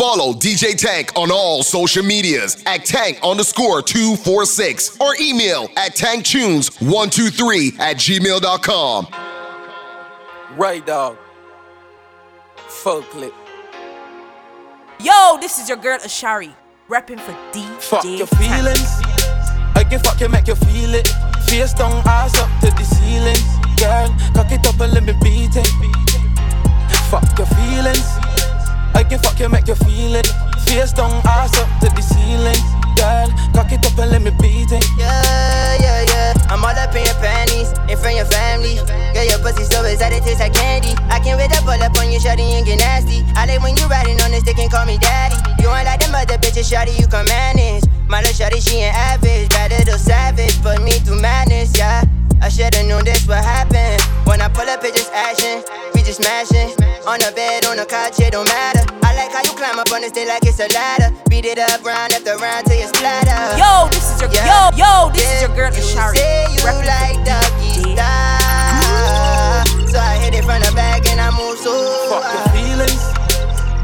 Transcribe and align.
Follow 0.00 0.32
DJ 0.32 0.74
Tank 0.74 1.12
on 1.14 1.30
all 1.30 1.62
social 1.62 2.02
medias 2.02 2.62
at 2.64 2.86
tank 2.86 3.18
underscore 3.22 3.82
246 3.82 4.98
or 4.98 5.14
email 5.20 5.68
at 5.76 5.94
tanktunes123 5.94 7.78
at 7.78 7.98
gmail.com. 7.98 9.08
Right, 10.56 10.86
dog. 10.86 11.18
Full 12.56 13.02
clip. 13.02 13.34
Yo, 15.02 15.36
this 15.38 15.58
is 15.58 15.68
your 15.68 15.76
girl 15.76 15.98
Ashari, 15.98 16.54
repping 16.88 17.20
for 17.20 17.32
DJ 17.52 17.82
Fuck 17.82 18.04
your 18.04 18.26
Tank. 18.26 18.40
feelings. 18.40 18.88
I 19.74 19.84
can 19.86 20.00
fuck 20.00 20.18
you, 20.18 20.30
make 20.30 20.46
you 20.46 20.54
feel 20.54 20.94
it. 20.94 21.08
Face 21.46 21.74
down, 21.74 22.02
eyes 22.08 22.34
up 22.36 22.48
to 22.62 22.70
the 22.70 22.84
ceiling. 22.84 23.36
Girl, 23.76 24.08
cock 24.32 24.50
it 24.50 24.66
up 24.66 24.80
and 24.80 24.94
let 24.94 25.04
me 25.04 25.12
beat 25.22 25.56
it. 25.56 25.68
Fuck 27.10 27.36
your 27.36 27.46
feelings. 27.48 28.29
I 28.94 29.04
can 29.04 29.18
fuck 29.18 29.38
you, 29.40 29.48
make 29.48 29.66
you 29.68 29.74
feel 29.74 30.14
it. 30.14 30.26
Face 30.66 30.92
down, 30.92 31.22
ass 31.24 31.56
up 31.58 31.68
to 31.80 31.88
the 31.90 32.02
ceiling. 32.02 32.58
Girl, 32.96 33.28
cock 33.54 33.72
it 33.72 33.80
up 33.86 33.96
and 33.98 34.10
let 34.10 34.22
me 34.22 34.30
beat 34.40 34.70
it. 34.70 34.84
Yeah, 34.98 35.76
yeah, 35.80 36.04
yeah. 36.06 36.34
I'm 36.52 36.62
all 36.62 36.76
up 36.76 36.94
in 36.94 37.04
your 37.04 37.16
panties, 37.16 37.72
in 37.88 37.96
front 37.96 38.20
of 38.20 38.22
your 38.22 38.30
family. 38.30 38.76
Girl, 39.14 39.24
your 39.24 39.40
pussy 39.40 39.64
so 39.64 39.82
excited, 39.84 40.20
it 40.20 40.24
tastes 40.24 40.40
like 40.40 40.52
candy. 40.52 40.92
I 41.08 41.18
can't 41.18 41.40
wait 41.40 41.50
to 41.50 41.60
pull 41.62 41.80
up 41.80 41.96
on 41.98 42.12
you, 42.12 42.20
shawty, 42.20 42.44
and 42.54 42.66
get 42.66 42.78
nasty. 42.78 43.24
I 43.34 43.46
like 43.46 43.62
when 43.62 43.76
you 43.76 43.86
riding 43.86 44.20
on 44.20 44.30
the 44.30 44.40
stick 44.40 44.58
and 44.58 44.70
call 44.70 44.84
me 44.84 44.98
daddy. 44.98 45.36
You 45.62 45.72
ain't 45.72 45.86
like 45.86 46.00
them 46.00 46.14
other 46.14 46.36
bitches, 46.36 46.68
shawty, 46.68 46.98
you 46.98 47.06
can 47.06 47.24
manage. 47.26 47.84
My 48.06 48.20
little 48.20 48.34
shawty, 48.36 48.60
she 48.60 48.84
ain't 48.84 48.96
average, 48.96 49.48
bad 49.48 49.72
little 49.72 49.98
savage, 49.98 50.60
put 50.62 50.82
me 50.82 50.92
through 51.00 51.20
madness, 51.20 51.76
yeah. 51.78 52.04
I 52.42 52.48
should've 52.48 52.86
known 52.86 53.04
this 53.04 53.26
would 53.26 53.36
happen. 53.36 54.00
When 54.24 54.40
I 54.40 54.48
pull 54.48 54.68
up, 54.68 54.82
it 54.84 54.94
just 54.94 55.12
action. 55.12 55.62
We 55.94 56.02
just 56.02 56.22
smashing. 56.22 56.72
On 57.06 57.18
the 57.20 57.32
bed, 57.34 57.64
on 57.66 57.76
the 57.76 57.86
couch, 57.86 58.18
it 58.20 58.32
don't 58.32 58.48
matter. 58.48 58.84
I 59.02 59.14
like 59.16 59.32
how 59.32 59.42
you 59.44 59.52
climb 59.56 59.78
up 59.78 59.90
on 59.92 60.00
this 60.02 60.10
stage 60.10 60.28
like 60.28 60.44
it's 60.44 60.60
a 60.60 60.68
ladder. 60.72 61.12
Beat 61.28 61.44
it 61.44 61.58
up 61.58 61.84
round 61.84 62.12
after 62.12 62.36
round 62.36 62.66
till 62.66 62.78
you 62.80 62.86
splatter. 62.88 63.58
Yo, 63.60 63.88
this 63.92 64.08
is 64.14 64.20
your 64.20 64.30
Yeah. 64.32 64.70
yo, 64.72 64.76
yo, 64.76 65.10
this 65.12 65.24
is 65.28 65.40
your 65.42 65.52
girl 65.56 65.72
You 65.72 65.82
Ashari. 65.82 66.16
say 66.16 66.46
you 66.52 66.60
repping 66.60 66.80
for 66.80 66.86
like 66.88 67.18
doggy 67.24 67.94
DJ 67.94 67.96
style. 67.96 69.88
So 69.88 69.98
I 69.98 70.16
hit 70.22 70.34
it 70.34 70.44
from 70.44 70.60
the 70.62 70.72
back 70.74 71.06
and 71.08 71.20
I 71.20 71.30
move 71.36 71.58
so 71.58 71.72
Fuck 72.08 72.24
your 72.24 72.46
feelings. 72.54 73.02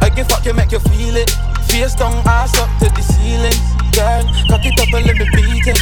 I 0.01 0.09
can 0.11 0.25
fuck 0.27 0.45
you, 0.45 0.55
make 0.55 0.73
you 0.73 0.81
feel 0.81 1.17
it. 1.17 1.31
Face 1.77 1.95
down, 1.95 2.25
ass 2.25 2.57
up 2.59 2.71
to 2.81 2.89
the 2.89 3.03
ceiling. 3.03 3.53
Girl, 3.93 4.25
cock 4.49 4.65
it 4.65 4.81
up 4.81 4.89
and 4.97 5.05
let 5.05 5.17
me 5.21 5.29
beat 5.37 5.67
it. 5.69 5.77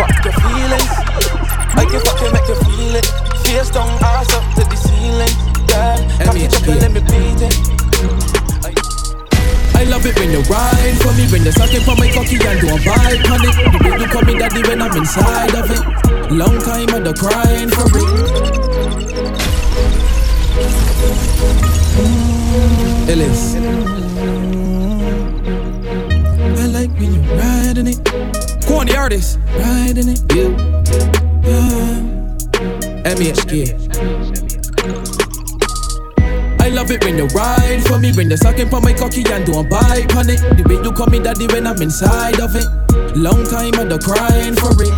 Fuck 0.00 0.16
your 0.24 0.32
feelings. 0.32 0.92
I 1.76 1.84
can 1.84 2.00
fuck 2.00 2.16
you, 2.24 2.32
make 2.32 2.48
you 2.48 2.56
feel 2.64 2.96
it. 2.96 3.04
Face 3.44 3.68
down, 3.68 3.92
ass 4.00 4.32
up 4.32 4.40
to 4.56 4.64
the 4.64 4.76
ceiling. 4.80 5.28
Girl, 5.68 6.00
cock 6.24 6.40
it 6.40 6.56
up 6.56 6.64
and 6.72 6.80
let 6.80 6.88
me 6.88 7.04
beat 7.04 7.44
it. 7.44 7.52
I 9.76 9.84
love 9.92 10.06
it 10.08 10.16
when 10.16 10.32
you 10.32 10.40
ride 10.48 10.96
for 11.04 11.12
me, 11.12 11.28
when 11.28 11.44
you're 11.44 11.52
sucking 11.52 11.84
for 11.84 11.92
my 12.00 12.08
cocky 12.16 12.40
and 12.40 12.56
don't 12.56 12.80
bite 12.80 13.28
on 13.28 13.44
it. 13.44 13.52
The 13.60 13.78
way 13.84 14.00
you 14.00 14.08
call 14.08 14.24
me 14.24 14.40
daddy 14.40 14.64
when 14.64 14.80
I'm 14.80 14.96
inside 14.96 15.52
of 15.52 15.68
it. 15.68 15.84
Long 16.32 16.56
time 16.64 16.88
under 16.96 17.12
crying 17.12 17.68
for 17.68 17.92
it. 17.92 18.08
Ellis. 23.12 23.95
When 26.98 27.14
you 27.14 27.20
riding 27.36 27.86
it. 27.86 27.98
Corny 28.66 28.96
artist, 28.96 29.38
riding 29.56 30.08
it. 30.08 30.20
You. 30.34 30.56
Yeah. 31.44 32.16
MHK. 33.06 33.86
I 36.60 36.68
love 36.70 36.90
it 36.90 37.04
when 37.04 37.16
you 37.16 37.26
ride 37.28 37.82
for 37.86 37.98
me, 37.98 38.12
when 38.12 38.28
you're 38.28 38.36
sucking 38.36 38.68
for 38.68 38.80
my 38.80 38.92
cocky 38.92 39.22
and 39.30 39.46
don't 39.46 39.70
bite 39.70 40.14
on 40.16 40.28
it. 40.28 40.40
The 40.56 40.64
way 40.68 40.82
you 40.82 40.92
call 40.92 41.06
me 41.06 41.20
daddy 41.20 41.46
when 41.46 41.66
I'm 41.66 41.80
inside 41.80 42.40
of 42.40 42.56
it. 42.56 42.66
Long 43.16 43.46
time 43.46 43.74
under 43.78 43.98
crying 43.98 44.56
for 44.56 44.74
it. 44.82 44.90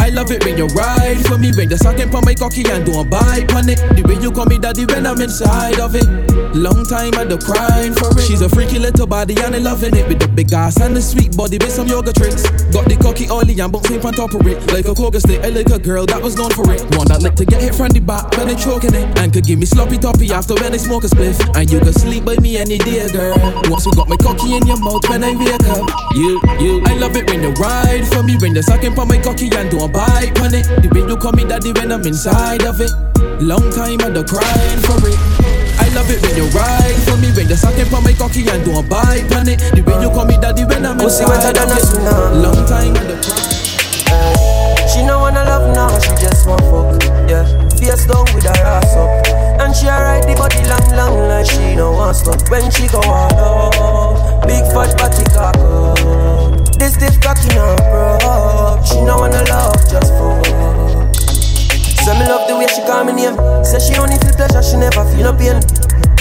I 0.00 0.10
love 0.10 0.30
it 0.30 0.44
when 0.44 0.56
you 0.56 0.66
ride 0.68 1.18
for 1.26 1.36
me, 1.36 1.50
when 1.56 1.68
you're 1.68 1.78
sucking 1.78 2.10
for 2.10 2.22
my 2.22 2.34
cocky 2.34 2.62
and 2.70 2.86
don't 2.86 3.10
bite 3.10 3.52
on 3.54 3.68
it. 3.68 3.78
The 3.96 4.02
way 4.06 4.22
you 4.22 4.30
call 4.30 4.46
me 4.46 4.58
daddy 4.58 4.86
when 4.86 5.06
I'm 5.06 5.20
inside 5.20 5.80
of 5.80 5.96
it. 5.96 6.29
Long 6.54 6.84
time 6.84 7.14
under 7.14 7.38
crying 7.38 7.94
for 7.94 8.10
it. 8.10 8.26
She's 8.26 8.40
a 8.42 8.48
freaky 8.48 8.78
little 8.78 9.06
body 9.06 9.38
and 9.38 9.54
I 9.54 9.58
loving 9.58 9.94
it 9.94 10.08
with 10.08 10.18
the 10.18 10.26
big 10.26 10.52
ass 10.52 10.80
and 10.80 10.96
the 10.96 11.00
sweet 11.00 11.36
body 11.36 11.58
with 11.58 11.70
some 11.70 11.86
yoga 11.86 12.12
tricks. 12.12 12.42
Got 12.74 12.90
the 12.90 12.98
cocky 12.98 13.30
oily 13.30 13.54
and 13.60 13.70
bouncing 13.70 14.04
on 14.04 14.12
top 14.14 14.34
of 14.34 14.44
it. 14.46 14.58
Like 14.72 14.86
a 14.86 14.94
coca 14.94 15.20
stick, 15.20 15.44
I 15.44 15.50
like 15.50 15.70
a 15.70 15.78
girl 15.78 16.06
that 16.06 16.20
was 16.20 16.34
known 16.34 16.50
for 16.50 16.66
it. 16.74 16.82
One 16.98 17.06
that 17.06 17.22
like 17.22 17.36
to 17.36 17.44
get 17.44 17.62
hit 17.62 17.74
from 17.74 17.94
the 17.94 18.00
back 18.00 18.34
when 18.36 18.48
they 18.48 18.56
choking 18.58 18.94
it. 18.94 19.06
And 19.18 19.32
could 19.32 19.46
give 19.46 19.60
me 19.60 19.66
sloppy 19.66 19.96
toppy 19.96 20.32
after 20.32 20.54
when 20.54 20.74
I 20.74 20.76
smoke 20.76 21.04
a 21.04 21.06
spliff. 21.06 21.38
And 21.54 21.70
you 21.70 21.78
can 21.78 21.92
sleep 21.92 22.24
by 22.24 22.34
me 22.42 22.58
any 22.58 22.78
day, 22.78 23.06
girl. 23.14 23.38
Once 23.70 23.86
you 23.86 23.92
got 23.94 24.08
my 24.08 24.18
cocky 24.18 24.58
in 24.58 24.66
your 24.66 24.80
mouth 24.82 25.06
when 25.06 25.22
I 25.22 25.30
wake 25.38 25.66
up. 25.70 25.86
You, 26.18 26.42
you, 26.58 26.82
I 26.82 26.98
love 26.98 27.14
it 27.14 27.30
when 27.30 27.46
you 27.46 27.54
ride 27.62 28.02
for 28.10 28.24
me, 28.24 28.34
when 28.42 28.58
you're 28.58 28.66
sucking 28.66 28.98
for 28.98 29.06
my 29.06 29.22
cocky 29.22 29.54
and 29.54 29.70
don't 29.70 29.92
bite 29.92 30.34
on 30.42 30.50
it. 30.54 30.66
The 30.82 30.90
way 30.90 31.06
you 31.06 31.14
call 31.14 31.30
me 31.30 31.46
daddy 31.46 31.70
when 31.70 31.92
I'm 31.92 32.02
inside 32.02 32.66
of 32.66 32.80
it. 32.80 33.09
Long 33.40 33.70
time 33.72 34.00
under 34.04 34.24
crying 34.24 34.80
for 34.84 35.00
it. 35.08 35.16
I 35.80 35.88
love 35.96 36.10
it 36.10 36.20
when 36.22 36.36
you 36.36 36.46
ride 36.52 37.00
for 37.08 37.16
me, 37.16 37.32
when 37.32 37.48
you're 37.48 37.56
sucking 37.56 37.86
for 37.86 38.00
my 38.00 38.12
cocky 38.12 38.44
and 38.48 38.64
don't 38.64 38.88
bite 38.88 39.32
on 39.34 39.48
it. 39.48 39.58
The 39.72 39.82
way 39.82 39.96
you 40.00 40.10
call 40.10 40.26
me 40.26 40.36
daddy 40.36 40.64
when 40.64 40.84
I'm 40.84 41.00
inside 41.00 41.28
wetter 41.28 41.52
than 41.52 41.68
a 41.68 41.76
it. 41.76 41.84
tsunami. 41.84 42.42
Long 42.44 42.60
time 42.68 42.96
under 42.96 43.16
crying. 43.24 44.88
She 44.92 45.02
no 45.06 45.20
wanna 45.20 45.44
love 45.44 45.72
now, 45.74 45.88
she 45.98 46.10
just 46.20 46.46
want 46.46 46.60
fuck. 46.68 47.00
Yeah, 47.30 47.46
face 47.80 48.04
down 48.06 48.26
with 48.34 48.44
her 48.44 48.60
ass 48.60 48.92
up. 48.96 49.08
And 49.60 49.74
she 49.74 49.86
ride 49.86 50.24
the 50.24 50.34
body 50.36 50.60
long, 50.68 50.86
long 50.96 51.28
like 51.28 51.46
she 51.46 51.76
no 51.76 51.92
want 51.92 52.16
stop. 52.16 52.42
When 52.50 52.70
she 52.70 52.88
go 52.88 53.00
on 53.00 53.32
up, 53.38 54.46
big 54.46 54.64
fat 54.74 54.92
body 54.98 55.24
cock 55.32 55.56
up. 55.56 56.76
This 56.78 56.94
stiff 56.94 57.20
cocky 57.20 57.48
now, 57.54 57.76
bro. 57.88 58.82
She 58.84 59.00
no 59.00 59.16
wanna 59.18 59.42
love, 59.48 59.80
just 59.88 60.12
fuck. 60.12 60.69
Say 62.04 62.18
me 62.18 62.24
love 62.26 62.48
the 62.48 62.56
way 62.56 62.66
she 62.66 62.82
call 62.82 63.04
me 63.04 63.12
name. 63.12 63.36
Say 63.64 63.78
she 63.78 63.94
only 64.00 64.16
feel 64.18 64.32
pleasure, 64.34 64.62
she 64.62 64.76
never 64.76 65.04
feel 65.12 65.30
no 65.30 65.32
pain. 65.36 65.60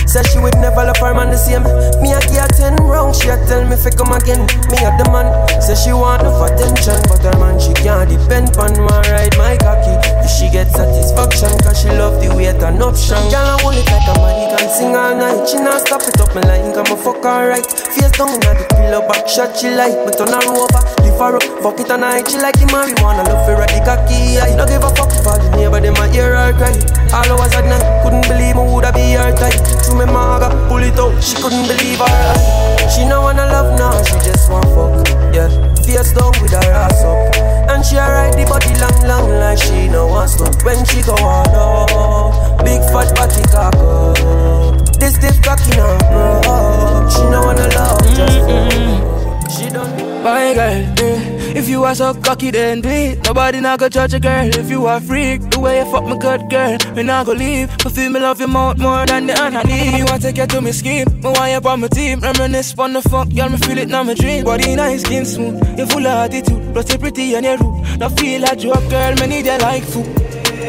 Say 0.10 0.26
she 0.26 0.40
would 0.42 0.58
never 0.58 0.82
love 0.82 0.98
her 1.06 1.14
man 1.14 1.30
the 1.30 1.38
same. 1.38 1.62
Me 2.02 2.18
a 2.18 2.20
give 2.26 2.42
her 2.42 2.50
ten 2.50 2.74
round, 2.82 3.14
she 3.14 3.30
a 3.30 3.38
tell 3.46 3.62
me 3.62 3.78
fi 3.78 3.94
come 3.94 4.10
again. 4.10 4.42
Me 4.74 4.82
a 4.82 4.90
the 4.98 5.06
man. 5.14 5.30
Say 5.62 5.78
she 5.78 5.94
want 5.94 6.26
enough 6.26 6.50
attention, 6.50 6.98
but 7.06 7.22
her 7.22 7.38
man 7.38 7.62
she 7.62 7.78
can't 7.78 8.10
depend 8.10 8.58
on 8.58 8.74
me 8.74 8.90
ride 9.14 9.38
my 9.38 9.54
cocky. 9.62 9.94
If 10.26 10.34
she 10.34 10.50
get 10.50 10.74
satisfaction, 10.74 11.54
cause 11.62 11.78
she 11.78 11.94
love 11.94 12.18
the 12.26 12.34
way 12.34 12.50
it 12.50 12.58
an 12.66 12.82
option. 12.82 13.22
Girl 13.30 13.54
I 13.54 13.62
hold 13.62 13.78
it 13.78 13.86
like 13.86 14.10
a 14.10 14.14
man, 14.18 14.34
he 14.34 14.46
can 14.50 14.66
sing 14.74 14.98
all 14.98 15.14
night. 15.14 15.46
She 15.46 15.62
not 15.62 15.86
stop 15.86 16.02
it 16.02 16.18
up 16.18 16.34
me 16.34 16.42
like 16.42 16.66
I'm 16.74 16.90
a 16.90 16.98
fuck 16.98 17.22
alright. 17.22 17.70
Face 17.70 18.10
down 18.18 18.34
inna 18.34 18.58
the 18.58 18.66
pillow, 18.66 19.06
back 19.06 19.30
shot 19.30 19.54
she 19.54 19.70
like, 19.70 19.94
but 20.10 20.18
turn 20.18 20.34
her 20.34 20.42
over, 20.42 20.82
lift 21.06 21.22
her 21.22 21.38
up, 21.38 21.46
fuck 21.62 21.78
it 21.78 21.94
all 21.94 22.02
night. 22.02 22.26
She 22.26 22.42
like 22.42 22.58
the 22.58 22.66
marijuana, 22.74 23.30
love 23.30 23.46
her 23.46 23.62
at 23.62 23.70
the 23.70 23.86
cocky. 23.86 24.42
I 24.42 24.58
don't 24.58 24.66
give 24.66 24.82
a 24.82 24.90
fuck 24.98 25.14
for 25.22 25.38
the 25.38 25.54
neighbor, 25.54 25.78
them 25.78 26.02
a 26.02 26.10
hear 26.10 26.34
her 26.34 26.50
cry. 26.58 26.74
All 27.14 27.30
hours 27.38 27.54
at 27.54 27.70
night, 27.70 27.86
couldn't 28.02 28.26
believe 28.26 28.58
me 28.58 28.66
woulda 28.66 28.90
be 28.90 29.14
her 29.14 29.30
type. 29.38 29.54
Me 30.00 30.06
maga, 30.06 30.50
pull 30.68 30.82
it 30.82 30.98
out, 30.98 31.12
she 31.22 31.36
couldn't 31.36 31.68
believe 31.68 32.00
her 32.00 32.08
eye. 32.08 32.88
She 32.88 33.06
no 33.06 33.22
wanna 33.22 33.46
love 33.46 33.78
now, 33.78 33.92
she 34.04 34.16
just 34.24 34.50
want 34.50 34.66
fuck. 34.72 35.06
Yeah, 35.36 35.50
face 35.84 36.14
down 36.14 36.32
with 36.42 36.56
her 36.56 36.72
ass 36.72 37.04
up, 37.04 37.36
and 37.70 37.86
she 37.86 37.98
ride 37.98 38.34
the 38.34 38.46
body 38.48 38.74
long, 38.80 39.00
long 39.04 39.30
like 39.40 39.60
she 39.60 39.88
no 39.90 40.08
want 40.08 40.30
stop. 40.32 40.56
When 40.64 40.86
she 40.86 41.02
go 41.02 41.14
on 41.20 41.52
up, 41.52 42.64
big 42.64 42.82
fat 42.92 43.12
body 43.16 43.44
cock 43.52 43.76
up. 43.76 45.00
This 45.00 45.16
stiff 45.16 45.42
cocky 45.44 45.76
now, 45.76 45.98
bro. 46.08 47.10
She 47.12 47.24
no 47.28 47.44
wanna 47.44 47.68
love, 47.76 48.00
just 48.16 48.40
fuck. 48.48 49.52
She 49.52 49.70
don't. 49.70 50.24
My 50.24 50.54
girl, 50.54 50.84
eh, 51.04 51.39
if 51.56 51.70
you 51.70 51.84
are 51.84 51.96
so 51.96 52.14
cocky, 52.14 52.52
then 52.52 52.82
do 52.82 52.90
it. 52.90 53.24
Nobody 53.26 53.60
not 53.60 53.80
go 53.80 53.90
judge 53.90 54.14
a 54.14 54.20
girl 54.20 54.48
if 54.48 54.70
you 54.70 54.86
are 54.86 55.00
freak. 55.02 55.42
The 55.50 55.60
way 55.60 55.80
you 55.80 55.92
fuck 55.92 56.06
me 56.06 56.18
good 56.18 56.50
girl, 56.50 56.78
me 56.96 57.04
not 57.04 57.26
go 57.26 57.34
leave. 57.34 57.70
But 57.84 57.92
feel 57.94 58.10
me 58.10 58.20
love 58.20 58.40
your 58.40 58.50
mouth 58.50 58.78
more 58.78 59.06
than 59.06 59.28
the 59.28 59.36
honey. 59.36 59.98
You 59.98 60.06
want 60.06 60.22
take 60.22 60.38
you 60.38 60.48
to 60.48 60.62
me 60.62 60.72
scheme, 60.72 61.08
me 61.22 61.30
want 61.30 61.52
you 61.52 61.70
on 61.70 61.80
my 61.82 61.88
team. 61.88 62.20
Reminisce 62.20 62.78
on 62.78 62.94
the 62.94 63.02
fuck, 63.02 63.30
girl, 63.34 63.50
me 63.50 63.58
feel 63.58 63.78
it 63.78 63.88
now 63.90 64.04
my 64.04 64.14
dream. 64.14 64.46
Body 64.46 64.76
nice, 64.76 65.02
skin 65.02 65.26
smooth, 65.26 65.80
you 65.80 65.86
full 65.86 66.06
of 66.06 66.32
attitude. 66.32 66.74
Plus 66.74 66.92
you 66.92 67.00
pretty 67.00 67.34
and 67.36 67.46
you 67.46 67.58
rude. 67.58 68.00
Now 68.00 68.10
feel 68.10 68.42
like 68.42 68.64
you 68.64 68.72
up, 68.72 68.90
girl, 68.90 69.16
me 69.16 69.28
need 69.28 69.46
you 69.46 69.58
like 69.58 69.84
food. 69.84 70.08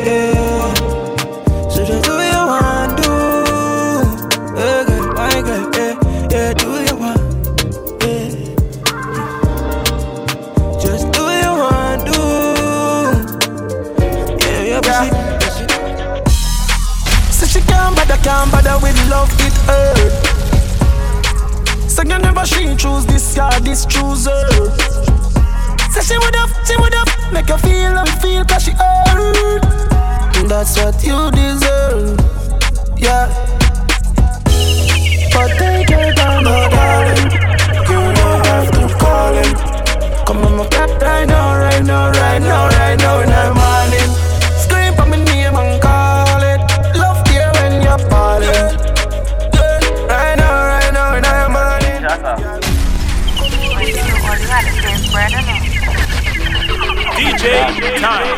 Yeah. 0.04 0.74
So 1.70 1.84
just 1.84 2.04
do 2.04 2.19
can't 18.40 18.52
bother 18.52 18.78
with 18.82 18.96
love, 19.10 19.30
it 19.40 19.52
eh. 19.68 19.70
hurt. 19.70 20.12
So 21.90 22.02
you 22.02 22.18
never 22.18 22.46
she 22.46 22.74
choose 22.76 23.04
this 23.04 23.34
guy, 23.34 23.58
this 23.60 23.84
chooser. 23.84 24.48
Say 25.92 26.02
she 26.08 26.16
would 26.16 26.34
have, 26.36 26.50
she 26.66 26.76
would 26.76 26.94
have, 26.94 27.32
make 27.32 27.48
you 27.48 27.58
feel 27.58 27.92
how 27.92 28.04
you 28.06 28.12
feel, 28.22 28.44
cause 28.44 28.62
she 28.64 28.72
hurt. 28.72 29.62
That's 30.48 30.76
what 30.78 31.04
you 31.04 31.30
deserve, 31.32 32.18
yeah. 32.96 33.28
But 35.32 35.50
take 35.58 35.90
your 35.90 36.14
time, 36.14 36.44
my 36.44 36.68
darling. 36.72 37.30
You 37.90 38.00
don't 38.16 38.46
have 38.46 38.70
to 38.72 38.82
call 39.00 39.34
him. 39.34 39.52
Come 40.24 40.44
on, 40.46 40.56
my 40.56 40.66
cat, 40.68 40.90
right 41.02 41.26
now, 41.26 41.58
right 41.58 41.84
now, 41.84 42.10
right 42.10 42.38
now, 42.40 42.68
right 42.68 42.98
now, 42.98 43.20
and 43.20 43.32
I'm 43.32 43.69
DJ 57.40 57.96
time. 57.96 58.36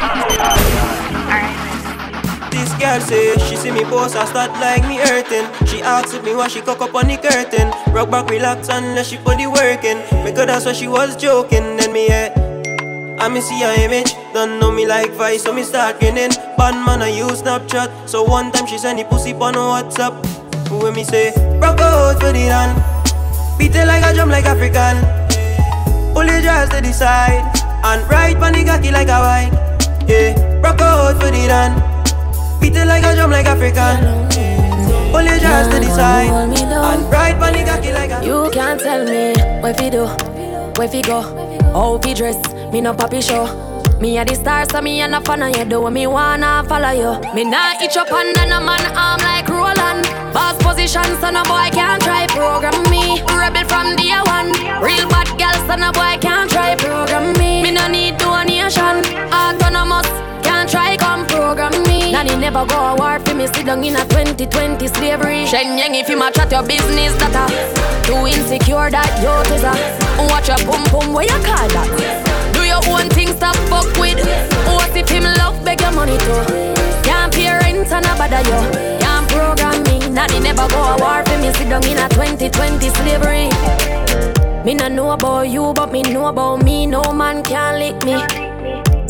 This 2.51 2.73
girl 2.79 3.01
say 3.01 3.37
she 3.49 3.57
see 3.57 3.73
me 3.73 3.83
post 3.83 4.15
I 4.15 4.25
start 4.27 4.53
like 4.63 4.87
me 4.87 4.99
hurting. 4.99 5.51
She 5.67 5.83
asks 5.83 6.15
me 6.23 6.37
why 6.37 6.47
she 6.47 6.61
cock 6.61 6.81
up 6.81 6.95
on 6.95 7.09
the 7.09 7.17
curtain. 7.17 7.75
Rock 7.93 8.11
back, 8.11 8.31
relax, 8.31 8.69
unless 8.69 9.09
she 9.09 9.17
put 9.17 9.39
the 9.39 9.49
work 9.49 9.83
in. 9.83 9.99
Because 10.25 10.47
that's 10.47 10.67
why 10.67 10.73
she 10.73 10.87
was 10.87 11.17
joking. 11.17 11.77
Then 11.77 11.93
me 11.93 12.07
yeah. 12.07 12.31
I 13.19 13.29
me 13.29 13.41
see 13.41 13.61
her 13.61 13.75
image, 13.83 14.15
don't 14.35 14.61
know 14.61 14.71
me 14.71 14.87
like 14.87 15.11
Vice, 15.13 15.43
so 15.43 15.53
me 15.53 15.63
start 15.65 15.99
grinning. 15.99 16.31
Bad 16.57 16.75
man, 16.87 17.03
I 17.03 17.09
use 17.09 17.43
Snapchat, 17.43 18.09
so 18.09 18.23
one 18.23 18.51
time 18.53 18.67
she 18.67 18.79
send 18.79 18.99
the 18.99 19.05
pussy 19.05 19.33
on 19.35 19.55
WhatsApp. 19.55 20.15
When 20.71 20.95
me 20.95 21.05
say, 21.05 21.31
rock 21.59 21.81
out 21.81 22.21
for 22.21 22.33
the 22.33 22.47
run, 22.51 22.75
beat 23.59 23.75
it 23.75 23.87
like 23.87 24.05
a 24.05 24.15
drum 24.15 24.29
like 24.29 24.45
African. 24.45 24.99
Pull 26.15 26.25
your 26.27 26.41
to 26.41 26.81
the 26.83 26.93
side, 26.93 27.47
and 27.85 28.11
ride 28.11 28.39
pon 28.39 28.53
the 28.53 28.65
cocky 28.65 28.91
like 28.91 29.09
a 29.09 29.19
bike. 29.21 29.53
Yeah, 30.09 30.61
rock 30.61 30.81
out 30.81 31.21
for 31.21 31.31
the 31.31 31.47
run. 31.49 31.73
Beat 32.61 32.77
it 32.77 32.87
like 32.87 33.05
a 33.05 33.15
drum 33.15 33.31
like 33.31 33.47
African. 33.47 34.31
Pull 35.13 35.23
your 35.23 35.39
dress 35.39 35.69
to 35.69 35.81
the 35.81 35.91
side 35.95 36.31
and 36.31 37.13
ride 37.13 37.39
pon 37.39 37.53
the 37.53 37.65
cocky 37.65 37.93
like 37.93 38.11
a. 38.11 38.25
You 38.25 38.51
can't 38.53 38.81
tell 38.81 39.05
me 39.05 39.35
where 39.63 39.75
fi 39.75 39.91
do, 39.91 40.07
where 40.77 40.89
fi 40.89 41.03
go, 41.03 41.23
how 41.73 41.99
fi 41.99 42.15
dress. 42.15 42.41
Me 42.73 42.81
no 42.81 42.95
papi 42.95 43.23
show. 43.23 43.72
Me 44.03 44.19
a 44.19 44.25
the 44.25 44.35
star, 44.35 44.69
so 44.69 44.81
me 44.83 45.01
a 45.01 45.07
no 45.07 45.21
fan 45.21 45.45
of 45.45 45.57
you. 45.57 45.65
Do 45.65 45.89
me 45.89 46.09
wanna 46.09 46.65
follow 46.69 46.91
you. 46.91 47.13
Me 47.37 47.45
nah 47.45 47.79
itch 47.81 47.97
up 47.97 48.11
under 48.11 48.47
no 48.51 48.59
man 48.59 48.83
arm 48.99 49.21
like 49.23 49.47
Roland. 49.47 50.03
Boss 50.35 50.59
position, 50.59 51.07
so 51.23 51.31
no 51.31 51.45
boy 51.45 51.71
can't 51.71 52.03
try 52.03 52.27
program 52.27 52.83
me. 52.91 53.23
Rebel 53.31 53.63
from 53.71 53.95
day 53.95 54.11
one. 54.27 54.51
Real 54.83 55.07
bad 55.07 55.31
girl, 55.39 55.55
so 55.71 55.77
no 55.79 55.93
boy 55.93 56.19
can't 56.19 56.51
try 56.51 56.75
program 56.75 57.33
me. 57.39 57.63
Me 57.63 57.71
no 57.71 57.87
need 57.87 58.19
donation. 58.19 59.07
Autonomous, 59.31 60.11
can't 60.43 60.69
try 60.69 60.97
come 60.97 61.25
program 61.29 61.71
me. 61.87 62.11
Nanny 62.11 62.35
never 62.35 62.67
go 62.67 62.75
a 62.75 62.97
war 62.97 63.21
for 63.21 63.35
me. 63.35 63.47
Sit 63.47 63.67
down 63.67 63.85
in 63.85 63.95
a 63.95 64.03
2020 64.11 64.85
slavery. 64.99 65.47
Shen 65.47 65.79
Yang 65.79 65.95
if 65.95 66.09
you 66.09 66.19
match 66.19 66.41
at 66.41 66.51
your 66.51 66.67
business, 66.67 67.15
that 67.23 67.39
a 67.39 67.47
too 68.03 68.27
insecure 68.27 68.91
that 68.91 69.11
you 69.23 69.31
is 69.55 69.63
a. 69.63 69.71
Watch 70.27 70.49
your 70.49 70.59
pum 70.67 70.83
pum, 70.91 71.15
where 71.15 71.23
you 71.23 71.39
call 71.47 71.69
that? 71.69 72.32
Own 72.89 73.09
thing, 73.11 73.29
stop 73.29 73.57
fuck 73.69 73.87
with. 73.99 74.19
What 74.67 74.97
if 74.97 75.09
him 75.09 75.25
love 75.25 75.65
beg 75.65 75.81
your 75.81 75.93
money 75.93 76.19
too? 76.19 76.43
Can't 77.03 77.33
pay 77.33 77.51
rent 77.51 77.91
and 77.91 78.07
a 78.07 78.15
bother 78.17 78.43
you. 78.49 78.99
Can't 79.01 79.29
program 79.29 79.83
me. 79.85 80.09
Nanny 80.11 80.41
never 80.41 80.69
go 80.69 80.83
a 80.83 80.97
war 80.99 81.25
for 81.25 81.39
me. 81.39 81.53
Sit 81.55 81.69
down 81.69 81.85
in 81.85 81.99
a 81.99 82.09
2020 82.09 82.89
slavery. 82.91 83.49
Me 84.65 84.75
no 84.75 84.89
know 84.89 85.11
about 85.11 85.49
you, 85.49 85.73
but 85.73 85.91
me 85.93 86.03
know 86.03 86.27
about 86.27 86.63
me. 86.63 86.87
No 86.87 87.13
man 87.13 87.43
can 87.43 87.79
lick 87.79 88.05
me. 88.05 88.52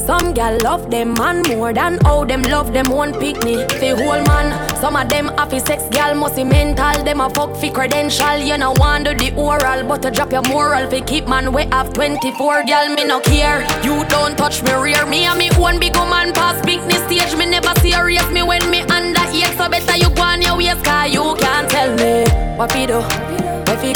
Some 0.07 0.35
gal 0.35 0.59
love 0.65 0.91
them 0.91 1.15
man 1.15 1.43
more 1.47 1.73
than 1.73 1.99
how 2.03 2.25
them 2.25 2.43
love 2.43 2.73
them 2.73 2.91
one 2.91 3.13
picnic. 3.13 3.71
Fi 3.71 3.91
whole 3.91 4.21
man, 4.25 4.51
some 4.77 4.97
of 4.97 5.09
them 5.09 5.29
happy 5.39 5.61
sex 5.61 5.85
gal 5.93 6.17
must 6.17 6.37
mental. 6.37 7.05
Them 7.05 7.21
a 7.21 7.31
fuck 7.31 7.55
fi 7.57 7.71
credential. 7.71 8.39
You 8.39 8.59
no 8.59 8.73
want 8.79 9.05
do 9.05 9.15
the 9.15 9.33
oral, 9.37 9.87
but 9.87 10.03
to 10.03 10.11
drop 10.11 10.33
your 10.33 10.43
moral 10.43 10.91
fi 10.91 11.01
keep 11.01 11.29
man 11.29 11.53
we 11.53 11.63
have 11.67 11.93
24 11.93 12.65
gal. 12.65 12.93
Me 12.97 13.05
no 13.05 13.21
care. 13.21 13.61
You 13.85 14.05
don't 14.09 14.37
touch 14.37 14.61
me 14.65 14.73
rear. 14.73 15.07
Me 15.07 15.25
and 15.25 15.39
me 15.39 15.51
one 15.57 15.79
big 15.79 15.97
woman 15.97 16.33
pass 16.33 16.61
picnic 16.67 16.99
stage. 17.07 17.37
Me 17.37 17.47
never 17.47 17.73
serious. 17.79 18.29
Me 18.31 18.43
when 18.43 18.69
me 18.71 18.81
under 18.81 19.23
eight, 19.31 19.55
so 19.57 19.69
better 19.69 19.97
you 19.97 20.11
go 20.17 20.23
on 20.23 20.43
your 20.43 20.57
waist, 20.57 20.85
cause 20.85 21.13
you 21.15 21.37
can't 21.39 21.71
tell 21.71 21.95
me 21.95 22.25
what 22.57 22.73
fi 22.73 22.87
do. 22.87 23.52
Fi? 23.83 23.91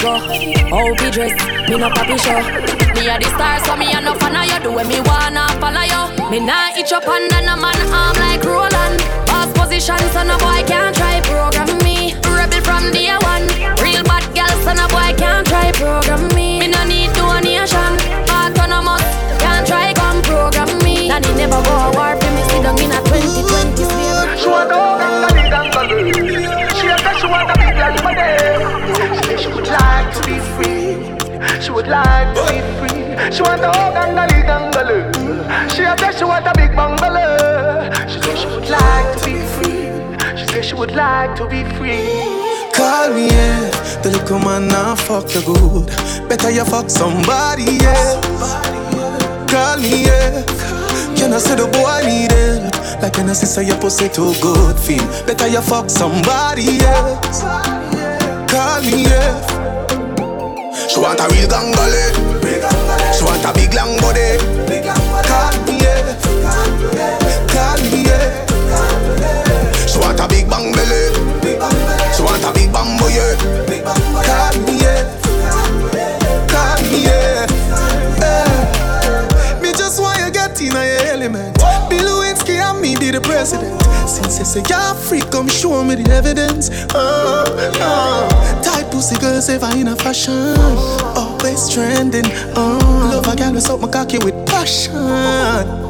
How 0.66 0.94
fi 0.98 1.10
dress? 1.10 1.34
Me 1.70 1.78
no 1.78 1.88
papi 1.88 2.18
show. 2.18 2.42
Me 2.98 3.06
a 3.06 3.14
the 3.22 3.28
star, 3.30 3.62
so 3.62 3.76
me 3.76 3.86
a 3.94 4.00
no 4.00 4.14
fan 4.18 4.34
of 4.34 4.42
you. 4.50 4.58
Do 4.58 4.74
when 4.74 4.88
me 4.88 4.98
wanna 5.06 5.46
follow 5.62 5.86
you. 5.86 6.02
Me 6.28 6.40
nah 6.40 6.74
itch 6.74 6.90
up 6.90 7.06
under 7.06 7.40
no 7.46 7.54
man 7.54 7.78
arm 7.94 8.18
like 8.18 8.42
Roland. 8.42 8.98
Boss 9.30 9.46
position, 9.54 10.02
so 10.10 10.24
no 10.26 10.36
boy 10.42 10.66
can't 10.66 10.90
try 10.90 11.20
program 11.22 11.70
me. 11.86 12.18
Rebel 12.26 12.60
from 12.66 12.90
day 12.90 13.14
one. 13.22 13.46
Real 13.78 14.02
bad 14.02 14.26
girl, 14.34 14.50
so 14.66 14.74
no 14.74 14.90
boy 14.90 15.14
can't 15.14 15.46
try 15.46 15.70
program 15.70 16.34
me. 16.34 16.58
Me 16.58 16.66
no 16.66 16.82
need 16.82 17.14
donation. 17.14 17.94
Autonomous, 18.26 19.06
can't 19.38 19.64
try 19.70 19.94
come 19.94 20.20
program 20.26 20.66
me. 20.82 21.06
Nanny 21.06 21.30
never 21.38 21.62
go 21.62 21.74
a 21.86 21.94
war 21.94 22.18
for 22.18 22.30
me. 22.34 22.42
Sit 22.50 22.62
down 22.66 22.74
in 22.82 22.90
a 22.90 22.98
2020 23.06 23.84
slavery. 23.86 24.95
Like 31.86 32.34
to 32.34 32.42
be 32.52 32.58
free. 32.78 33.32
She 33.32 33.42
want 33.42 33.60
a 33.60 33.70
ganga, 33.70 34.26
ganga 34.28 34.76
girl. 34.86 35.68
She 35.68 35.82
a 35.82 35.96
say 35.98 36.12
she 36.18 36.24
want 36.24 36.46
a 36.46 36.52
big 36.54 36.74
bungalow. 36.74 37.90
She 38.08 38.20
said 38.20 38.38
she 38.38 38.46
would 38.46 38.68
like 38.68 39.18
to 39.18 39.24
be 39.24 39.36
free. 39.54 40.38
She 40.38 40.46
said 40.46 40.64
she 40.64 40.74
would 40.74 40.92
like 40.92 41.36
to 41.36 41.46
be 41.48 41.64
free. 41.76 42.46
Call 42.74 43.14
me, 43.14 43.28
yeah. 43.28 43.70
The 44.02 44.10
little 44.10 44.38
man 44.38 44.68
now 44.68 44.94
fuck 44.94 45.34
you 45.34 45.42
good. 45.42 45.86
Better 46.28 46.50
you 46.50 46.64
fuck 46.64 46.90
somebody, 46.90 47.78
yeah. 47.80 48.20
Call 49.48 49.78
me, 49.78 50.04
yeah. 50.04 50.44
Can 51.16 51.32
I 51.32 51.38
say 51.38 51.56
the 51.56 51.66
boy 51.66 51.84
I 51.86 52.02
need 52.04 52.32
help? 52.32 53.02
Like 53.02 53.18
I 53.18 53.32
say 53.32 53.66
your 53.66 53.78
pussy 53.78 54.08
too 54.08 54.34
good 54.40 54.78
feel? 54.78 55.06
Better 55.26 55.48
you 55.48 55.60
fuck 55.60 55.90
somebody, 55.90 56.78
yeah. 56.80 57.20
Call 58.48 58.82
me, 58.82 59.04
yeah. 59.04 59.55
She 60.88 61.00
want 61.00 61.20
a 61.20 61.26
real 61.28 61.48
gangale. 61.48 62.12
She 63.12 63.24
want 63.24 63.44
a 63.44 63.52
big 63.52 63.74
long 63.74 63.98
body. 64.00 64.38
Yeah. 65.80 66.16
She 69.86 69.98
want 69.98 70.20
a 70.20 70.28
big 70.28 70.48
bang 70.48 70.72
belly. 70.72 71.12
She 72.14 72.22
want 72.22 72.44
a 72.44 72.52
big 72.52 72.70
yeah. 73.10 73.65
The 83.16 83.28
president. 83.28 83.80
Since 84.08 84.38
you 84.38 84.44
say 84.44 84.62
you're 84.68 84.94
freak, 84.94 85.30
come 85.30 85.48
show 85.48 85.82
me 85.82 85.94
the 85.94 86.10
evidence. 86.12 86.68
Uh, 86.94 87.44
uh. 87.80 88.62
Tight 88.62 88.90
pussy 88.90 89.16
girls 89.18 89.48
ever 89.48 89.70
in 89.76 89.88
a 89.88 89.96
fashion. 89.96 90.56
Always 91.16 91.72
trending. 91.72 92.26
Uh. 92.54 93.12
Love 93.12 93.28
a 93.28 93.36
girl 93.36 93.52
with 93.54 93.80
my 93.80 93.88
cocky 93.88 94.18
with 94.18 94.36
passion. 94.46 94.96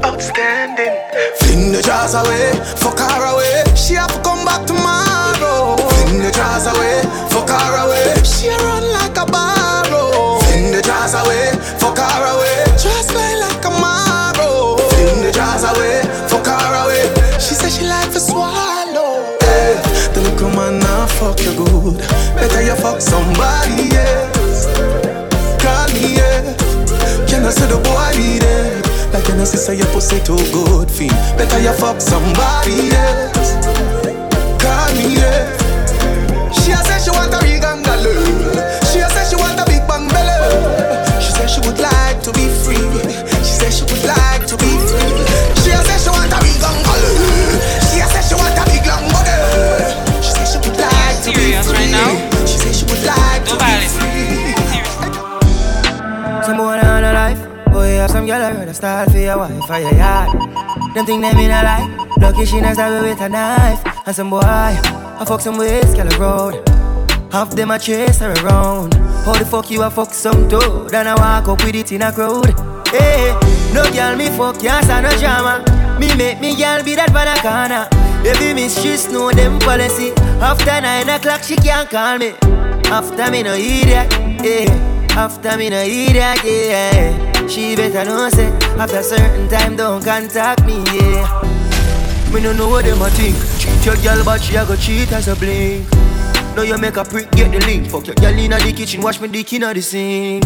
Outstanding. 0.04 0.94
Fling 1.40 1.72
the 1.72 1.82
jars 1.82 2.14
away, 2.14 2.54
fuck 2.78 2.98
her 2.98 3.24
away. 3.34 3.64
She 3.74 3.94
have 3.94 4.12
to 4.14 4.20
come 4.22 4.44
back 4.44 4.66
tomorrow. 4.66 5.76
Fling 5.76 6.22
the 6.22 6.30
jars 6.30 6.66
away, 6.70 7.02
fuck 7.30 7.50
her 7.50 7.74
away. 7.82 8.22
She 8.22 8.50
run 8.50 8.84
like 8.98 9.16
a 9.18 9.26
barrow. 9.26 10.38
Fling 10.46 10.70
the 10.70 10.82
jars 10.82 11.14
away, 11.14 11.50
fuck 11.80 11.98
her 11.98 12.24
away. 12.34 12.65
Somebody 22.98 23.94
else. 23.94 24.66
Call 25.60 25.88
me 25.92 26.16
yeah. 26.16 26.56
Can 27.28 27.44
I 27.44 27.50
say 27.50 27.66
the 27.68 27.76
boy 27.84 28.10
need 28.16 28.42
it? 28.42 29.12
Like 29.12 29.24
can 29.24 29.40
I 29.40 29.44
say 29.44 29.76
your 29.76 29.86
pussy 29.88 30.20
too 30.20 30.36
good 30.52 30.90
feel? 30.90 31.12
Better 31.36 31.60
you 31.60 31.72
fuck 31.72 32.00
somebody 32.00 32.90
else. 32.96 33.56
Call 34.62 34.88
me 34.96 35.16
yeah. 35.16 35.44
She 36.52 36.72
say 36.72 36.98
she 37.04 37.10
want 37.10 37.34
a 37.34 37.38
big 37.40 37.62
angalo. 37.62 38.65
Girl 58.26 58.42
I 58.42 58.52
heard 58.52 58.68
a 58.68 58.74
style 58.74 59.08
for 59.08 59.18
your 59.18 59.38
wife 59.38 59.64
for 59.66 59.78
your 59.78 59.94
yard. 59.94 60.30
Them 60.94 61.06
think 61.06 61.22
them 61.22 61.36
mean 61.36 61.50
a 61.50 61.62
life. 61.62 62.18
Lucky 62.18 62.44
she 62.44 62.60
not 62.60 62.74
stab 62.74 63.02
with 63.02 63.20
a 63.20 63.28
knife. 63.28 63.80
And 64.04 64.16
some 64.16 64.30
boy, 64.30 64.40
I 64.42 65.24
fuck 65.26 65.40
some 65.40 65.58
ways, 65.58 65.94
girl 65.94 66.08
road. 66.18 66.68
Half 67.30 67.50
them 67.50 67.70
a 67.70 67.78
chase 67.78 68.18
her 68.18 68.32
around. 68.44 68.94
How 69.24 69.34
the 69.34 69.44
fuck 69.44 69.70
you 69.70 69.82
a 69.82 69.90
fuck 69.90 70.12
some 70.12 70.48
toad? 70.48 70.92
And 70.92 71.08
I 71.08 71.14
walk 71.14 71.48
up 71.48 71.64
with 71.64 71.76
it 71.76 71.92
in 71.92 72.02
a 72.02 72.12
crowd. 72.12 72.52
Hey, 72.88 73.32
no 73.72 73.84
girl 73.92 74.16
me 74.16 74.28
fuck, 74.36 74.60
yes, 74.62 74.88
no 74.88 75.10
drama. 75.18 75.64
Me 76.00 76.14
make 76.16 76.40
me 76.40 76.56
girl 76.56 76.82
be 76.82 76.96
that 76.96 77.10
van 77.10 77.28
a 77.28 77.40
corner. 77.40 77.88
Baby 78.24 78.54
miss, 78.54 78.82
she 78.82 79.12
know 79.12 79.30
them 79.30 79.58
policy. 79.60 80.10
After 80.40 80.80
nine 80.80 81.08
o'clock, 81.08 81.42
she 81.44 81.56
can't 81.56 81.88
call 81.88 82.18
me. 82.18 82.34
After 82.90 83.30
me 83.30 83.42
no 83.42 83.54
idiot. 83.54 84.95
After 85.16 85.56
me 85.56 85.70
no 85.70 85.82
eat 85.82 86.12
that, 86.12 86.44
yeah. 86.44 87.48
She 87.48 87.74
better 87.74 88.04
know 88.04 88.28
say 88.28 88.52
after 88.76 88.98
a 88.98 89.02
certain 89.02 89.48
time 89.48 89.74
don't 89.74 90.04
contact 90.04 90.64
me, 90.66 90.84
yeah. 90.92 91.24
Me 92.32 92.42
no 92.42 92.52
know 92.52 92.68
what 92.68 92.84
them 92.84 93.00
a 93.00 93.08
think. 93.10 93.34
Cheat 93.58 93.86
your 93.86 93.96
girl, 93.96 94.22
but 94.24 94.42
she 94.42 94.56
a 94.56 94.66
go 94.66 94.76
cheat 94.76 95.10
as 95.12 95.28
a 95.28 95.34
blink. 95.36 95.90
Now 96.54 96.62
you 96.62 96.76
make 96.76 96.96
a 96.98 97.04
prick, 97.04 97.30
get 97.30 97.50
the 97.50 97.64
link. 97.64 97.88
Fuck 97.88 98.08
your 98.08 98.14
girl 98.16 98.38
inna 98.38 98.58
the 98.58 98.74
kitchen, 98.74 99.00
wash 99.00 99.18
me 99.18 99.28
dick 99.28 99.52
inna 99.54 99.72
the 99.72 99.80
sink. 99.80 100.44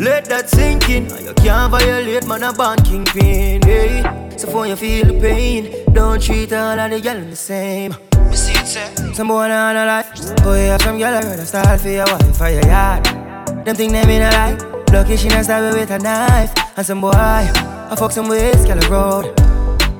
Let 0.00 0.24
that 0.26 0.50
sink 0.50 0.90
in. 0.90 1.04
You 1.24 1.32
can't 1.34 1.70
violate, 1.70 2.26
man, 2.26 2.42
a 2.42 2.52
band 2.52 2.84
kingpin. 2.84 3.62
Hey. 3.62 4.02
So 4.36 4.48
for 4.48 4.66
you 4.66 4.74
feel 4.74 5.06
the 5.06 5.20
pain, 5.20 5.84
don't 5.94 6.20
treat 6.20 6.52
all 6.52 6.78
of 6.78 6.90
the 6.90 7.00
girl 7.00 7.20
the 7.20 7.36
same. 7.36 7.94
Me 8.28 8.34
see 8.34 8.52
it, 8.52 8.66
sir. 8.66 9.14
Some 9.14 9.28
boy 9.28 9.48
on 9.48 9.76
a 9.76 9.86
life. 9.86 10.10
Oh 10.44 10.54
yeah, 10.54 10.76
some 10.76 10.98
girl 10.98 11.14
I 11.14 11.20
rather 11.20 11.44
start 11.44 11.80
for 11.80 11.88
your 11.88 12.04
wife 12.04 12.36
for 12.36 12.50
your 12.50 12.66
yard. 12.66 13.25
Them 13.66 13.74
think 13.74 13.90
them 13.90 14.08
in 14.08 14.22
a 14.22 14.30
lie. 14.30 14.84
Lucky 14.92 15.16
she 15.16 15.26
not 15.26 15.42
stab 15.42 15.74
with 15.74 15.90
a 15.90 15.98
knife. 15.98 16.52
And 16.76 16.86
some 16.86 17.00
boy, 17.00 17.10
I 17.12 17.96
fuck 17.98 18.12
some 18.12 18.28
ways, 18.28 18.64
girl 18.64 18.78
road. 18.88 19.40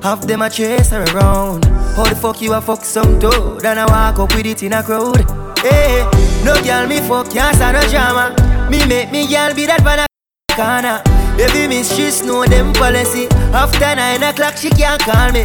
Half 0.04 0.20
them 0.24 0.42
a 0.42 0.48
chase 0.48 0.90
her 0.90 1.02
around. 1.02 1.64
How 1.96 2.04
the 2.04 2.14
fuck 2.14 2.40
you 2.40 2.52
a 2.52 2.60
fuck 2.60 2.84
some 2.84 3.18
toad? 3.18 3.64
And 3.64 3.80
I 3.80 3.86
walk 3.86 4.20
up 4.20 4.36
with 4.36 4.46
it 4.46 4.62
in 4.62 4.72
a 4.72 4.84
crowd. 4.84 5.18
Hey, 5.58 6.08
no 6.44 6.54
girl 6.62 6.86
me 6.86 7.00
fuck, 7.08 7.28
can't 7.28 7.56
stand 7.56 7.76
no 7.76 7.82
drama. 7.90 8.36
Me 8.70 8.86
make 8.86 9.10
me 9.10 9.26
girl 9.26 9.52
be 9.52 9.66
that 9.66 9.80
van 9.82 10.06
corner. 10.54 11.02
Baby 11.36 11.66
miss 11.66 11.90
she 11.90 12.24
know 12.24 12.44
them 12.44 12.72
policy. 12.72 13.26
After 13.52 13.96
nine 13.96 14.22
o'clock 14.22 14.56
she 14.56 14.70
can't 14.70 15.02
call 15.02 15.32
me. 15.32 15.42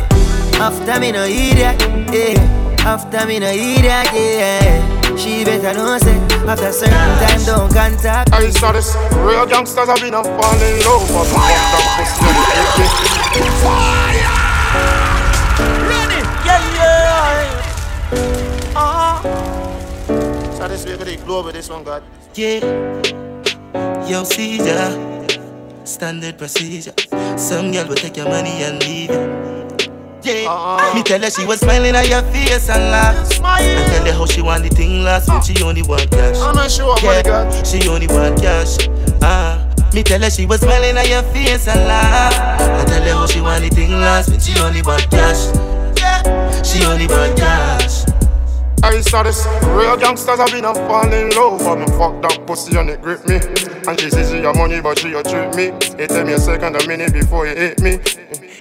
After 0.62 1.00
me 1.00 1.12
no 1.12 1.24
idiot, 1.24 1.82
yeah. 2.14 2.61
After 2.84 3.28
me 3.28 3.40
no 3.40 3.48
idiot, 3.48 4.10
yeah. 4.14 5.16
She 5.16 5.46
better 5.46 5.74
know 5.74 5.98
say 6.00 6.18
after 6.48 6.72
certain 6.72 7.18
time 7.20 7.46
don't 7.46 7.74
contact. 7.74 8.34
I 8.34 8.50
saw 8.50 8.72
this 8.72 8.96
real 9.16 9.46
gangsters 9.46 9.88
have 9.88 10.02
been 10.02 10.14
a 10.14 10.24
falling 10.24 10.82
over 10.82 10.82
low, 10.84 11.00
but 11.14 11.28
fuck 11.30 11.46
that 11.46 11.86
pussy. 11.98 13.02
Fire! 13.62 14.42
Uh-huh. 18.74 19.22
So 20.58 20.68
this 20.68 20.86
way, 20.86 20.98
gonna 20.98 21.18
glow 21.18 21.44
with 21.44 21.54
this 21.54 21.70
one, 21.70 21.84
God. 21.84 22.04
Yeah. 22.34 22.62
Yo, 24.08 24.24
Caesar. 24.24 25.38
Standard 25.84 26.38
procedure. 26.38 26.94
Some 27.38 27.72
girl 27.72 27.88
will 27.88 27.96
take 27.96 28.18
your 28.18 28.28
money 28.30 28.64
and 28.64 28.82
leave 28.84 29.12
it. 29.12 29.61
Yeah. 30.24 30.50
Uh-uh. 30.50 30.94
Me 30.94 31.04
tell 31.04 31.20
her 31.20 31.30
she 31.30 31.46
was 31.46 31.60
smiling 31.60 31.96
at 31.96 32.08
your 32.08 32.22
face 32.34 32.70
and 32.70 32.92
laugh. 32.92 33.28
Smile. 33.28 33.62
And 33.62 33.92
tell 33.92 34.06
her 34.06 34.14
how 34.14 34.26
she 34.26 34.42
want 34.42 34.64
the 34.64 34.70
thing 34.70 35.04
last, 35.04 35.28
but 35.28 35.42
she 35.42 35.62
only 35.64 35.82
want 35.82 36.10
cash. 36.12 36.38
I'm 36.38 36.56
not 36.56 36.70
sure 36.70 36.96
yeah. 37.02 37.22
God. 37.24 37.68
She 37.68 37.88
only 37.90 38.08
want 38.08 38.40
cash. 38.42 38.88
Ah. 39.22 39.68
Me 39.94 40.04
tell 40.04 40.22
her 40.22 40.30
she 40.30 40.46
was 40.46 40.62
smiling 40.62 40.98
at 40.98 41.10
your 41.10 41.24
face 41.34 41.68
and 41.68 41.82
laugh. 41.88 42.62
And 42.62 42.88
tell 42.88 43.02
her 43.02 43.12
how 43.12 43.26
she 43.28 43.42
want 43.42 43.64
the 43.64 43.70
thing 43.70 43.92
last, 43.92 44.30
but 44.30 44.42
she 44.42 44.58
only 44.60 44.82
want 44.82 45.10
cash. 45.10 45.54
Yeah. 45.98 46.62
She 46.62 46.86
only 46.86 47.08
want 47.08 47.38
cash. 47.38 48.06
I 48.84 49.00
saw 49.02 49.22
this 49.22 49.46
real 49.68 49.96
gangsters 49.96 50.40
have 50.40 50.52
been 50.52 50.66
a 50.66 50.74
falling 50.74 51.30
low 51.36 51.58
But 51.60 51.76
me 51.78 51.86
fuck 51.98 52.20
that 52.24 52.48
pussy 52.48 52.76
and 52.78 52.90
it 52.90 53.00
grip 53.02 53.24
me 53.28 53.38
And 53.88 54.00
she 54.00 54.10
says 54.10 54.30
she 54.30 54.42
your 54.42 54.54
money 54.54 54.80
but 54.80 55.00
she 55.00 55.14
a 55.14 55.24
treat 55.24 55.56
me 55.56 55.66
It 55.98 56.10
tell 56.10 56.26
me 56.26 56.34
a 56.34 56.38
second 56.38 56.76
a 56.76 56.88
minute 56.88 57.14
before 57.14 57.48
you 57.48 57.56
hit 57.56 57.82
me 57.82 58.00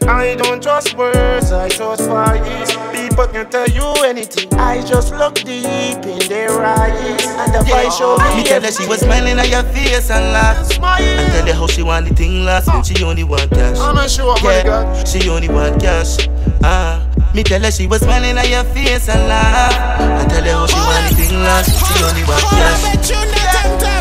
I 0.08 0.34
don't 0.34 0.62
trust 0.62 0.96
words, 0.96 1.52
I 1.52 1.68
trust 1.68 2.02
vibes 2.02 2.70
People 2.92 3.26
can 3.26 3.50
tell 3.50 3.68
you 3.68 3.84
anything 4.04 4.52
I 4.54 4.84
just 4.84 5.12
look 5.12 5.34
deep 5.34 6.04
in 6.04 6.28
their 6.28 6.50
eyes 6.64 7.26
And 7.26 7.54
the 7.54 7.64
yeah. 7.68 7.90
show 7.90 8.16
me 8.16 8.36
Me 8.36 8.44
tell 8.44 8.62
her 8.62 8.72
she 8.72 8.86
was 8.86 9.00
smiling 9.00 9.38
at 9.38 9.50
your 9.50 9.62
face 9.74 10.10
and 10.10 10.32
laugh 10.32 10.64
Smile. 10.72 11.02
And 11.02 11.32
tell 11.32 11.46
her 11.46 11.52
how 11.52 11.66
she 11.66 11.82
want 11.82 12.08
the 12.08 12.14
thing 12.14 12.44
last 12.44 12.68
And 12.68 12.84
she 12.84 13.04
only 13.04 13.24
want 13.24 13.50
cash 13.50 13.78
I'm 13.78 13.94
not 13.94 14.10
sure, 14.10 14.36
yeah. 14.42 15.04
She 15.04 15.28
only 15.28 15.48
want 15.48 15.80
cash 15.82 16.28
Ah 16.62 17.06
me 17.32 17.44
tell 17.44 17.60
her 17.62 17.70
she 17.70 17.86
was 17.86 18.00
smiling 18.00 18.36
at 18.36 18.48
your 18.48 18.64
face 18.74 19.08
and 19.08 19.28
laugh. 19.28 20.00
I 20.00 20.26
tell 20.28 20.42
her 20.42 20.50
how 20.50 20.66
she 20.66 20.74
want 20.74 21.06
anything 21.06 21.38
last. 21.38 21.70
She 21.94 22.02
only 22.02 22.24
want 22.24 22.42
cash. 22.42 23.39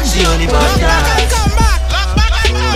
She 0.06 0.26
only 0.26 0.48
want 0.48 0.80
cash. 0.80 1.30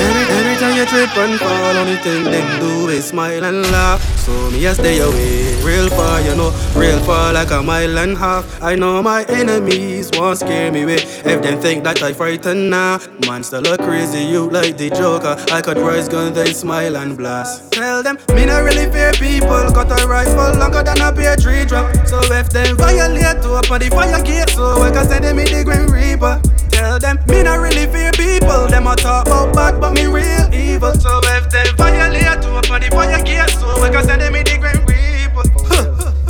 Every, 0.03 0.25
every 0.35 0.55
time 0.57 0.75
you 0.75 0.85
trip 0.85 1.15
and 1.17 1.39
fall, 1.39 1.77
only 1.77 1.95
thing 1.97 2.23
them 2.25 2.59
do 2.59 2.89
is 2.89 3.05
smile 3.07 3.43
and 3.43 3.61
laugh. 3.71 4.01
So 4.19 4.31
me 4.51 4.65
a 4.65 4.73
stay 4.73 4.99
away, 4.99 5.61
real 5.63 5.89
far, 5.89 6.21
you 6.21 6.35
know, 6.35 6.51
real 6.75 6.99
far 7.03 7.33
like 7.33 7.51
a 7.51 7.61
mile 7.61 7.97
and 7.99 8.17
half. 8.17 8.61
I 8.61 8.75
know 8.75 9.01
my 9.03 9.23
enemies 9.25 10.09
won't 10.13 10.39
scare 10.39 10.71
me 10.71 10.83
away. 10.83 10.95
If 10.95 11.41
them 11.41 11.59
think 11.59 11.83
that 11.83 12.01
I 12.01 12.13
frighten 12.13 12.69
now, 12.69 12.99
man 13.27 13.43
still 13.43 13.61
look 13.61 13.81
crazy, 13.81 14.23
you 14.23 14.49
like 14.49 14.77
the 14.77 14.89
Joker. 14.89 15.35
I 15.51 15.61
could 15.61 15.77
rise 15.77 16.09
gun, 16.09 16.33
then 16.33 16.53
smile 16.53 16.97
and 16.97 17.17
blast. 17.17 17.71
Tell 17.71 18.01
them, 18.01 18.17
me 18.33 18.45
not 18.45 18.63
really 18.63 18.91
fear 18.91 19.11
people. 19.13 19.71
Got 19.71 19.91
a 19.91 20.07
rifle 20.07 20.57
longer 20.59 20.83
than 20.83 21.01
a 21.01 21.11
pear 21.11 21.35
tree 21.35 21.65
drop. 21.65 21.95
So 22.07 22.19
if 22.33 22.49
them 22.49 22.77
violate, 22.77 23.41
to 23.43 23.57
open 23.57 23.79
the 23.81 23.89
fire 23.89 24.21
gate, 24.23 24.49
so 24.49 24.81
I 24.81 24.91
can 24.91 25.07
send 25.07 25.23
them 25.23 25.39
in 25.39 25.45
the 25.45 25.63
Grim 25.63 25.87
Reaper. 25.87 26.41
Tell 26.73 26.99
them, 26.99 27.19
me 27.27 27.43
not 27.43 27.59
really 27.59 27.85
fear 27.87 28.11
people. 28.11 28.67
Them 28.67 28.87
a 28.87 28.95
talk 28.95 29.27
about 29.27 29.53
bad, 29.53 29.79
but 29.79 29.93
me 29.93 30.05
real 30.07 30.53
evil. 30.53 30.93
So 30.93 31.21
if 31.23 31.49
they 31.49 31.63
violate, 31.77 32.41
to 32.41 32.57
open 32.57 32.81
the 32.81 32.89
fire 32.91 33.21
gate, 33.23 33.49
so 33.49 33.69
I 33.81 33.89
can 33.89 34.03
send 34.03 34.21
them 34.21 34.35
in 34.35 34.43
the 34.43 34.57
Grim. 34.57 34.93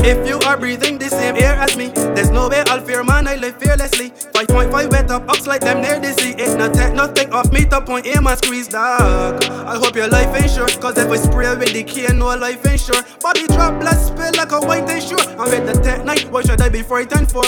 If 0.06 0.28
you 0.28 0.38
are 0.40 0.58
breathing 0.58 0.98
the 0.98 1.08
same 1.08 1.38
air 1.38 1.54
as 1.54 1.78
me, 1.78 1.88
there's 2.14 2.30
no 2.30 2.50
way 2.50 2.62
I'll 2.68 2.82
fear 2.82 3.06
man, 3.06 3.26
I 3.26 3.36
live 3.36 3.56
fearlessly. 3.56 4.10
5.5 4.10 4.92
wet 4.92 5.10
up, 5.10 5.30
ups 5.30 5.48
like 5.48 5.62
them 5.62 5.82
near 5.82 5.98
the 5.98 6.12
sea. 6.12 6.36
It 6.38 6.58
not 6.58 6.74
take 6.74 6.94
nothing 6.94 7.32
off 7.32 7.50
me 7.54 7.64
to 7.68 7.80
point 7.80 8.06
aim 8.06 8.28
and 8.28 8.38
squeeze 8.38 8.68
dog. 8.68 9.42
I 9.46 9.78
hope 9.78 9.96
your 9.96 10.10
life 10.10 10.36
ain't 10.36 10.52
sure, 10.52 10.68
cause 10.68 10.98
if 10.98 11.10
I 11.10 11.16
spray 11.16 11.56
with 11.56 11.72
the 11.72 11.84
key, 11.84 12.06
no 12.08 12.36
life 12.36 12.68
ain't 12.68 12.82
sure. 12.82 13.02
Body 13.22 13.48
drop, 13.48 13.80
blood 13.80 13.96
spill 13.96 14.34
like 14.36 14.52
a 14.52 14.60
white 14.60 14.90
ensure. 14.90 15.22
I'm 15.40 15.50
with 15.50 15.74
the 15.74 15.82
tech 15.82 16.04
night, 16.04 16.30
what 16.30 16.48
should 16.48 16.60
I 16.60 16.68
be 16.68 16.82
frightened 16.82 17.32
for? 17.32 17.44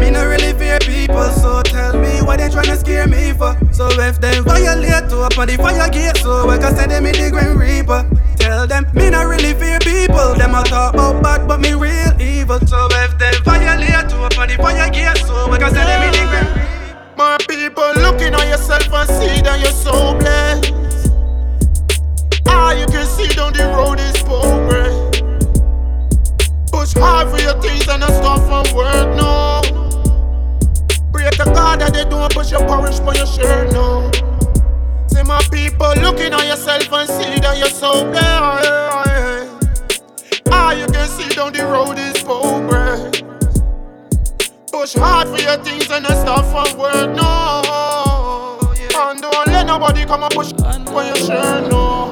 Me 0.00 0.10
no 0.10 0.24
really 0.26 0.52
fear 0.58 0.78
people, 0.80 1.28
so 1.30 1.62
tell 1.62 1.92
me 2.00 2.22
why 2.22 2.36
they 2.36 2.48
tryna 2.48 2.76
scare 2.78 3.06
me 3.06 3.32
for. 3.32 3.54
So 3.72 3.88
if 4.00 4.20
them 4.20 4.44
violate 4.44 5.10
to 5.10 5.28
open 5.28 5.46
the 5.48 5.56
fire 5.58 5.88
gate, 5.90 6.16
so 6.16 6.48
I 6.48 6.56
can 6.58 6.74
send 6.74 6.90
them 6.90 7.04
in 7.04 7.12
the 7.12 7.30
Grim 7.30 7.58
Reaper. 7.58 8.08
Tell 8.36 8.66
them 8.66 8.86
me 8.94 9.10
not 9.10 9.26
really 9.26 9.52
fear 9.52 9.78
people, 9.80 10.34
them 10.34 10.54
a 10.54 10.64
talk 10.64 10.94
about 10.94 11.22
bad, 11.22 11.46
but 11.46 11.60
me 11.60 11.74
real 11.74 12.16
evil. 12.20 12.58
So 12.66 12.88
if 12.90 13.18
them 13.18 13.34
violate 13.44 14.08
to 14.08 14.24
open 14.24 14.48
the 14.48 14.56
fire 14.56 14.88
gate, 14.90 15.18
so 15.18 15.52
I 15.52 15.58
can 15.58 15.74
send 15.74 15.86
them 15.86 16.02
in 16.02 16.12
the 16.16 16.24
Grim 16.32 16.48
Reaper. 16.56 17.06
My 17.16 17.36
people 17.46 17.92
looking 18.00 18.34
on 18.34 18.48
yourself 18.48 18.88
and 18.90 19.08
see 19.08 19.42
that 19.42 19.60
you're 19.60 19.70
so 19.70 20.16
blessed. 20.18 20.72
Ah, 22.48 22.72
you 22.72 22.86
can 22.86 23.06
see 23.06 23.28
down 23.36 23.52
the 23.52 23.64
road 23.76 24.00
is 24.00 24.16
progress. 24.24 24.96
Push 26.72 26.94
hard 26.94 27.28
for 27.28 27.38
your 27.38 27.60
things 27.60 27.86
and 27.88 28.00
not 28.00 28.10
stop 28.10 28.40
from 28.48 28.74
work, 28.74 29.14
no. 29.16 29.59
Pray 31.20 31.28
to 31.32 31.44
God 31.52 31.80
that 31.80 31.92
they 31.92 32.04
don't 32.04 32.32
push 32.32 32.50
your 32.50 32.66
porridge 32.66 32.98
for 33.00 33.14
your 33.14 33.26
shirt, 33.26 33.72
no. 33.74 34.10
See 35.08 35.22
my 35.22 35.38
people 35.52 35.92
looking 36.00 36.32
on 36.32 36.46
yourself 36.46 36.90
and 36.90 37.08
see 37.10 37.38
that 37.40 37.58
you're 37.58 37.68
so 37.68 38.10
blessed. 38.10 39.60
Ah, 40.50 40.72
you 40.72 40.86
can 40.86 41.06
see 41.08 41.28
down 41.28 41.52
the 41.52 41.62
road 41.66 41.98
is 41.98 42.22
progress. 42.22 43.20
Push 44.72 44.94
hard 44.94 45.28
for 45.28 45.36
your 45.42 45.58
things 45.62 45.90
and 45.90 46.04
not 46.04 46.44
from 46.48 46.78
work, 46.78 47.14
no. 47.14 48.58
And 48.96 49.20
don't 49.20 49.46
let 49.48 49.66
nobody 49.66 50.06
come 50.06 50.22
and 50.22 50.32
push 50.32 50.52
for 50.54 51.04
your 51.04 51.16
shirt, 51.16 51.70
no. 51.70 52.10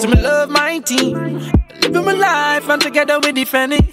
So 0.00 0.08
me 0.08 0.20
love 0.20 0.50
my 0.50 0.80
team, 0.80 1.52
living 1.82 2.04
my 2.04 2.14
life 2.14 2.68
and 2.68 2.82
together 2.82 3.20
we 3.20 3.30
defend 3.30 3.74
it. 3.74 3.84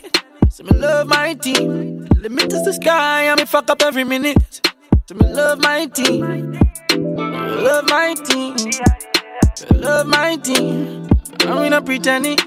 So 0.49 0.63
me 0.63 0.71
love 0.79 1.05
my 1.07 1.35
team, 1.35 1.84
limit 2.29 2.51
is 2.51 2.63
the 2.63 2.73
sky 2.73 3.35
me 3.35 3.45
fuck 3.45 3.69
up 3.69 3.83
every 3.83 4.03
minute. 4.03 4.59
So 5.07 5.13
me 5.13 5.27
love 5.31 5.59
my 5.59 5.85
team, 5.85 6.57
love 7.67 7.85
my 7.87 8.15
team, 8.15 8.55
love 9.75 10.07
my 10.07 10.35
team. 10.37 11.07
I'm 11.41 11.69
not 11.69 11.85
pretending. 11.85 12.37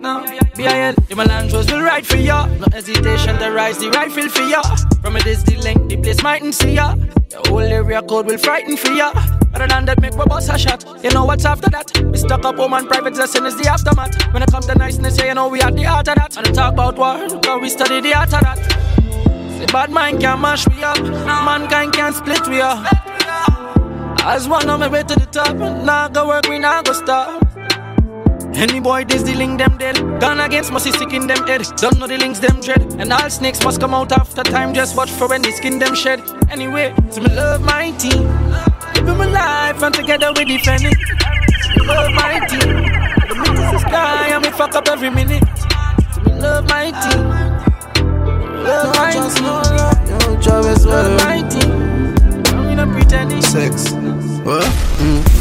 No, 0.00 0.24
BIL, 0.56 0.94
the 1.08 1.14
Melandros 1.14 1.70
will 1.70 1.82
ride 1.82 2.04
for 2.04 2.16
ya. 2.16 2.46
No 2.46 2.66
hesitation 2.72 3.38
to 3.38 3.50
rise 3.52 3.78
the 3.78 3.90
rifle 3.90 4.28
for 4.28 4.42
ya. 4.42 4.62
From 5.00 5.14
a 5.14 5.20
the 5.20 5.60
length, 5.62 5.90
the 5.90 5.96
place 5.98 6.20
mightn't 6.24 6.54
see 6.54 6.74
ya. 6.74 6.96
The 7.28 7.40
whole 7.46 7.60
area 7.60 8.02
code 8.02 8.26
will 8.26 8.38
frighten 8.38 8.76
for 8.76 8.90
ya. 8.90 9.12
Other 9.54 9.68
than 9.68 9.84
that, 9.84 10.00
make 10.00 10.16
my 10.16 10.24
boss 10.24 10.48
a 10.48 10.58
shot. 10.58 10.84
You 11.04 11.10
know 11.10 11.24
what's 11.24 11.44
after 11.44 11.70
that? 11.70 11.86
We 12.10 12.18
stuck 12.18 12.44
up 12.44 12.56
home 12.56 12.72
and 12.72 12.88
private 12.88 13.14
lesson 13.14 13.46
is 13.46 13.56
the 13.56 13.68
aftermath. 13.68 14.32
When 14.32 14.42
it 14.42 14.50
comes 14.50 14.66
to 14.66 14.74
niceness, 14.74 15.18
yeah, 15.18 15.26
you 15.26 15.34
know 15.34 15.46
we 15.46 15.60
at 15.60 15.76
the 15.76 15.84
heart 15.84 16.08
of 16.08 16.16
that. 16.16 16.36
And 16.36 16.52
talk 16.52 16.72
about 16.72 16.96
war, 16.98 17.28
because 17.28 17.60
we 17.60 17.68
study 17.68 18.00
the 18.00 18.14
art 18.14 18.34
of 18.34 18.40
that. 18.40 18.80
The 19.60 19.66
bad 19.66 19.90
mind 19.90 20.20
can 20.20 20.40
mash 20.40 20.66
me 20.68 20.82
up, 20.82 20.98
mankind 20.98 21.92
can 21.92 22.14
split 22.14 22.48
we 22.48 22.62
up. 22.62 22.86
As 24.24 24.48
one 24.48 24.68
on 24.70 24.80
my 24.80 24.88
way 24.88 25.02
to 25.02 25.14
the 25.14 25.26
top, 25.26 25.54
now 25.54 26.08
go 26.08 26.28
work, 26.28 26.48
we 26.48 26.58
now 26.58 26.80
go 26.80 26.94
stop. 26.94 27.46
Any 28.54 28.80
boy 28.80 29.04
this 29.04 29.22
the 29.22 29.34
link 29.34 29.58
them 29.58 29.76
dead. 29.76 29.96
Gun 30.18 30.40
against 30.40 30.72
must 30.72 30.90
sick 30.90 31.12
in 31.12 31.26
them 31.26 31.46
head. 31.46 31.62
Don't 31.76 31.98
know 31.98 32.06
the 32.06 32.16
links 32.16 32.38
them 32.38 32.60
dread. 32.60 32.82
And 32.98 33.12
all 33.12 33.28
snakes 33.28 33.62
must 33.62 33.80
come 33.80 33.94
out 33.94 34.12
after 34.12 34.42
time. 34.42 34.72
Just 34.74 34.96
watch 34.96 35.10
for 35.10 35.28
when 35.28 35.42
the 35.42 35.52
skin 35.52 35.78
them 35.78 35.94
shed. 35.94 36.20
Anyway, 36.50 36.94
to 37.12 37.20
me 37.20 37.28
love 37.28 37.60
my 37.62 37.90
team. 37.92 38.24
Living 38.94 39.18
my 39.18 39.26
life 39.26 39.82
and 39.82 39.94
together 39.94 40.32
we 40.36 40.44
defend 40.46 40.84
it. 40.84 40.98
Me 41.76 41.86
love 41.86 42.12
my 42.12 42.40
team. 42.48 42.82
The 43.28 43.34
meet 43.34 43.80
sky 43.80 44.28
and 44.28 44.44
we 44.44 44.50
fuck 44.52 44.74
up 44.74 44.88
every 44.88 45.10
minute. 45.10 45.44
To 46.14 46.20
me 46.24 46.32
love 46.40 46.66
my 46.68 46.90
team. 46.90 47.69
Love 48.62 48.92
team. 49.12 49.44
Yo, 50.08 50.40
Travis, 50.40 50.84
Love 50.84 51.20
my 51.24 51.48
team. 51.48 51.72
I'm 52.54 52.76
not 52.76 52.88
pretending. 52.88 53.42
Sex. 53.42 53.90
What? 54.44 54.64
Mm. 54.98 55.40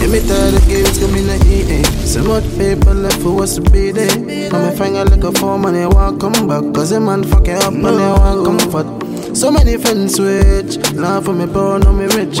Let 0.00 0.08
me 0.08 0.20
tell 0.26 0.50
the 0.50 0.60
games 0.66 0.98
coming 0.98 1.26
to 1.26 1.36
eating. 1.46 1.84
So 2.06 2.24
much 2.24 2.44
people 2.56 2.94
left 2.94 3.20
for 3.20 3.36
what's 3.36 3.56
to 3.56 3.60
be 3.70 3.92
there. 3.92 4.16
Now 4.50 4.58
my 4.58 4.74
finger 4.74 5.04
like 5.04 5.22
a 5.22 5.30
form 5.32 5.66
and 5.66 5.76
they 5.76 5.86
want 5.86 6.18
come 6.18 6.48
back. 6.48 6.64
Cause 6.74 6.90
the 6.90 7.00
man 7.00 7.22
fuck 7.22 7.46
it 7.46 7.62
up 7.62 7.74
and 7.74 7.84
they 7.84 7.90
want 7.90 8.46
comfort. 8.46 9.36
So 9.36 9.50
many 9.50 9.76
friends 9.76 10.16
switch. 10.16 10.78
Laugh 10.94 11.24
for 11.24 11.34
me 11.34 11.46
poor, 11.46 11.78
no 11.78 11.92
me 11.92 12.06
rich. 12.16 12.40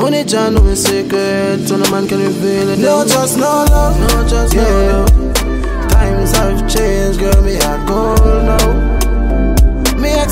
Only 0.00 0.24
John 0.24 0.54
know 0.54 0.62
me 0.62 0.74
secret. 0.74 1.68
So 1.68 1.76
no 1.76 1.88
man 1.90 2.08
can 2.08 2.18
reveal 2.18 2.70
it. 2.70 2.78
No 2.80 3.06
just 3.06 3.38
no 3.38 3.64
love. 3.70 3.98
No 4.00 4.28
just 4.28 4.52
yeah. 4.52 4.62
no 4.64 5.06
love. 5.06 5.88
Times 5.88 6.32
have 6.32 6.68
changed, 6.68 7.20
girl. 7.20 7.42
Me 7.42 7.56
a 7.56 7.84
gold 7.86 8.44
now. 8.44 8.89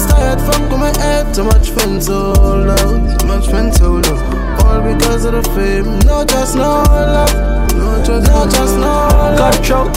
Tired, 0.07 0.41
with 0.71 0.79
my 0.79 0.97
head. 0.99 1.35
Too 1.35 1.45
much 1.45 1.71
friends 1.71 2.07
so 2.07 2.33
low. 2.33 3.17
Too 3.19 3.27
much 3.27 3.49
friends 3.49 3.79
so 3.79 3.93
low. 3.93 4.59
All 4.65 4.81
because 4.83 5.25
of 5.25 5.33
the 5.33 5.43
fame. 5.55 5.99
No 6.07 6.25
just 6.25 6.55
no 6.57 6.83
love. 6.87 7.59
No 7.79 8.03
just 8.05 8.31
no, 8.31 8.45
just 8.45 8.75
no 8.77 8.81
love. 8.81 9.39
Cutthroat, 9.39 9.95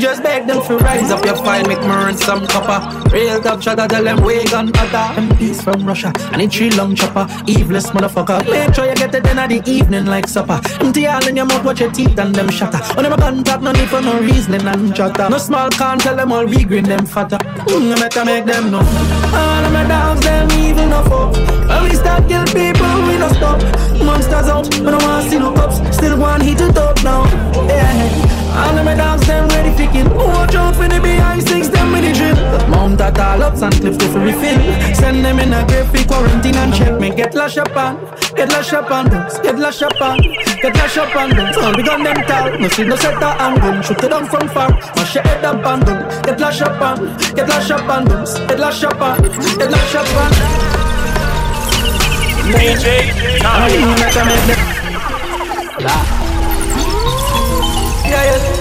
just 0.00 0.22
beg 0.22 0.46
them 0.46 0.60
to 0.66 0.76
rise 0.78 1.10
up 1.10 1.24
your 1.24 1.36
file, 1.36 1.66
make 1.66 1.80
me 1.80 1.86
earn 1.86 2.16
some 2.16 2.46
copper. 2.46 3.08
Real 3.10 3.40
top 3.40 3.62
shot, 3.62 3.78
tell 3.88 4.04
them 4.04 4.22
we 4.22 4.44
gun 4.44 4.68
other. 4.76 5.20
MPs 5.20 5.62
from 5.62 5.86
Russia, 5.86 6.12
and 6.32 6.42
a 6.42 6.48
tree 6.48 6.70
long 6.70 6.94
chopper. 6.94 7.26
Eveless 7.46 7.86
motherfucker, 7.88 8.44
make 8.50 8.74
sure 8.74 8.86
you 8.86 8.94
get 8.94 9.14
it 9.14 9.26
in 9.26 9.38
at 9.38 9.48
the 9.48 9.62
evening 9.70 10.04
like 10.06 10.28
supper. 10.28 10.60
Empty 10.80 11.06
all 11.06 11.26
in 11.26 11.36
your 11.36 11.46
mouth, 11.46 11.64
watch 11.64 11.80
your 11.80 11.90
teeth 11.92 12.18
and 12.18 12.34
them 12.34 12.50
shatter. 12.50 12.78
On 12.98 13.04
them 13.04 13.18
gun 13.18 13.42
talk, 13.42 13.62
no 13.62 13.72
need 13.72 13.88
for 13.88 14.02
no 14.02 14.20
reasoning 14.20 14.66
and 14.66 14.94
chatter. 14.94 15.28
No 15.30 15.38
small 15.38 15.70
can't 15.70 16.00
tell 16.00 16.16
them 16.16 16.30
all 16.30 16.44
we 16.44 16.64
green 16.64 16.84
them 16.84 17.06
fatter. 17.06 17.38
Mm, 17.38 17.96
I 17.96 18.00
better 18.00 18.24
make 18.24 18.44
them 18.44 18.70
know. 18.70 19.23
All 19.34 19.64
of 19.64 19.72
my 19.72 19.84
dogs, 19.86 20.20
them 20.20 20.50
evil 20.52 20.86
no 20.86 21.02
fuck. 21.10 21.30
When 21.68 21.82
we 21.84 21.94
start 21.94 22.28
kill 22.28 22.44
people, 22.46 22.92
we 23.06 23.18
no 23.18 23.28
stop. 23.28 23.58
Monsters 24.02 24.48
out, 24.48 24.68
but 24.84 24.94
I 24.94 24.98
wanna 25.04 25.28
see 25.28 25.38
no 25.38 25.52
cops. 25.52 25.76
Still 25.96 26.18
want 26.18 26.42
heat 26.42 26.60
it 26.60 26.76
up 26.76 27.02
now. 27.02 27.24
Yeah, 27.68 28.33
all 28.54 28.78
of 28.78 28.84
my 28.84 28.94
dogs, 28.94 29.26
them 29.26 29.48
ready 29.48 29.70
for 29.74 29.90
kill. 29.92 30.08
Watch 30.14 30.54
out 30.54 30.76
for 30.76 30.86
the 30.88 30.98
BI6, 31.02 31.72
them 31.72 31.92
with 31.92 32.04
the 32.06 32.12
drill. 32.14 32.68
Mount 32.68 32.98
that 32.98 33.18
all 33.18 33.42
ups 33.42 33.62
and 33.62 33.74
clips 33.74 33.98
to 33.98 34.18
refill. 34.18 34.60
Send 34.94 35.24
them 35.24 35.40
in 35.40 35.52
a 35.52 35.66
grave 35.66 35.90
for 35.90 36.04
quarantine 36.06 36.56
and 36.56 36.72
check 36.72 36.98
me. 37.00 37.10
Get 37.10 37.34
lash 37.34 37.58
up 37.58 37.76
on, 37.76 37.98
get 38.36 38.48
lash 38.50 38.72
up 38.72 38.90
on, 38.90 39.10
those. 39.10 39.38
get 39.40 39.58
lash 39.58 39.82
up 39.82 40.00
on, 40.00 40.18
get 40.62 40.74
lash 40.76 40.96
up 40.96 41.16
on. 41.16 41.30
those. 41.30 41.56
All 41.58 41.74
we 41.74 41.82
gun 41.82 42.02
them 42.04 42.16
tall, 42.26 42.58
no 42.58 42.68
see 42.68 42.84
no 42.84 42.96
set 42.96 43.18
that 43.20 43.40
angle. 43.40 43.82
Shoot 43.82 44.04
it 44.04 44.08
down 44.08 44.26
from 44.26 44.48
far, 44.48 44.70
mash 44.96 45.14
your 45.14 45.24
head 45.24 45.44
up 45.44 45.66
on 45.66 45.80
them. 45.80 45.98
Get 46.22 46.38
lash 46.40 46.60
up 46.62 46.80
on, 46.80 47.16
get 47.34 47.48
lash 47.48 47.70
up 47.70 47.88
on, 47.88 48.04
those. 48.04 48.38
get 48.46 48.58
lash 48.60 48.84
up 48.84 49.00
on, 49.00 49.22
get 49.58 49.70
lash 49.70 49.94
up 49.94 50.16
on. 50.22 50.30
DJ 52.44 53.40
time. 53.40 54.74
Yeah, 58.06 58.36
yeah. 58.36 58.53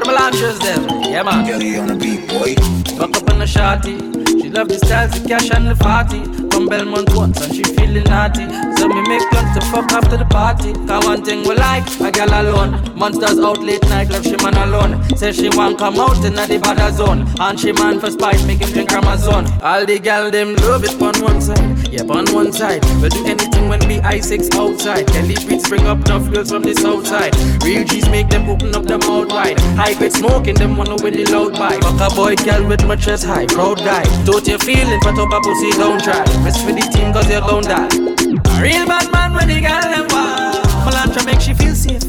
Look 0.00 0.08
at 0.08 0.14
the 0.14 0.22
launchers 0.22 0.58
them. 0.60 1.02
Yeah, 1.12 1.22
man. 1.22 1.44
Girl, 1.46 1.80
on 1.80 1.88
the 1.88 1.94
beat, 1.94 2.26
boy. 2.26 2.54
Fuck 2.96 3.18
up 3.18 3.30
on 3.30 3.38
the 3.38 3.44
shotty. 3.44 3.98
She 4.40 4.48
love 4.48 4.68
the 4.68 4.78
styles, 4.78 5.20
the 5.20 5.28
cash 5.28 5.50
and 5.50 5.68
the 5.68 5.76
party. 5.76 6.49
From 6.50 6.66
Belmont 6.66 7.14
once 7.14 7.40
and 7.40 7.54
she 7.54 7.62
feeling 7.62 8.04
naughty. 8.04 8.46
So 8.76 8.88
me 8.88 9.02
make 9.08 9.28
plans 9.30 9.58
to 9.58 9.64
fuck 9.70 9.92
after 9.92 10.16
the 10.16 10.24
party. 10.24 10.72
Cause 10.72 11.04
one 11.04 11.24
thing 11.24 11.46
we 11.46 11.54
like, 11.54 11.86
a 12.00 12.10
girl 12.10 12.28
alone. 12.30 12.96
Monsters 12.96 13.38
out 13.38 13.60
late 13.60 13.82
night, 13.88 14.08
left 14.10 14.24
she 14.24 14.36
man 14.36 14.56
alone. 14.56 15.02
Say 15.16 15.32
she 15.32 15.48
want 15.50 15.78
come 15.78 15.98
out 15.98 16.24
in 16.24 16.34
the 16.34 16.58
bad 16.62 16.94
zone. 16.94 17.26
And 17.38 17.58
she 17.58 17.72
man 17.72 18.00
for 18.00 18.10
spice, 18.10 18.44
make 18.46 18.60
him 18.60 18.70
drink 18.70 18.92
Amazon. 18.92 19.46
All 19.62 19.84
the 19.84 19.98
gal 19.98 20.30
them 20.30 20.54
love 20.56 20.84
it 20.84 21.00
on 21.00 21.14
one 21.22 21.40
side. 21.40 21.88
Yep, 21.88 22.10
on 22.10 22.26
one 22.32 22.52
side. 22.52 22.84
We 23.02 23.08
do 23.08 23.24
anything 23.26 23.68
when 23.68 23.80
we 23.88 23.98
I6 23.98 24.54
outside. 24.54 25.06
Kelly 25.08 25.34
beats 25.46 25.68
bring 25.68 25.86
up 25.86 26.04
tough 26.04 26.30
girls 26.30 26.50
from 26.50 26.62
the 26.62 26.74
south 26.74 27.06
side. 27.06 27.34
Real 27.64 27.84
G's 27.84 28.08
make 28.08 28.28
them 28.28 28.48
open 28.48 28.74
up 28.74 28.84
their 28.84 28.98
mouth 28.98 29.30
wide. 29.30 29.58
High 29.76 29.94
grade 29.94 30.12
smoking 30.12 30.54
them 30.54 30.76
wanna 30.76 30.96
with 31.02 31.14
the 31.14 31.24
loud 31.32 31.54
vibe. 31.54 31.82
Fuck 31.82 32.12
a 32.12 32.14
boy, 32.14 32.36
girl 32.36 32.66
with 32.68 32.86
my 32.86 32.96
chest 32.96 33.24
high. 33.24 33.46
Proud 33.46 33.78
guy. 33.78 34.04
Don't 34.24 34.46
you 34.46 34.58
feeling, 34.58 35.00
but 35.02 35.18
up 35.18 35.32
a 35.32 35.40
pussy, 35.40 35.70
don't 35.72 36.02
try. 36.02 36.24
Rest 36.44 36.64
for 36.64 36.72
the 36.72 36.80
team, 36.92 37.12
cause 37.12 37.28
you're 37.30 37.40
gon' 37.40 37.62
die. 37.64 37.86
A 37.86 38.62
real 38.62 38.86
bad 38.86 39.10
man 39.12 39.34
when 39.34 39.48
the 39.48 39.60
girl 39.60 39.80
them 39.80 40.06
wild. 40.10 40.64
Melantra 40.84 41.24
make 41.26 41.40
she 41.40 41.54
feel 41.54 41.74
safe. 41.74 42.02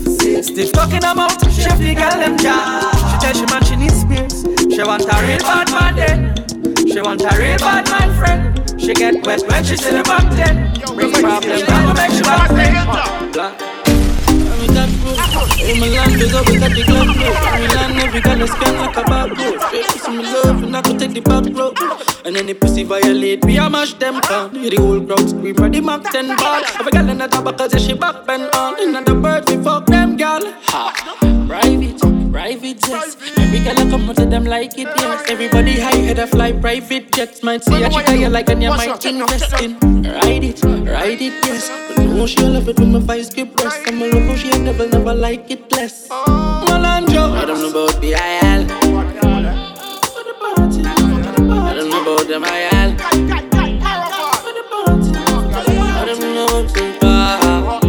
Stiff 0.44 0.72
talking 0.72 1.04
her 1.04 1.13
mouth, 1.13 1.39
chef 1.52 1.78
the 1.78 1.94
girl 1.94 2.17
them 2.17 2.38
jaw. 2.38 2.89
She 3.12 3.17
tell 3.20 3.34
she 3.34 3.46
man 3.52 3.63
she 3.63 3.76
needs 3.76 4.02
spears. 4.02 4.44
She 4.74 4.84
want 4.84 5.04
a 5.04 5.15
real 5.28 5.39
bad 5.39 5.70
man 5.72 5.96
then. 5.96 6.36
She 6.88 7.02
want 7.02 7.22
a 7.22 7.32
real 7.38 7.58
bad 7.58 7.89
man 7.89 8.10
friend. 8.17 8.82
She 8.82 8.94
get 8.94 9.26
wet 9.26 9.44
when 9.48 9.63
she 9.63 9.78
see 9.78 9.91
the 9.91 10.04
back 10.04 10.30
then. 10.32 10.74
Bring 10.96 11.12
problem, 11.13 11.62
I'ma 11.67 11.94
make 11.94 12.12
she 12.12 12.24
back 12.24 12.50
then. 12.50 13.81
In 15.63 15.80
my 15.80 15.88
big 16.17 16.34
up, 16.34 16.47
we 16.50 16.58
got 16.58 16.71
the 16.71 16.84
club 16.84 17.08
road. 17.08 17.38
In 17.54 17.62
my 17.62 17.74
land, 17.76 18.00
every 18.00 18.21
girl 18.21 18.41
is 18.41 18.52
scan 18.52 18.76
like 18.78 18.97
a 18.97 19.04
bad 19.04 19.30
road. 19.38 19.62
Straight 19.62 20.04
to 20.04 20.12
me 20.12 20.24
love, 20.24 20.63
and 20.63 20.76
I 20.76 20.82
could 20.82 21.00
take 21.00 21.13
the 21.13 21.21
back 21.21 21.45
road. 21.56 21.78
And 22.26 22.36
any 22.36 22.54
pussy 22.54 22.84
violate, 22.84 23.45
we 23.45 23.58
a 23.58 23.69
mash 23.69 23.93
them 23.93 24.19
down. 24.21 24.56
Hear 24.56 24.71
the 24.71 24.78
whole 24.78 25.06
crowd 25.06 25.30
scream, 25.30 25.56
ready 25.56 25.82
Mac 25.82 26.04
10 26.04 26.36
ball. 26.38 26.62
Every 26.80 26.91
girl 26.91 27.10
in 27.10 27.17
the 27.19 27.28
top 27.28 27.45
because 27.45 27.80
she 27.84 27.93
back 27.93 28.26
bend 28.26 28.50
on. 28.56 28.80
In 28.82 28.91
the 28.93 29.11
them 34.32 34.46
like 34.46 34.78
it, 34.78 34.88
yes. 34.96 35.30
Everybody 35.30 35.80
high 35.80 35.96
head 35.96 36.17
a 36.20 36.26
fly 36.26 36.54
private 36.54 37.12
jets. 37.12 37.44
Might 37.44 37.63
see 37.63 37.84
a 37.84 37.89
chick 37.89 38.08
you 38.08 38.30
like 38.30 38.50
and 38.50 38.63
you 38.63 38.70
might 38.70 39.06
invest 39.06 39.62
in. 39.62 39.78
Ride 40.04 40.44
it, 40.44 40.63
ride 40.63 41.22
it, 41.22 41.46
yes. 41.46 41.70
But 41.88 42.06
no, 42.06 42.26
she 42.26 42.41
love 42.41 42.70
it 42.70 42.80
when 42.80 42.94
my 42.94 43.00
vice 43.00 43.30
get 43.30 43.54
breast. 43.56 43.82
I'm 43.88 44.02
a 44.02 44.08
love 44.08 44.24
how 44.24 44.36
she 44.36 44.50
never, 44.58 44.88
never 44.88 45.13
like 45.13 45.52
it 45.52 45.72
less. 45.74 46.08
Malandro, 46.08 47.36
I 47.38 47.46
don't 47.46 47.60
know 47.62 47.70
about 47.70 48.00
the 48.02 48.13
IL. 48.13 48.62
I 51.52 51.74
don't 51.76 51.89
know 51.89 52.02
about 52.02 52.28
them 52.28 52.44
IL. 52.44 52.96
I 55.91 56.06
don't 56.06 56.20
know 56.22 56.46
about 56.46 56.74
them 56.74 57.00
bar. 57.00 57.80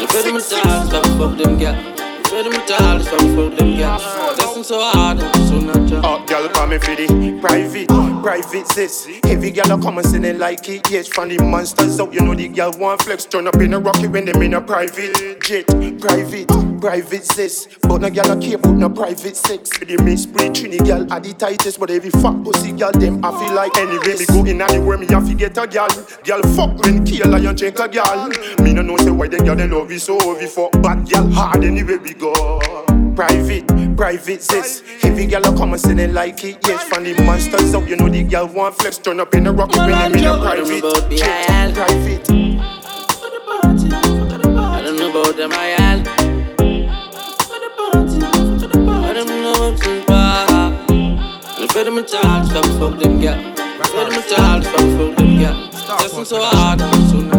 You 0.00 0.06
fed 0.08 0.24
them 0.24 0.38
dogs, 0.38 0.90
but 0.90 1.06
fuck 1.18 1.36
them 1.38 1.58
girl. 1.58 1.76
You 1.76 2.24
fed 2.24 2.44
them 2.46 2.58
dogs, 2.66 3.04
but 3.08 3.20
fuck 3.20 3.58
them 3.58 3.76
girl. 3.76 3.98
Listen 4.36 4.64
so 4.64 4.80
hard, 4.80 5.18
so 5.20 5.26
natural. 5.26 5.37
Me 6.68 6.76
for 6.76 6.94
the 6.94 7.38
private, 7.40 7.88
private 8.22 8.66
sis. 8.66 9.08
I 9.24 9.80
come 9.80 9.98
and 9.98 10.06
sing 10.06 10.24
it 10.24 10.38
like 10.38 10.68
it. 10.68 10.90
Yes, 10.90 11.08
from 11.08 11.30
the 11.30 11.42
monsters 11.42 11.98
out, 11.98 12.12
you 12.12 12.20
know 12.20 12.34
the 12.34 12.48
girl 12.48 12.72
want 12.78 13.00
flex. 13.00 13.24
Turn 13.24 13.46
up 13.46 13.56
in 13.56 13.72
a 13.72 13.80
rocky 13.80 14.06
when 14.06 14.26
them 14.26 14.42
in 14.42 14.52
a 14.52 14.60
private 14.60 15.40
jet. 15.40 15.66
Private, 15.66 16.46
private 16.80 17.24
sis. 17.24 17.68
But 17.82 18.02
no 18.02 18.10
girl 18.10 18.30
a 18.32 18.40
care 18.40 18.56
about 18.56 18.74
no 18.76 18.90
private 18.90 19.34
sex. 19.34 19.78
The 19.78 19.96
miss 20.02 20.26
preaching 20.26 20.72
the 20.72 20.78
girl 20.78 21.10
are 21.10 21.20
the 21.20 21.32
tightest, 21.32 21.80
but 21.80 21.90
every 21.90 22.10
fat 22.10 22.44
pussy 22.44 22.72
girl 22.72 22.92
them 22.92 23.24
I 23.24 23.30
feel 23.30 23.54
like 23.54 23.76
anyway. 23.78 24.18
Me 24.18 24.26
go 24.26 24.44
in 24.44 24.60
anywhere 24.60 24.98
me 24.98 25.06
have 25.06 25.26
to 25.26 25.34
get 25.34 25.56
a 25.56 25.66
girl. 25.66 25.88
Girl 26.24 26.42
fuck 26.54 26.78
when 26.84 27.04
kill 27.04 27.28
lion 27.30 27.56
drink 27.56 27.78
a 27.78 27.88
girl. 27.88 28.28
Me 28.62 28.74
no 28.74 28.82
know 28.82 28.98
say 28.98 29.10
why 29.10 29.28
them 29.28 29.44
girl 29.44 29.56
they 29.56 29.66
love 29.66 29.90
you 29.90 29.98
so 29.98 30.16
we 30.38 30.46
fuck 30.46 30.72
bad 30.82 31.08
girl 31.08 31.30
hard 31.30 31.64
anyway 31.64 31.96
we 31.96 32.12
go. 32.12 32.60
Private, 33.16 33.66
private 33.96 34.42
sis. 34.42 34.84
Every 35.02 35.26
girl 35.26 35.44
I 35.44 35.56
come 35.56 35.72
and 35.72 35.80
sing 35.80 35.98
it 35.98 36.12
like 36.12 36.44
it. 36.44 36.57
Yes, 36.64 36.82
from 36.84 37.04
the 37.04 37.14
monsters 37.22 37.74
out, 37.74 37.88
you 37.88 37.96
know 37.96 38.08
the 38.08 38.22
girl 38.24 38.46
want 38.46 38.76
flex. 38.76 38.98
Turn 38.98 39.20
up 39.20 39.34
in 39.34 39.46
a 39.46 39.52
rock, 39.52 39.70
when 39.76 39.90
them 39.90 40.14
in 40.14 40.24
a 40.24 40.38
private 40.38 41.10
jet. 41.16 41.74
Private. 41.74 42.30
I 43.50 44.82
don't 44.82 44.96
know 44.96 45.10
about 45.10 45.36
them 45.36 45.52
IL. 45.52 46.02
I 48.90 49.12
don't 49.14 49.28
know 49.28 49.52
about 49.54 49.80
them 49.80 50.06
bar. 50.06 50.72
You 51.60 51.66
fed 51.68 51.86
them 51.86 51.98
a 51.98 52.02
child, 52.02 52.46
stop 52.48 52.64
fuck 52.78 52.98
them 52.98 53.20
girl. 53.20 53.36
You 53.38 53.84
fed 53.84 54.06
them 54.10 54.18
a 54.18 54.22
child, 54.28 54.64
stop 54.64 54.80
fuck 54.80 55.16
them 55.16 55.38
girl. 55.38 55.56
Listen 56.02 56.24
so 56.24 56.42
hard, 56.42 56.80
I'm 56.80 57.08
so. 57.08 57.37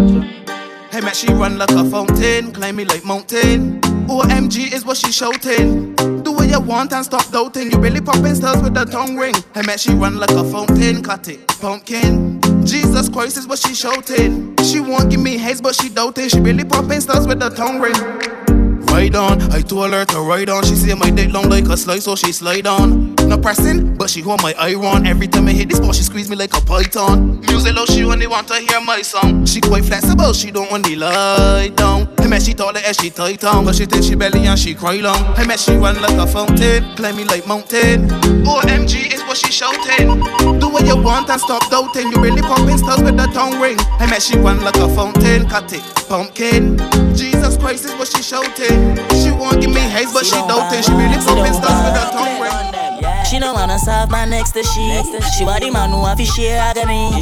Hey 1.00 1.06
man, 1.06 1.14
she 1.14 1.28
run 1.28 1.58
like 1.58 1.72
a 1.72 1.90
fountain, 1.90 2.52
climb 2.52 2.76
me 2.76 2.84
like 2.84 3.06
mountain. 3.06 3.80
OMG 4.10 4.74
is 4.74 4.84
what 4.84 4.98
she 4.98 5.14
shouting. 5.14 5.96
Do 5.96 6.34
what 6.34 6.50
you 6.50 6.60
want 6.60 6.92
and 6.92 7.06
stop 7.06 7.26
doubting. 7.32 7.72
You 7.72 7.80
really 7.80 8.02
popping 8.02 8.36
stars 8.36 8.62
with 8.62 8.74
the 8.74 8.84
tongue 8.84 9.16
ring. 9.16 9.34
Hey 9.54 9.62
man, 9.62 9.78
she 9.78 9.94
run 9.94 10.18
like 10.18 10.32
a 10.32 10.44
fountain, 10.44 11.02
cut 11.02 11.30
it, 11.30 11.48
pumpkin. 11.62 12.42
Jesus 12.66 13.08
Christ 13.08 13.38
is 13.38 13.48
what 13.48 13.60
she 13.60 13.74
shouting. 13.74 14.58
She 14.58 14.82
won't 14.82 15.10
give 15.10 15.22
me 15.22 15.38
haze, 15.38 15.62
but 15.62 15.74
she 15.74 15.88
doubting. 15.88 16.28
She 16.28 16.42
really 16.42 16.66
popping 16.66 17.00
stars 17.00 17.26
with 17.26 17.40
the 17.40 17.48
tongue 17.48 17.80
ring. 17.80 18.49
Ride 18.92 19.16
on, 19.16 19.42
I 19.52 19.62
told 19.62 19.94
her 19.94 20.06
to 20.06 20.20
ride 20.22 20.50
on. 20.50 20.64
She 20.64 20.76
say 20.76 20.94
my 20.94 21.10
dick 21.10 21.32
long 21.32 21.50
like 21.50 21.68
a 21.68 21.78
slice, 21.78 22.06
so 22.06 22.16
she 22.16 22.32
slide 22.32 22.68
on. 22.68 23.16
not 23.28 23.42
pressing, 23.42 23.96
but 23.96 24.10
she 24.10 24.22
hold 24.22 24.42
my 24.42 24.54
iron. 24.58 25.06
Every 25.06 25.28
time 25.28 25.48
I 25.48 25.54
hit 25.54 25.70
this 25.70 25.80
ball, 25.80 25.94
she 25.94 26.04
squeeze 26.04 26.30
me 26.30 26.36
like 26.36 26.56
a 26.58 26.62
python. 26.62 27.40
Music 27.42 27.76
low, 27.76 27.86
she 27.86 28.04
only 28.04 28.28
want 28.28 28.48
to 28.48 28.56
hear 28.56 28.82
my 28.82 29.02
song. 29.02 29.46
She 29.46 29.62
quite 29.62 29.86
flexible, 29.86 30.34
she 30.34 30.52
don't 30.52 30.70
want 30.72 30.86
to 30.86 30.96
lie 30.98 31.70
down. 31.70 32.10
I 32.20 32.28
met 32.28 32.42
she 32.42 32.54
taller 32.54 32.82
as 32.86 32.98
she 32.98 33.10
tight 33.10 33.44
on, 33.44 33.66
but 33.66 33.76
she 33.76 33.86
think 33.86 34.04
she 34.04 34.16
belly 34.16 34.46
and 34.48 34.60
she 34.60 34.74
cry 34.74 34.96
long. 34.96 35.24
I 35.38 35.46
met 35.46 35.60
she 35.60 35.76
run 35.76 36.02
like 36.02 36.18
a 36.18 36.28
fountain, 36.28 36.96
climb 36.96 37.16
me 37.16 37.24
like 37.26 37.48
mountain. 37.48 38.08
OMG 38.44 39.14
is 39.14 39.22
what 39.24 39.38
she 39.38 39.52
shouting. 39.52 40.20
Do 40.60 40.70
what 40.70 40.86
you 40.86 41.02
want 41.02 41.30
and 41.30 41.40
stop 41.40 41.70
doubting. 41.70 42.12
You 42.12 42.22
really 42.22 42.42
pumping 42.42 42.78
stars 42.78 43.02
with 43.02 43.18
the 43.18 43.28
tongue 43.28 43.60
ring. 43.62 43.78
I 44.00 44.08
met 44.10 44.22
she 44.22 44.38
run 44.38 44.62
like 44.62 44.76
a 44.78 44.90
fountain, 44.94 45.48
cut 45.48 45.72
it, 45.74 45.84
pumpkin. 46.10 46.76
Jesus 47.16 47.56
Christ 47.58 47.86
is 47.86 47.94
what 47.94 48.10
she 48.10 48.24
shouting. 48.24 48.98
She 49.22 49.30
won't 49.30 49.62
give 49.62 49.70
me 49.70 49.80
haze, 49.80 50.12
but 50.12 50.26
she 50.26 50.36
doubting. 50.50 50.82
She 50.82 50.92
really 50.92 51.22
pumping 51.22 51.54
stuff 51.54 51.78
with 51.86 51.96
her 52.02 52.10
tongue 52.12 52.42
ring. 52.42 53.26
She 53.30 53.38
no 53.38 53.54
wanna 53.54 53.78
serve 53.78 54.10
man 54.10 54.32
next 54.32 54.52
to 54.54 54.64
she. 54.64 54.86
She 55.38 55.46
want 55.46 55.62
the 55.62 55.70
man 55.70 55.92
who 55.92 56.04
have 56.06 56.18
to 56.18 56.26
share 56.26 56.60
agony. 56.60 57.14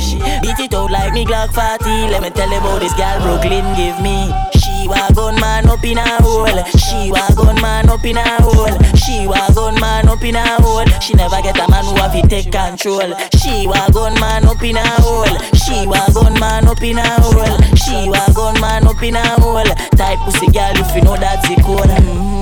Beat 0.41 0.59
it 0.59 0.73
out 0.73 0.89
like 0.89 1.13
me 1.13 1.25
Glock 1.25 1.51
40. 1.53 1.83
Let 2.09 2.23
me 2.23 2.29
tell 2.29 2.49
you 2.49 2.57
about 2.57 2.79
this 2.79 2.93
girl 2.93 3.19
Brooklyn 3.21 3.75
give 3.75 3.99
me. 4.01 4.31
She 4.77 4.87
wa 4.87 5.09
gun 5.09 5.35
man 5.41 5.67
up 5.69 5.83
in 5.83 5.97
a 5.97 6.05
hole. 6.21 6.63
She 6.77 7.11
wa 7.11 7.27
gun 7.35 7.55
man 7.61 7.89
up 7.89 8.05
in 8.05 8.17
a 8.17 8.23
hole. 8.41 8.77
She 8.95 9.25
wa 9.25 9.49
gun 9.49 9.73
man 9.81 10.07
up 10.07 10.23
in 10.23 10.35
a 10.35 10.61
hole. 10.61 10.85
She 11.01 11.13
never 11.15 11.41
get 11.41 11.57
a 11.57 11.67
man 11.69 11.83
who 11.83 11.95
have 11.95 12.13
to 12.13 12.21
take 12.27 12.51
control. 12.51 13.15
She 13.41 13.65
wa 13.65 13.89
gun 13.89 14.13
man 14.19 14.45
up 14.45 14.61
in 14.61 14.77
a 14.77 14.85
hole. 15.01 15.25
She 15.55 15.87
wa 15.87 16.05
gun 16.13 16.39
man 16.39 16.67
up 16.67 16.81
in 16.83 16.99
a 16.99 17.09
hole. 17.21 17.57
She 17.75 18.07
wa 18.07 18.23
gun 18.35 18.61
man 18.61 18.85
up 18.85 19.01
in 19.01 19.15
a 19.15 19.25
hole. 19.41 19.63
Type 19.97 20.19
pussy 20.19 20.47
girl 20.47 20.77
if 20.77 20.95
you 20.95 21.01
know 21.01 21.17
that's 21.17 21.47
the 21.49 21.55
code. 21.63 21.89
Mm-hmm. 21.89 22.36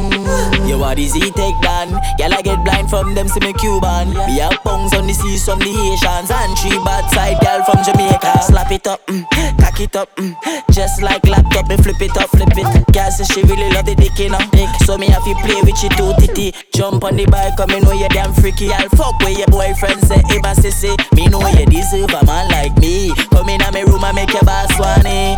You 0.65 0.81
are 0.83 0.95
the 0.95 1.05
Z 1.07 1.19
take 1.31 1.59
down. 1.61 1.89
Girl 2.17 2.33
I 2.33 2.41
get 2.41 2.63
blind 2.65 2.89
from 2.89 3.13
them 3.13 3.27
see 3.27 3.39
me 3.39 3.53
Cuban. 3.53 4.09
We 4.09 4.41
have 4.41 4.57
pungs 4.63 4.93
on 4.93 5.07
the 5.07 5.13
seas 5.13 5.45
from 5.45 5.59
the 5.59 5.69
Haitians 5.69 6.31
and 6.31 6.57
three 6.57 6.79
bad 6.83 7.05
side 7.13 7.39
girl 7.39 7.61
from 7.63 7.83
Jamaica. 7.85 8.41
Slap 8.43 8.71
it 8.71 8.87
up, 8.87 9.05
mm, 9.07 9.23
cock 9.61 9.79
it 9.79 9.95
up, 9.95 10.09
mm, 10.15 10.35
just 10.71 11.01
like 11.01 11.25
laptop 11.25 11.69
me 11.69 11.77
flip 11.77 12.01
it 12.01 12.17
up, 12.17 12.29
flip 12.29 12.49
it. 12.51 12.67
Girl 12.93 13.11
says 13.11 13.27
she 13.27 13.43
really 13.43 13.69
love 13.71 13.85
the 13.85 13.95
dick 13.95 14.17
you 14.17 14.29
know. 14.29 14.41
So 14.85 14.97
me 14.97 15.07
have 15.07 15.23
to 15.23 15.35
play 15.45 15.61
with 15.61 15.77
you 15.83 15.89
too 15.93 16.13
titty. 16.19 16.53
Jump 16.73 17.03
on 17.03 17.15
the 17.15 17.25
bike, 17.25 17.57
come 17.57 17.69
me 17.69 17.79
know 17.81 17.93
you 17.93 18.09
damn 18.09 18.33
freaky. 18.33 18.71
I'll 18.71 18.89
fuck 18.89 19.19
with 19.19 19.37
your 19.37 19.47
boyfriend 19.47 20.01
say 20.01 20.21
Iba 20.33 20.55
sissy. 20.57 20.93
Me 21.15 21.27
know 21.27 21.45
you 21.47 21.65
deserve 21.65 22.09
a 22.09 22.25
man 22.25 22.49
like 22.49 22.75
me. 22.77 23.13
Come 23.29 23.49
in 23.49 23.61
a 23.61 23.69
room 23.85 24.03
and 24.03 24.15
make 24.15 24.33
your 24.33 24.43
boss 24.43 24.73
swanny. 24.75 25.35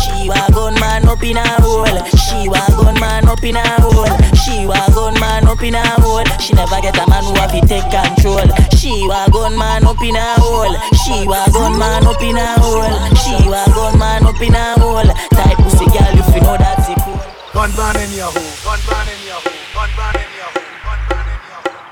She 0.00 0.28
wa 0.28 0.46
gun 0.50 0.74
man 0.80 1.08
up 1.08 1.22
in 1.22 1.36
a 1.36 1.46
hole. 1.60 1.86
She 2.16 2.48
wa 2.48 2.60
gun 2.76 2.94
man 3.00 3.28
up 3.28 3.42
in 3.44 3.56
a 3.56 3.64
hole. 3.80 4.06
She 4.42 4.66
wa 4.66 4.78
gun 4.94 5.14
man 5.20 5.46
up 5.46 5.62
in 5.62 5.74
a 5.74 5.82
hole. 6.00 6.24
She 6.40 6.54
never 6.54 6.80
get 6.80 6.96
a 6.96 7.06
man 7.08 7.24
who 7.24 7.34
have 7.40 7.52
to 7.52 7.60
take 7.66 7.88
control. 7.90 8.46
She 8.76 9.06
wa 9.08 9.26
gun 9.28 9.56
man 9.58 9.84
up 9.86 10.00
in 10.02 10.16
a 10.16 10.34
hole. 10.40 10.74
She 11.04 11.26
wa 11.26 11.44
gun 11.52 11.78
man 11.78 12.06
up 12.06 12.22
in 12.22 12.36
a 12.36 12.46
hole. 12.60 12.90
She 13.22 13.34
wa 13.48 13.64
gun 13.74 13.98
man 13.98 14.26
up 14.26 14.40
in 14.40 14.54
a 14.54 14.78
hole. 14.80 15.10
Type 15.34 15.58
pussy 15.58 15.86
girl 15.86 16.16
if 16.18 16.34
you 16.34 16.40
know 16.40 16.56
that's 16.56 16.88
it. 16.88 16.98
Gun 17.52 17.70
ban 17.76 17.96
in 18.00 18.12
your 18.12 18.30
hole. 18.30 18.52
Gun 18.64 18.80
ban 18.88 19.08
in 19.08 19.20
your 19.26 19.40
hole. 19.42 19.52
Gun 19.74 19.90
ban 19.96 20.16
in 20.16 20.30
your 20.38 20.50
hole. 20.50 20.82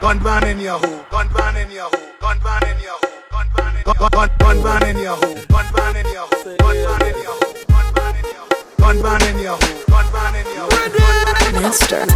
Gun 0.00 0.18
ban 0.24 0.48
in 0.48 0.60
your 0.60 0.78
hole. 0.78 1.04
Gun 1.10 1.28
ban 1.28 1.56
in 1.56 1.70
your 1.70 1.88
hole. 1.90 2.00
Gun 2.10 2.38
ban 2.44 2.66
in 2.66 2.80
your 2.80 2.98
hole. 2.98 3.20
Gun 3.30 3.48
ban 3.54 3.76
in 3.76 3.84
your 3.84 3.94
hole. 3.94 4.30
Gun 4.40 4.62
ban 4.62 4.88
in 4.88 5.02
your 5.02 5.16
hole. 5.16 5.34
Gun 5.48 5.66
ban 5.74 5.96
in 5.96 6.06
your 6.12 6.26
hole. 6.26 6.56
Gun 6.58 6.74
ban 6.84 7.06
in 7.06 7.22
your 7.22 7.32
hole. 7.32 7.39
Gun 8.90 8.98
ban 9.02 9.22
in 9.22 9.38
your 9.38 9.54
hole. 9.54 9.84
Gun 9.86 10.06
ban 10.12 10.34
in 10.34 10.46
your 10.52 10.66
hole. 10.66 11.62
Monster. 11.62 12.06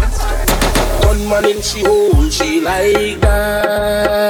Gunman 1.03 1.45
in 1.45 1.63
she 1.63 1.85
hole, 1.85 2.29
she 2.31 2.61
like 2.61 3.21
that. 3.21 4.25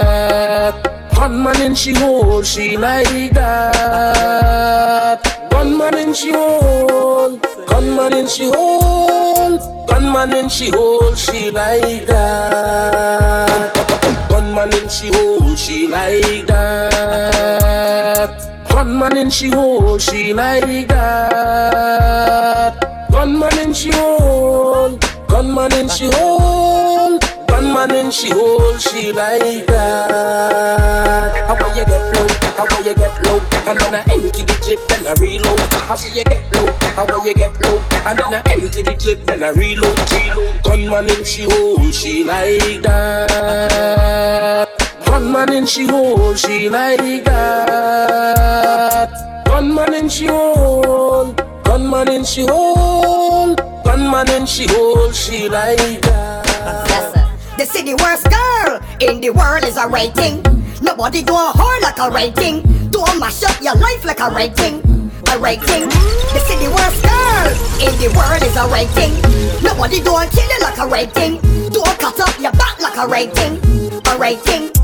Gunman 1.16 1.62
in 1.62 1.74
she 1.74 1.94
hole, 1.94 2.42
she 2.42 2.76
like 2.76 3.32
that. 3.32 5.22
Gunman 5.50 5.94
in 5.94 6.12
she 6.12 6.32
hole, 6.32 7.38
gunman 7.66 8.12
in 8.12 8.26
she 8.28 8.50
hole, 8.50 9.58
gunman 9.86 10.34
in 10.36 10.50
she 10.50 10.68
hole, 10.68 11.14
she 11.14 11.50
like 11.50 12.06
that. 12.08 13.72
Gunman 14.28 14.74
in 14.74 14.88
she 14.90 15.08
hole, 15.14 15.56
she 15.56 15.88
like 15.88 16.46
that. 16.48 16.93
Gunman 18.74 19.16
in 19.16 19.30
she 19.30 19.50
hole, 19.50 19.98
she 19.98 20.34
like 20.34 20.88
that. 20.88 22.74
Gunman 23.12 23.58
in 23.60 23.72
she 23.72 23.92
hole, 23.92 24.98
gunman 25.28 25.72
in 25.74 25.88
she 25.88 26.10
hole, 26.10 27.20
gunman 27.46 27.94
in 27.94 28.10
she 28.10 28.30
hole, 28.30 28.76
she 28.78 29.12
like 29.12 29.64
that. 29.68 31.46
How 31.46 31.54
you 31.76 31.84
get 31.84 32.02
low? 32.16 32.26
How 32.56 32.66
you 32.82 32.94
get 32.96 33.22
low? 33.24 33.38
And 33.70 33.78
then 33.78 33.94
I 33.94 34.02
empty 34.12 34.42
the 34.42 34.54
clip, 34.60 34.80
then 34.88 35.06
I 35.06 35.12
reload. 35.20 35.60
How 35.86 35.94
will 35.94 36.10
you 36.10 36.24
get 36.24 36.52
low? 36.52 36.66
How 36.96 37.06
will 37.06 37.24
you 37.24 37.34
get 37.34 37.54
low? 37.62 37.78
And 38.04 38.18
then 38.18 38.34
I 38.34 38.42
empty 38.54 38.82
the 38.82 38.94
clip, 38.96 39.24
then 39.24 39.44
I 39.44 39.50
reload. 39.50 39.96
reload. 40.10 40.64
Gunman 40.64 41.10
in 41.16 41.24
she 41.24 41.44
hole, 41.44 41.92
she 41.92 42.24
like 42.24 42.82
that. 42.82 44.44
Gunman 45.14 45.52
in 45.52 45.64
she 45.64 45.86
hole, 45.86 46.34
she 46.34 46.68
like 46.68 47.22
that. 47.24 49.08
Gunman 49.46 49.94
in 49.94 50.08
she 50.08 50.26
hole, 50.26 51.32
gunman 51.62 52.08
in 52.08 52.24
she 52.24 52.44
hole, 52.44 53.54
gunman 53.84 54.28
in 54.30 54.44
she 54.44 54.66
hole, 54.66 55.12
she 55.12 55.48
like 55.48 56.00
that. 56.02 57.30
The 57.56 57.64
city 57.64 57.94
worst 57.94 58.28
girl 58.28 58.80
in 58.98 59.20
the 59.20 59.30
world 59.30 59.62
is 59.62 59.76
a 59.76 59.86
rating. 59.86 60.42
Nobody 60.82 61.22
do 61.22 61.32
a 61.32 61.52
whore 61.54 61.80
like 61.80 62.00
a 62.00 62.10
rating. 62.10 62.62
Do 62.90 62.98
a 62.98 63.14
mash 63.16 63.44
up 63.44 63.60
your 63.62 63.76
life 63.76 64.04
like 64.04 64.18
a 64.18 64.30
rating. 64.34 64.82
A 65.30 65.38
rating. 65.38 65.90
The 66.34 66.42
city 66.42 66.66
worst 66.66 67.04
girl 67.06 67.54
in 67.78 67.94
the 68.02 68.10
world 68.18 68.42
is 68.42 68.56
a 68.58 68.66
rating. 68.66 69.14
Nobody 69.62 70.02
do 70.02 70.10
a 70.16 70.26
kill 70.26 70.50
you 70.50 70.58
like 70.60 70.78
a 70.78 70.88
rating. 70.88 71.38
Do 71.70 71.82
a 71.82 71.94
cut 72.02 72.18
up 72.18 72.36
your 72.40 72.50
back 72.58 72.80
like 72.80 72.98
a 72.98 73.06
rating. 73.06 73.62
A 74.08 74.18
rating. 74.18 74.83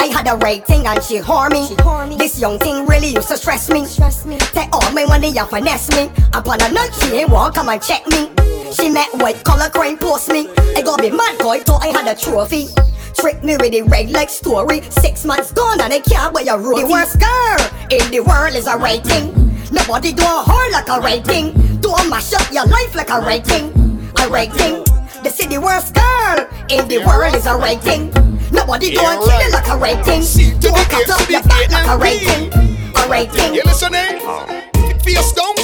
I 0.00 0.06
had 0.06 0.28
a 0.28 0.36
rating 0.36 0.86
and 0.86 1.02
she 1.02 1.18
whore 1.18 1.50
me. 1.50 1.66
She 1.66 1.74
whore 1.76 2.08
me. 2.08 2.16
This 2.16 2.40
young 2.40 2.58
thing 2.58 2.86
really 2.86 3.08
used 3.08 3.28
to 3.28 3.36
stress 3.36 3.68
me. 3.68 3.84
Stress 3.84 4.24
me. 4.24 4.38
Take 4.38 4.72
all 4.72 4.92
my 4.92 5.04
money 5.04 5.36
and 5.36 5.48
finesse 5.48 5.90
me. 5.90 6.10
Upon 6.32 6.62
a 6.62 6.70
night 6.70 6.94
she 6.94 7.16
ain't 7.16 7.30
walk 7.30 7.54
come 7.54 7.68
and 7.68 7.82
check 7.82 8.06
me. 8.06 8.30
She 8.72 8.90
met 8.90 9.08
white 9.14 9.42
collar 9.44 9.70
crime 9.70 9.98
post 9.98 10.30
me. 10.30 10.48
I 10.76 10.82
got 10.82 11.00
be 11.00 11.10
mad 11.10 11.38
boy 11.38 11.60
thought 11.60 11.84
I 11.84 11.88
had 11.88 12.06
a 12.06 12.18
trophy. 12.18 12.68
Trick 13.14 13.42
me 13.42 13.56
with 13.56 13.72
the 13.72 13.82
red 13.82 14.10
like 14.10 14.30
story. 14.30 14.82
Six 14.90 15.24
months 15.24 15.50
gone 15.52 15.80
and 15.80 15.92
I 15.92 15.98
can't 16.00 16.32
wear 16.32 16.44
your 16.44 16.58
roti. 16.58 16.82
The 16.82 16.88
worst 16.88 17.18
girl 17.18 17.58
in 17.90 18.10
the 18.12 18.20
world 18.20 18.54
is 18.54 18.68
a 18.68 18.78
rating. 18.78 19.34
Nobody 19.72 20.12
do 20.12 20.22
a 20.22 20.44
whore 20.46 20.70
like 20.70 20.88
a 20.88 21.00
rating. 21.00 21.80
Do 21.80 21.90
a 21.90 22.08
mash 22.08 22.32
up 22.34 22.52
your 22.52 22.66
life 22.66 22.94
like 22.94 23.10
a 23.10 23.20
rating. 23.20 23.74
A 24.22 24.28
rating. 24.28 24.84
The 25.24 25.30
city 25.30 25.58
worst 25.58 25.94
girl 25.94 26.46
in 26.70 26.86
the 26.86 27.04
world 27.04 27.34
is 27.34 27.46
a 27.46 27.56
rating. 27.56 28.27
Nobody 28.50 28.90
do 28.92 29.00
a 29.00 29.16
kill 29.16 29.40
you 29.42 29.50
like 29.52 29.68
a 29.68 29.76
rating. 29.76 30.22
Do 30.60 30.68
a 30.68 30.84
cut 30.84 31.10
up 31.10 31.28
your 31.28 31.42
back 31.42 31.70
like 31.70 31.86
a 31.86 31.98
rating. 31.98 32.52
A 32.96 33.08
rating. 33.08 33.54
You 33.54 33.62
listening? 33.64 33.94
Eh? 33.94 34.98
Face 35.04 35.32
down, 35.32 35.54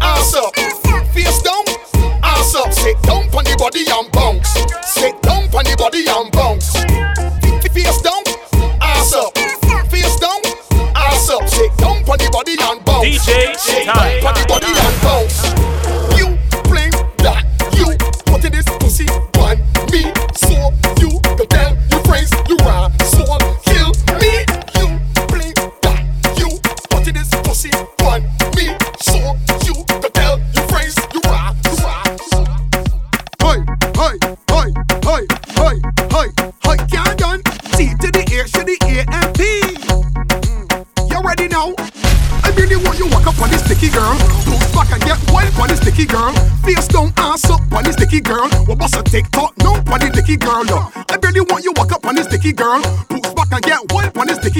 ass 0.00 0.34
up. 0.34 0.54
Face 1.12 1.42
down, 1.42 1.64
ass 2.22 2.54
up. 2.54 2.72
Sit 2.72 3.00
down 3.02 3.24
on 3.34 3.44
the 3.44 3.56
body 3.58 3.84
and 3.90 4.10
bounce. 4.12 4.48
Sit 4.86 5.20
down 5.22 5.44
on 5.54 5.64
the 5.64 5.74
body 5.78 6.06
and 6.08 6.30
bounce. 6.32 6.72
Face 7.72 8.02
down, 8.02 8.22
ass 8.80 9.14
up. 9.14 9.36
Face 9.90 10.16
down, 10.18 10.40
ass 10.94 11.30
up. 11.30 11.48
Sit 11.48 11.76
down 11.78 11.96
on 12.06 12.18
the 12.18 12.28
body 12.32 12.56
and 12.60 12.84
bounce. 12.84 13.06
DJ 13.06 13.56
Sit 13.56 13.84
time. 13.86 14.20
down 14.22 14.26
on 14.26 14.34
the 14.34 14.46
body 14.48 14.70
and 14.70 14.96
bounce. 15.02 15.42
You 16.18 16.38
bring 16.70 16.90
that. 17.22 17.44
You 17.74 17.94
put 18.26 18.44
in 18.44 18.52
this 18.52 18.66
pussy 18.78 19.06
on 19.38 19.58
me. 19.90 20.12
So 20.34 20.72
you 22.48 22.56
are 22.64 22.90
so 23.04 23.37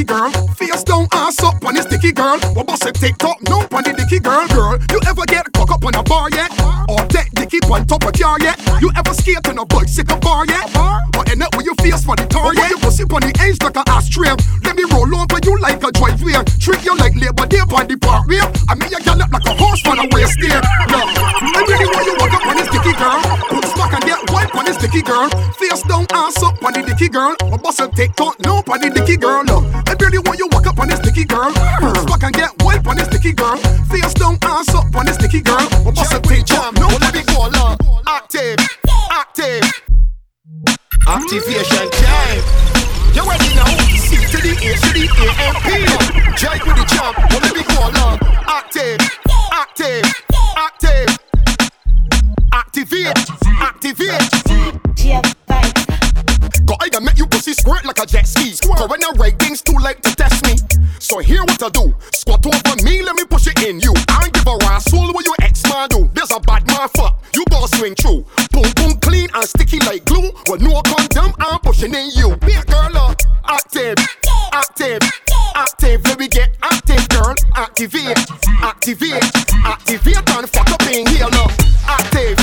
wild 0.04 0.10
on 0.10 0.30
this 0.38 0.42
sticky 0.42 0.42
girl. 0.44 0.46
Face 0.54 0.84
down, 0.84 1.08
ass 1.12 1.42
up 1.42 1.64
on 1.64 1.74
this 1.74 1.84
sticky 1.84 2.12
girl. 2.12 2.38
We 2.54 2.62
bust 2.62 2.86
a 2.86 2.92
TikTok, 2.92 3.42
no 3.48 3.66
on 3.72 3.82
the 3.84 3.94
dicky 3.96 4.20
girl. 4.20 4.46
Girl, 4.48 4.78
you 4.92 5.00
ever 5.06 5.24
get 5.26 5.50
cock 5.52 5.70
up 5.70 5.84
on 5.84 5.94
a 5.94 6.02
bar 6.02 6.30
yet? 6.30 6.50
Or 6.88 7.04
take 7.08 7.30
dicky 7.32 7.58
on 7.70 7.86
top 7.86 8.04
of 8.04 8.12
car 8.12 8.38
yet? 8.40 8.58
You 8.80 8.90
ever 8.96 9.14
skate 9.14 9.46
on 9.48 9.58
a 9.58 9.66
bicycle 9.66 10.18
bar 10.18 10.46
yet? 10.46 10.70
Or 11.16 11.24
end 11.30 11.42
up 11.42 11.56
with 11.56 11.66
you 11.66 11.74
face 11.80 12.04
for 12.04 12.16
the 12.16 12.26
tar. 12.26 12.54
Yeah, 12.54 12.68
you 12.68 12.78
pussy 12.78 13.04
on 13.04 13.20
the 13.20 13.32
edge 13.40 13.60
like 13.62 13.76
a 13.76 13.84
ashtray. 13.90 14.34
Let 14.64 14.76
me 14.76 14.84
roll 14.92 15.10
over 15.14 15.38
you 15.42 15.58
like 15.60 15.82
a 15.82 15.90
driveway. 15.92 16.44
Treat 16.60 16.84
you 16.84 16.94
like 16.96 17.14
labor 17.16 17.46
day 17.46 17.64
on 17.64 17.86
the 17.88 17.96
parkway. 17.98 18.40
I 18.68 18.74
mean 18.74 18.90
you 18.90 19.00
gallop 19.02 19.32
like 19.32 19.46
a 19.46 19.54
horse 19.56 19.82
on 19.86 19.98
a 19.98 20.06
waist 20.14 20.38
there. 20.40 20.62
No, 20.88 21.00
dicky 24.88 25.02
girl. 25.02 25.28
Face 25.58 25.82
down, 25.82 26.06
ass 26.12 26.42
up 26.42 26.62
on 26.64 26.72
the 26.72 26.82
dicky 26.82 27.08
girl. 27.08 27.36
My 27.50 27.56
boss 27.56 27.80
will 27.80 27.88
take 27.88 28.14
talk 28.14 28.38
no 28.40 28.62
on 28.68 28.80
the 28.80 28.90
dicky 28.90 29.16
girl. 29.16 29.44
I 29.86 29.94
really 30.00 30.18
want 30.18 30.38
you 30.38 30.48
walk 30.52 30.66
up 30.66 30.78
on 30.78 30.88
this 30.88 31.00
dicky 31.00 31.24
girl. 31.24 31.52
Smack 31.52 32.22
and 32.22 32.34
get 32.34 32.50
wipe 32.62 32.86
on 32.86 32.96
this 32.96 33.08
dicky 33.08 33.32
girl. 33.32 33.56
Face 33.90 34.14
down, 34.14 34.38
ass 34.42 34.74
up 34.74 34.94
on 34.94 35.06
this 35.06 35.16
dicky 35.16 35.40
girl. 35.40 35.60
My 35.84 35.90
boss 35.90 36.12
will 36.12 36.20
take 36.22 36.46
talk 36.46 36.74
no. 36.74 36.88
Let 37.00 37.14
me 37.14 37.22
go 37.24 37.48
along. 37.48 37.76
Active, 38.06 38.56
active. 39.10 39.64
Activation 41.06 41.88
time. 41.90 42.42
You 43.12 43.24
ready 43.24 43.48
now? 43.56 43.68
C 43.96 44.16
to 44.16 44.38
the 44.40 44.52
A 44.56 44.70
to 44.76 44.90
the 44.92 45.04
A 45.04 45.26
M 45.48 45.56
P. 45.64 45.68
Jive 46.36 46.64
with 46.66 46.76
the 46.76 46.84
jump. 46.88 47.16
Jet 58.08 58.26
ski. 58.26 58.56
Go 58.66 58.86
when 58.86 59.04
I 59.04 59.10
ride 59.16 59.38
things 59.38 59.62
too 59.62 59.76
late 59.78 60.02
to 60.02 60.16
test 60.16 60.44
me. 60.46 60.56
So 60.98 61.18
here 61.18 61.42
what 61.42 61.62
I 61.62 61.68
do. 61.68 61.94
Squat 62.12 62.44
over 62.46 62.82
me, 62.82 63.02
let 63.02 63.14
me 63.14 63.24
push 63.24 63.46
it 63.46 63.62
in 63.62 63.80
you. 63.80 63.92
I 64.08 64.22
don't 64.22 64.32
give 64.32 64.46
a 64.46 64.56
rascal 64.66 65.12
what 65.12 65.24
your 65.24 65.36
ex 65.40 65.62
man 65.68 65.88
do. 65.88 66.10
There's 66.14 66.32
a 66.32 66.40
bad 66.40 66.66
man 66.66 66.88
fuck. 66.88 67.22
You 67.34 67.44
gotta 67.50 67.68
swing 67.76 67.94
through. 67.94 68.24
Boom 68.52 68.70
boom 68.76 68.98
clean 69.00 69.28
and 69.34 69.44
sticky 69.44 69.80
like 69.80 70.04
glue. 70.06 70.30
With 70.48 70.62
no 70.62 70.80
condom, 70.82 71.34
I'm 71.38 71.60
pushing 71.60 71.94
in 71.94 72.10
you. 72.14 72.36
Be 72.36 72.54
a 72.54 72.62
girl 72.64 72.96
up. 72.96 73.20
Active, 73.44 73.96
active, 74.52 75.00
active. 75.54 76.04
Let 76.04 76.18
me 76.18 76.28
get 76.28 76.56
active, 76.62 77.08
girl. 77.08 77.34
Activate, 77.54 78.18
activate, 78.62 79.24
activate 79.64 80.30
and 80.36 80.48
fuck 80.48 80.70
up 80.70 80.82
in 80.90 81.06
here 81.06 81.28
now. 81.30 81.46
A- 81.46 81.78
active, 81.88 82.38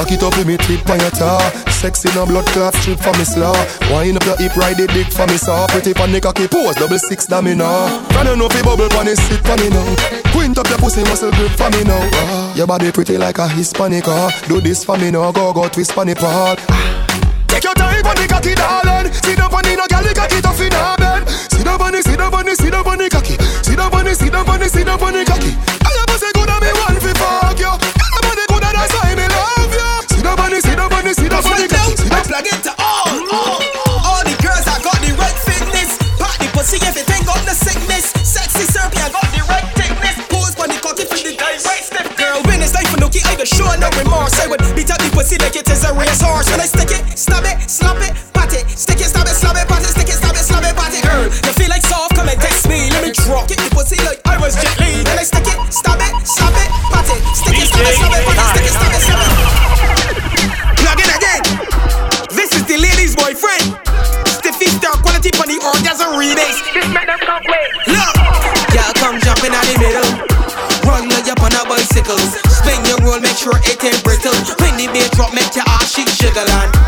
Back 0.00 0.12
it 0.12 0.22
up 0.22 0.34
with 0.38 0.46
me 0.46 0.56
tip 0.56 0.88
on 0.88 0.98
your 0.98 1.10
tar 1.10 1.38
Sexy 1.68 2.08
no 2.16 2.24
blood 2.24 2.46
clot 2.56 2.72
strip 2.76 2.98
for 3.00 3.12
me 3.20 3.24
slaw 3.24 3.52
Wind 3.92 4.16
up 4.16 4.24
your 4.24 4.36
hip 4.40 4.56
ride 4.56 4.78
the 4.78 4.86
dick 4.86 5.12
for 5.12 5.26
me 5.26 5.36
saw 5.36 5.66
Pretty 5.68 5.92
pan 5.92 6.10
the 6.10 6.18
cocky 6.18 6.48
pose 6.48 6.74
double 6.76 6.96
six 6.96 7.26
da 7.26 7.42
me 7.42 7.54
now 7.54 8.00
Can 8.08 8.24
you 8.24 8.36
know 8.36 8.48
fi 8.48 8.62
bubble 8.62 8.88
pan 8.88 9.08
it 9.08 9.20
sit 9.20 9.44
for 9.44 9.60
me 9.60 9.68
now 9.68 9.84
Quint 10.32 10.56
up 10.56 10.66
your 10.72 10.78
pussy 10.78 11.04
muscle 11.04 11.30
grip 11.36 11.52
for 11.52 11.68
me 11.76 11.84
now 11.84 12.00
Ah, 12.16 12.54
Your 12.56 12.66
body 12.66 12.90
pretty 12.90 13.18
like 13.18 13.36
a 13.36 13.46
Hispanic 13.48 14.08
ah. 14.08 14.32
Do 14.48 14.62
this 14.62 14.84
for 14.84 14.96
me 14.96 15.10
now 15.10 15.32
go 15.32 15.52
go 15.52 15.68
twist 15.68 15.92
for 15.92 16.06
me 16.06 16.14
part 16.14 16.56
Take 17.52 17.64
your 17.64 17.74
time 17.74 18.06
on 18.06 18.16
the 18.16 18.24
cocky, 18.24 18.54
darling. 18.54 19.12
Sit 19.12 19.36
down 19.36 19.52
on 19.52 19.60
the 19.60 19.76
no 19.76 19.84
girl, 19.84 20.00
the 20.00 20.14
cocky 20.16 20.40
tough 20.40 20.60
in 20.64 20.72
her 20.72 20.96
bed. 20.96 21.28
Sit 21.28 21.66
down 21.66 21.82
on 21.82 21.92
the, 21.92 22.00
sit 22.00 22.20
on 22.20 22.30
the, 22.46 22.54
sit 22.56 22.72
down 22.72 22.86
on 22.86 22.96
the 22.96 23.10
cocky. 23.10 23.36
On 23.36 24.04
the, 24.04 24.14
sit 24.14 24.32
on 24.32 24.60
the, 24.60 24.68
sit 24.70 24.86
the 24.86 25.24
cocky. 25.28 25.69
Nookie, 43.70 43.76
I 43.76 43.80
don't 43.80 43.80
show 43.80 43.80
no 43.80 44.02
remorse. 44.02 44.40
I 44.40 44.46
would 44.46 44.60
beat 44.74 44.90
up 44.90 44.98
the 44.98 45.10
pussy 45.12 45.38
like 45.38 45.56
it 45.56 45.70
is 45.70 45.84
a 45.84 45.92
racehorse. 45.94 46.50
When 46.50 46.60
I 46.60 46.66
stick 46.66 46.90
it, 46.90 47.18
stab 47.18 47.44
it, 47.44 47.68
slap 47.68 47.96
it, 47.98 48.29
ass 76.36 76.79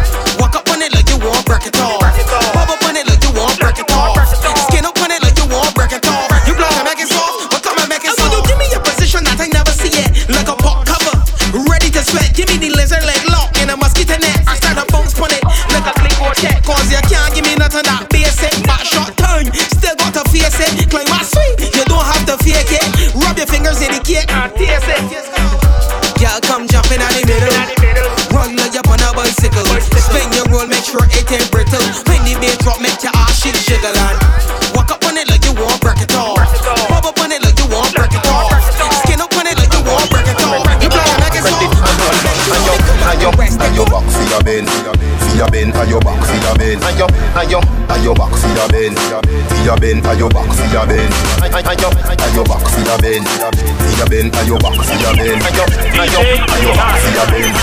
and 51.65 51.81
your, 51.81 51.93
and 51.93 52.35
your 52.35 52.45
back 52.45 52.63
for 52.69 52.81
your 52.81 52.99
bend, 52.99 53.27
for 53.27 53.97
your 53.97 54.07
bend, 54.09 54.35
and 54.37 54.49
your 54.49 54.59
back 54.59 54.75
for 54.75 54.97
your 54.99 55.15
bend, 55.17 55.43
and 55.43 55.55
your, 55.57 55.67
and 55.71 56.11
your, 56.13 56.23
and 56.23 56.63
your 56.63 56.75
back 56.75 56.99
for 57.01 57.11
your 57.13 57.27
bend, 57.31 57.55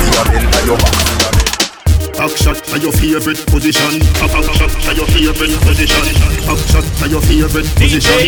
for 0.00 0.08
your 0.12 0.24
bend, 0.24 0.54
and 0.54 0.66
your 0.66 0.76
back 0.76 1.21
for 2.28 2.38
your 2.38 2.38
bend. 2.38 2.38
Back 2.38 2.38
shot 2.38 2.62
to 2.70 2.78
your 2.78 2.92
favorite 2.92 3.40
position. 3.50 3.98
Back 4.14 4.46
shot 4.54 4.70
to 4.70 4.90
your 4.94 5.06
favorite 5.10 5.58
position. 5.66 6.04
Back 6.46 6.60
shot 6.70 6.86
to 6.86 7.06
your 7.10 7.20
favorite 7.22 7.66
position. 7.74 8.18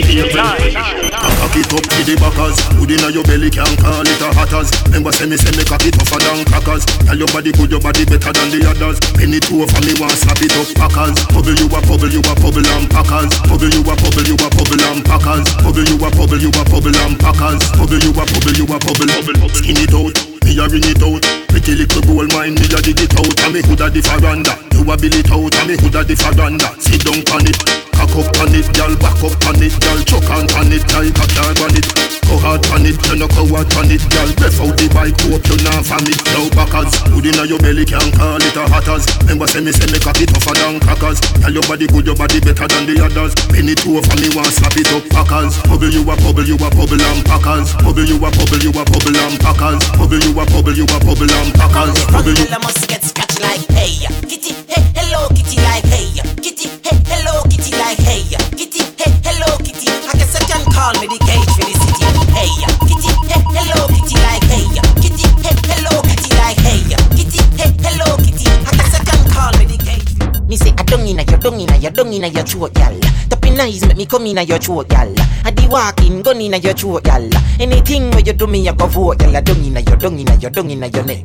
Cock 1.15 1.55
it 1.55 1.71
up 1.71 1.85
to 1.87 2.01
the 2.03 2.15
backers. 2.19 2.59
Put 2.75 2.91
inna 2.91 3.09
your 3.15 3.23
belly, 3.25 3.51
can't 3.51 3.71
call 3.79 4.03
it 4.03 4.21
a 4.21 4.29
hatters. 4.35 4.71
Remember 4.91 5.13
say 5.13 5.27
me 5.27 5.37
say 5.37 5.55
me 5.55 5.65
cock 5.65 5.85
it 5.87 5.95
tougher 5.95 6.19
than 6.19 6.43
crackers. 6.45 6.85
Tell 7.07 7.19
your 7.19 7.31
body 7.31 7.53
good, 7.53 7.71
your 7.71 7.81
body 7.81 8.05
better 8.05 8.33
than 8.35 8.51
the 8.51 8.67
others. 8.67 8.99
Penny 9.15 9.39
two 9.39 9.63
over 9.63 9.81
me 9.87 9.95
want 10.03 10.19
slap 10.19 10.43
it 10.43 10.55
up 10.59 10.69
packers. 10.75 11.15
Bubble 11.31 11.55
you 11.55 11.71
a 11.71 11.79
bubble, 11.87 12.11
you 12.11 12.23
a 12.23 12.35
bubble 12.35 12.67
and 12.67 12.91
packers. 12.91 13.31
Bubble 13.47 13.71
you 13.71 13.83
a 13.87 13.95
bubble, 13.95 14.27
you 14.27 14.35
a 14.35 14.49
bubble 14.51 14.83
and 14.91 15.07
packers. 15.07 15.47
Bubble 15.63 15.87
you 15.87 15.97
a 16.03 16.09
bubble, 16.11 16.41
you 16.43 16.51
a 16.51 16.63
bubble 16.67 16.99
and 16.99 17.15
packers. 17.15 17.63
Bubble 17.79 18.03
you 18.03 18.11
a 18.11 18.25
bubble, 18.27 18.55
you 18.59 18.67
a 18.67 18.77
bubble. 18.83 19.11
Skin 19.55 19.79
it 19.79 19.95
out. 19.95 20.34
A 20.57 20.69
ring 20.69 20.85
it 20.85 21.03
out. 21.03 21.21
Pretty 21.49 21.75
little 21.75 22.01
gold 22.03 22.33
mine, 22.33 22.55
me 22.55 22.67
a 22.67 22.81
dig 22.81 23.01
it 23.01 23.13
out. 23.19 23.45
And 23.45 23.55
me 23.55 23.61
hood 23.63 23.81
a 23.81 23.91
the 23.91 24.01
faranda 24.01 24.64
You 24.75 24.83
a 24.83 24.95
bill 24.99 25.15
it 25.15 25.31
out 25.31 25.55
And 25.63 25.69
me 25.71 25.75
hood 25.79 25.95
a 25.95 26.03
the 26.03 26.19
faranda 26.19 26.69
Sit 26.83 27.07
down 27.07 27.23
on 27.31 27.47
it 27.47 27.59
Cock 27.95 28.11
up 28.19 28.35
on 28.43 28.51
it, 28.51 28.67
girl 28.75 28.93
Back 28.99 29.23
up 29.23 29.39
on 29.47 29.63
it, 29.63 29.75
girl 29.79 30.01
Chuck 30.03 30.29
on 30.35 30.51
on 30.59 30.75
it, 30.75 30.83
like 30.91 31.15
a 31.15 31.25
car 31.31 31.55
on 31.63 31.75
it. 31.79 31.87
Go 32.27 32.37
hard 32.43 32.67
on 32.75 32.83
it, 32.83 32.99
you 33.07 33.17
no 33.17 33.31
go 33.31 33.47
hard 33.55 33.71
on 33.79 33.87
it, 33.87 34.03
girl 34.11 34.31
Breath 34.35 34.59
out 34.59 34.75
the 34.75 34.91
bike, 34.91 35.15
hope 35.31 35.47
you 35.47 35.59
not 35.63 35.87
from 35.87 36.03
it 36.11 36.19
Now 36.35 36.51
backers, 36.59 36.91
hood 37.15 37.27
inna 37.31 37.47
your 37.47 37.63
belly 37.63 37.87
Can't 37.87 38.11
call 38.19 38.43
it 38.43 38.57
a 38.59 38.67
hatters 38.67 39.07
Remember 39.25 39.47
say 39.47 39.61
me 39.63 39.71
say 39.71 39.87
me 39.91 39.99
cock 40.03 40.21
it 40.21 40.29
tougher 40.29 40.55
than 40.59 40.81
crackers. 40.81 41.21
Tell 41.41 41.53
your 41.53 41.63
body 41.65 41.87
good, 41.87 42.07
your 42.07 42.17
body 42.17 42.41
better 42.41 42.69
than 42.69 42.85
the 42.87 43.01
others. 43.01 43.35
Penny 43.49 43.75
two 43.75 44.03
for 44.03 44.17
me 44.21 44.29
want 44.35 44.53
slap 44.53 44.77
it 44.77 44.91
up 44.93 45.05
packers. 45.11 45.57
Bubble 45.65 45.89
you 45.89 46.03
a 46.03 46.15
bubble, 46.19 46.45
you 46.45 46.57
a 46.57 46.69
bubble 46.69 47.01
and 47.01 47.25
packers. 47.25 47.73
Bubble 47.81 48.05
you 48.05 48.17
a 48.21 48.29
bubble, 48.29 48.61
you 48.61 48.71
a 48.71 48.83
bubble 48.85 49.17
and 49.17 49.37
packers. 49.41 49.83
Bubble 49.97 50.21
you 50.21 50.33
a 50.35 50.45
bubble, 50.45 50.77
you 50.77 50.85
a 50.85 50.99
bubble 51.01 51.31
and 51.31 51.51
packers. 51.55 51.97
Bubble 52.11 52.37
you 52.37 52.47
I 52.51 52.59
must 52.59 52.85
get 52.89 53.03
scratched 53.03 53.41
like 53.41 53.65
hey 53.73 54.07
Kitty, 54.29 54.55
hey, 54.69 54.83
hello 54.95 55.29
kitty 55.35 55.57
like 55.63 55.85
hey 55.85 56.09
Kitty, 56.43 56.69
hey, 56.85 56.97
hello 57.09 57.43
kitty 57.49 57.73
like 57.79 57.99
hey 57.99 58.23
Kitty, 58.57 58.83
hey, 58.99 59.13
hello 59.25 59.49
kitty 59.65 59.89
I 59.91 60.13
guess 60.19 60.35
I 60.37 60.41
can 60.45 60.63
call 60.73 60.93
me 61.01 61.07
the 61.09 61.19
cage 61.25 61.51
for 61.57 61.65
the 61.65 61.75
city. 61.75 62.05
Hey, 62.35 62.51
kitty, 62.87 63.11
hey, 63.31 63.43
hello, 63.57 63.89
kitty, 63.89 64.17
like 64.21 64.45
hey, 64.51 64.65
kitty, 65.01 65.27
hey, 65.43 65.57
hello, 65.71 66.03
kitty, 66.03 66.31
like 66.37 66.59
hey, 66.61 66.81
kitty, 67.17 67.41
hey, 67.57 67.71
hello, 67.81 68.17
kitty. 68.21 68.47
I 68.51 68.71
guess 68.77 68.95
I 68.95 69.05
can 69.05 69.21
call 69.33 69.53
me 69.59 69.65
the 69.65 69.79
cage. 69.81 70.45
Me 70.49 70.57
say 70.57 70.75
I 70.77 70.83
don't 70.85 71.07
inna 71.07 71.23
your, 71.25 71.39
don't 71.39 71.59
inna 71.59 71.77
your, 71.77 71.91
don't 71.91 72.13
inna 72.13 72.29
your 72.29 72.45
throat, 72.45 72.75
gal. 72.75 72.99
Tapping 73.31 73.59
eyes 73.61 73.87
make 73.87 73.97
me 73.97 74.07
come 74.07 74.27
inna 74.27 74.43
your 74.43 74.59
throat, 74.59 74.89
gal. 74.89 75.13
I 75.45 75.51
di 75.51 75.67
walking, 75.69 76.23
gun 76.23 76.41
inna 76.41 76.59
your 76.59 76.75
throat, 76.75 77.05
gal. 77.05 77.29
Anything 77.59 78.11
where 78.11 78.21
you 78.21 78.33
do 78.35 78.47
me, 78.47 78.69
I 78.69 78.75
go 78.75 78.87
vote, 78.87 79.19
gal. 79.19 79.35
I 79.37 79.41
don't 79.41 79.65
inna 79.65 79.81
your, 79.81 79.97
don't 79.97 80.19
inna 80.19 80.35
your, 80.37 80.51
don't 80.51 80.71
inna 80.71 80.87
your 80.89 81.05
neck. 81.05 81.25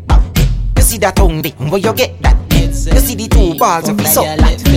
You 0.77 0.81
see 0.83 0.97
that 0.99 1.15
tongue, 1.15 1.43
where 1.43 1.79
you 1.79 1.93
get 1.93 2.21
that? 2.21 2.37
You 2.85 2.99
see 2.99 3.15
the 3.15 3.27
two 3.27 3.59
balls 3.59 3.89
of 3.89 3.97
the 3.97 4.05
so 4.05 4.23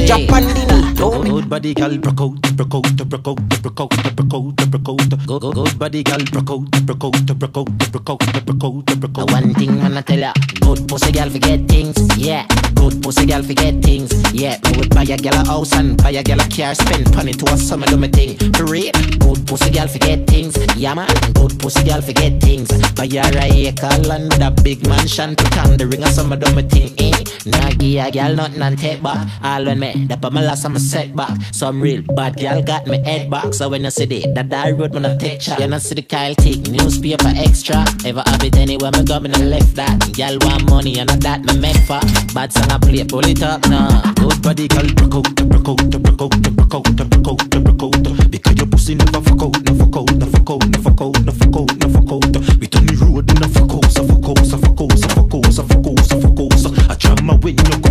Jump 0.06 0.32
on 0.32 0.42
the 0.42 0.54
knee, 0.54 1.30
Good 1.30 1.48
body 1.48 1.72
gal, 1.72 1.96
broke 1.98 2.20
out, 2.20 2.40
broke 2.56 2.74
out, 2.74 2.96
broke 2.96 3.28
out, 3.28 3.62
broke 3.62 3.80
out, 3.80 3.90
broke 4.16 4.34
out, 4.34 4.70
broke 4.70 4.88
out. 4.88 5.26
Go 5.26 5.38
go 5.38 5.52
good 5.52 5.78
body 5.78 6.02
gal, 6.02 6.18
broke 6.32 6.50
out, 6.50 6.70
broke 6.86 7.04
out, 7.04 7.26
broke 7.38 7.56
out, 7.56 7.92
broke 7.92 8.10
out, 8.10 8.18
broke 8.44 8.64
out, 8.64 9.00
broke 9.00 9.18
out. 9.18 9.30
One 9.30 9.54
thing 9.54 9.80
I 9.80 9.82
wanna 9.84 10.02
tell 10.02 10.18
ya, 10.18 10.32
good 10.60 10.88
pussy 10.88 11.12
gal 11.12 11.30
forget 11.30 11.68
things, 11.68 11.96
yeah. 12.18 12.46
Good 12.74 13.02
pussy 13.02 13.26
gal 13.26 13.42
forget 13.42 13.80
things, 13.82 14.10
yeah. 14.32 14.58
Me 14.64 14.78
would 14.78 14.90
buy 14.90 15.02
a 15.02 15.16
gal 15.16 15.34
a 15.40 15.46
house 15.46 15.72
and 15.74 15.96
buy 16.02 16.10
a 16.10 16.22
gal 16.22 16.40
a 16.40 16.48
car, 16.48 16.74
spend 16.74 17.14
money 17.14 17.32
to 17.32 17.52
a 17.52 17.56
summer 17.56 17.86
do 17.86 17.96
me 17.96 18.08
thing. 18.08 18.36
For 18.54 18.64
real, 18.64 18.92
good 19.20 19.46
pussy 19.46 19.70
gal 19.70 19.86
forget 19.86 20.26
things, 20.26 20.56
yeah 20.76 20.94
man. 20.94 21.08
Good 21.34 21.58
pussy 21.60 21.84
gal 21.84 22.02
forget 22.02 22.40
things. 22.42 22.68
Buy 22.94 23.06
her 23.06 23.38
a 23.38 23.46
acre 23.68 24.02
land 24.08 24.32
with 24.32 24.42
a 24.42 24.50
big 24.50 24.86
mansion, 24.88 25.36
put 25.36 25.56
on 25.58 25.76
the 25.76 25.86
ring 25.86 26.02
a 26.02 26.08
summer 26.08 26.36
do 26.36 26.52
me 26.54 26.62
thing, 26.62 26.92
eh. 26.98 27.12
Nah 27.46 27.70
give 27.92 28.06
a 28.06 28.10
gal 28.10 28.34
nothing 28.34 28.62
and 28.62 28.78
take 28.78 29.02
back. 29.02 29.28
All 29.42 29.64
when 29.64 29.78
me, 29.78 30.06
that 30.06 30.20
put 30.20 30.32
my 30.32 30.42
last 30.42 30.64
I'm 30.64 30.76
a 30.76 30.80
setback. 30.80 31.38
Some 31.52 31.80
real 31.80 32.02
bad 32.02 32.36
gal 32.36 32.62
got 32.62 32.86
me 32.86 32.98
head 33.02 33.30
back. 33.30 33.54
So 33.54 33.68
when 33.68 33.84
you 33.84 33.90
see 33.90 34.06
the 34.06 34.32
that 34.34 34.48
that 34.50 34.78
road 34.78 34.94
when 34.94 35.04
I 35.04 35.16
take 35.16 35.40
shot, 35.40 35.60
you 35.60 35.66
know 35.66 35.78
see 35.78 35.94
the 35.94 36.02
Kyle 36.02 36.34
take 36.34 36.68
newspaper 36.68 37.32
extra. 37.36 37.84
Ever 38.04 38.22
have 38.26 38.42
it 38.42 38.56
anywhere 38.56 38.90
me 38.92 39.04
go, 39.04 39.20
me 39.20 39.28
no 39.28 39.38
left 39.38 39.74
that. 39.76 40.12
Gal 40.12 40.38
want 40.40 40.68
money 40.70 40.98
and 40.98 41.10
that 41.10 41.40
me 41.44 41.58
make 41.58 41.76
for. 41.88 42.00
Bad 42.34 42.52
song 42.52 42.70
I 42.70 42.78
play, 42.78 43.04
pull 43.04 43.26
it 43.26 43.42
up 43.42 43.66
now. 43.68 44.12
Good 44.14 44.42
body 44.42 44.68
gal, 44.68 44.86
broke 44.94 45.14
out, 45.14 45.34
broke 45.34 45.68
out, 45.68 45.90
broke 45.90 46.22
out, 46.22 46.30
broke 46.40 46.74
out, 46.74 47.10
broke 47.10 47.28
out, 47.28 47.50
broke 47.50 47.82
out. 47.82 48.30
Because 48.30 48.56
your 48.56 48.66
pussy 48.66 48.94
never 48.94 49.20
fuck 49.20 49.42
out, 49.42 49.62
no 49.64 49.74
fuck 49.74 49.96
out, 49.96 50.12
no 50.16 50.26
fuck 50.26 50.50
out, 50.50 50.64
no 50.68 50.78
fuck 50.80 51.00
out, 51.00 51.24
no 51.24 51.32
fuck 51.32 51.56
out, 51.56 51.70
no 51.76 51.88
fuck 51.92 52.12
out. 52.12 52.56
We 52.58 52.66
turn 52.66 52.86
the 52.86 52.96
road, 53.04 53.28
no 53.40 53.48
fuck 53.48 53.72
out, 53.72 53.90
so 53.90 54.06
fuck 54.06 54.28
out, 54.30 54.46
so 54.46 54.56
fuck 54.56 54.80
out, 54.80 54.96
so 54.96 55.08
fuck 55.08 55.34
out, 55.34 55.52
so 55.52 55.62
fuck 55.64 55.86
out, 55.86 56.00
so 56.08 56.16
fuck 56.20 56.40
out. 56.40 56.90
I 56.90 56.94
try 56.94 57.20
my 57.22 57.36
way, 57.36 57.52
you 57.52 57.72
out, 57.72 57.81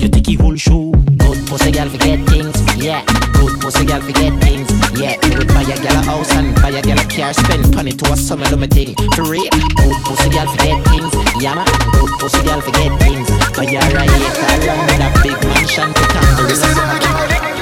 you 0.00 0.08
take 0.08 0.28
it 0.28 0.40
whole 0.40 0.56
show. 0.56 0.90
Good 0.92 1.46
pussy 1.46 1.72
gal 1.72 1.88
forget 1.88 2.20
things, 2.28 2.56
yeah. 2.76 3.04
Good 3.34 3.60
pussy 3.60 3.84
gal 3.86 4.00
forget 4.00 4.32
things, 4.40 4.68
yeah. 4.98 5.16
Would 5.36 5.48
buy 5.48 5.62
a 5.62 5.76
gal 5.82 5.96
a 5.96 6.04
house 6.04 6.30
and 6.32 6.54
buy 6.56 6.70
a 6.70 6.82
gal 6.82 6.98
a 6.98 7.04
car, 7.04 7.32
spend 7.32 7.74
money 7.74 7.92
to 7.92 8.12
a 8.12 8.16
summer 8.16 8.46
do 8.46 8.56
me 8.56 8.66
thing. 8.66 8.94
For 9.14 9.24
real, 9.24 9.50
good 9.76 9.96
pussy 10.04 10.30
gal 10.30 10.46
forget 10.48 10.84
things, 10.86 11.12
yeah 11.42 11.54
man. 11.54 11.66
Good 11.92 12.10
pussy 12.18 12.42
gal 12.44 12.60
forget 12.60 12.98
things. 13.00 13.28
Buy 13.56 13.66
her 13.66 13.98
a 13.98 14.04
acre 14.04 14.66
land 14.66 14.82
with 14.88 15.06
a 15.06 15.08
big 15.22 15.38
mansion 15.48 15.92
to 15.92 16.02
come 16.12 16.46
the 16.48 17.57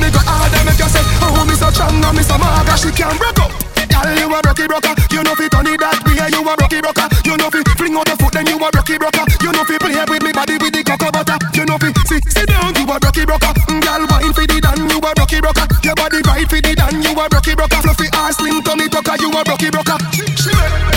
me 0.00 0.08
go 0.10 0.20
harder. 0.24 0.64
Make 0.64 0.80
say, 0.80 1.04
oh 1.20 1.30
strong, 1.72 2.02
oh 2.02 2.12
me 2.12 2.22
so 2.22 2.36
maga. 2.40 2.74
She 2.76 2.90
can 2.90 3.16
break 3.20 3.38
up. 3.38 3.52
Girl, 3.90 4.16
you 4.16 4.32
a 4.32 4.38
brocky 4.40 4.66
broker. 4.66 4.94
You 5.12 5.22
know 5.22 5.34
fi 5.34 5.46
turn 5.48 5.66
it 5.66 5.76
that 5.80 6.00
way. 6.06 6.16
You 6.32 6.40
a 6.40 6.52
brocky 6.56 6.80
broker. 6.80 7.06
You 7.26 7.36
know 7.36 7.50
fi 7.50 7.60
fling 7.76 7.96
out 7.96 8.06
the 8.06 8.14
foot, 8.16 8.32
then 8.32 8.46
you 8.46 8.56
a 8.56 8.68
brocky 8.70 8.96
broker. 8.96 9.24
You 9.42 9.52
know 9.52 9.64
fi 9.64 9.76
play 9.76 9.98
with 10.08 10.22
me 10.22 10.32
body 10.32 10.56
with 10.56 10.72
the 10.72 10.82
cocoa 10.86 11.10
butter. 11.10 11.36
You 11.52 11.64
know 11.66 11.76
fi 11.76 11.92
sit 12.08 12.24
sit 12.30 12.48
down. 12.48 12.72
You 12.78 12.88
a 12.88 12.96
brocky 12.96 13.24
broker. 13.26 13.52
Mm, 13.68 13.82
girl, 13.82 14.02
wine 14.08 14.32
fi 14.32 14.44
the 14.46 14.56
dan. 14.62 14.80
You 14.88 14.98
a 14.98 15.10
brocky 15.12 15.38
broker. 15.44 15.66
Your 15.84 15.96
body 15.98 16.20
right 16.24 16.48
fi 16.48 16.58
the 16.64 16.72
dan. 16.74 17.02
You 17.02 17.12
a 17.12 17.24
brocky 17.28 17.52
broker. 17.54 17.80
Fluffy 17.82 18.08
ass, 18.14 18.38
slim 18.40 18.62
tummy 18.62 18.88
tucker. 18.88 19.16
You 19.20 19.28
a 19.34 19.40
brocky 19.44 19.68
broker. 19.68 19.98
She 20.16 20.24
she 20.38 20.52
make 20.54 20.89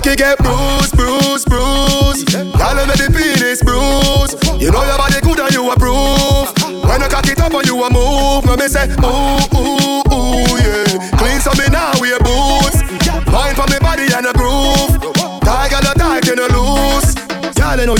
cocky 0.00 0.16
get 0.16 0.38
bruised, 0.38 0.96
bruised, 0.96 1.48
bruised. 1.48 2.32
Girl, 2.32 2.86
make 2.86 2.96
the 2.96 3.12
penis 3.12 3.62
bruised. 3.62 4.40
You 4.60 4.70
know 4.70 4.84
your 4.84 4.96
body 4.96 5.20
good 5.20 5.40
and 5.40 5.52
you 5.52 5.70
approve. 5.70 6.48
When 6.82 7.02
I 7.02 7.08
cock 7.08 7.26
it 7.28 7.38
up 7.40 7.52
and 7.52 7.66
you 7.66 7.82
a 7.82 7.90
move, 7.90 8.44
now 8.46 8.56
me 8.56 8.68
say, 8.68 8.88
ooh, 8.88 9.56
ooh, 9.56 9.89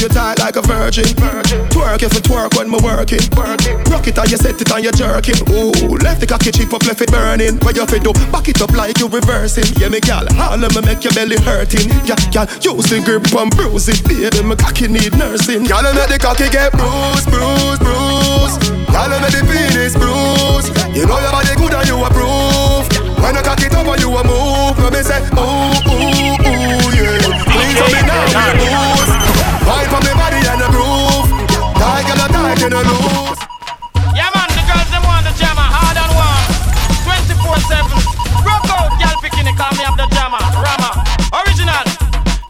you 0.00 0.08
tight 0.08 0.38
like 0.38 0.56
a 0.56 0.62
virgin. 0.62 1.04
virgin. 1.20 1.60
Twerk 1.68 2.02
if 2.02 2.14
you 2.14 2.24
twerk 2.24 2.56
when 2.56 2.70
me 2.70 2.78
working. 2.80 3.20
Rock 3.92 4.08
it 4.08 4.16
and 4.16 4.30
you 4.30 4.36
set 4.36 4.56
it 4.60 4.70
and 4.72 4.84
you 4.84 4.92
jerking. 4.92 5.36
Ooh, 5.52 6.00
left 6.00 6.20
the 6.20 6.26
cocky 6.26 6.50
cheap 6.50 6.72
up, 6.72 6.84
left 6.88 7.02
it 7.02 7.12
burning. 7.12 7.60
Where 7.60 7.76
you 7.76 7.84
fit 7.84 8.02
do? 8.02 8.12
Back 8.32 8.48
it 8.48 8.60
up 8.62 8.72
like 8.72 8.98
you 8.98 9.08
reversing. 9.08 9.68
Yeah, 9.76 9.92
me 9.92 10.00
gal, 10.00 10.24
all 10.40 10.56
of 10.56 10.72
me 10.72 10.80
make 10.80 11.04
your 11.04 11.12
belly 11.12 11.36
hurting. 11.44 11.92
Yeah, 12.08 12.16
gal, 12.32 12.48
use 12.64 12.88
the 12.88 13.04
grip 13.04 13.28
and 13.36 13.52
bruise 13.52 13.92
it, 13.92 14.00
baby. 14.08 14.40
My 14.40 14.56
cocky 14.56 14.88
need 14.88 15.12
nursing. 15.20 15.68
Gal, 15.68 15.84
I 15.84 15.92
make 15.92 16.08
the 16.08 16.18
cocky 16.18 16.48
get 16.48 16.72
bruised, 16.72 17.28
bruised, 17.28 17.84
bruised. 17.84 18.56
Gal, 18.88 19.12
I 19.12 19.20
make 19.20 19.36
the 19.36 19.44
penis 19.44 19.92
bruised. 20.00 20.72
You 20.96 21.04
know 21.04 21.20
your 21.20 21.32
body 21.32 21.52
good 21.60 21.76
and 21.76 21.84
you 21.84 22.00
approve. 22.00 22.88
When 23.20 23.36
I 23.36 23.42
cock 23.44 23.60
it 23.60 23.74
up 23.76 23.84
and 23.84 24.00
you 24.00 24.08
a 24.16 24.22
move, 24.24 24.80
let 24.80 24.96
me 24.96 25.02
say, 25.04 25.20
ooh, 25.36 25.76
ooh, 25.92 26.40
ooh, 26.40 26.88
yeah. 26.96 27.20
Please 27.52 27.76
tell 27.76 27.90
me 27.92 28.00
now, 28.08 28.56
you 28.56 28.64
lose. 28.64 28.79
No 32.70 32.78
lose. 32.87 33.42
Yeah, 34.14 34.30
man, 34.30 34.46
the 34.54 34.62
girls 34.62 34.87
them 34.94 35.02
want 35.02 35.26
the 35.26 35.35
jammer 35.35 35.66
hard 35.66 35.98
and 35.98 36.12
warm. 36.14 36.46
24-7. 37.02 37.83
Broke 38.46 38.70
out, 38.70 38.94
girl 38.94 39.18
picking 39.18 39.50
it, 39.50 39.59
call 39.59 39.74
me 39.74 39.83
up 39.83 39.98
the 39.98 40.06
jammer. 40.14 40.38
Rama, 40.54 41.02
original. 41.35 41.83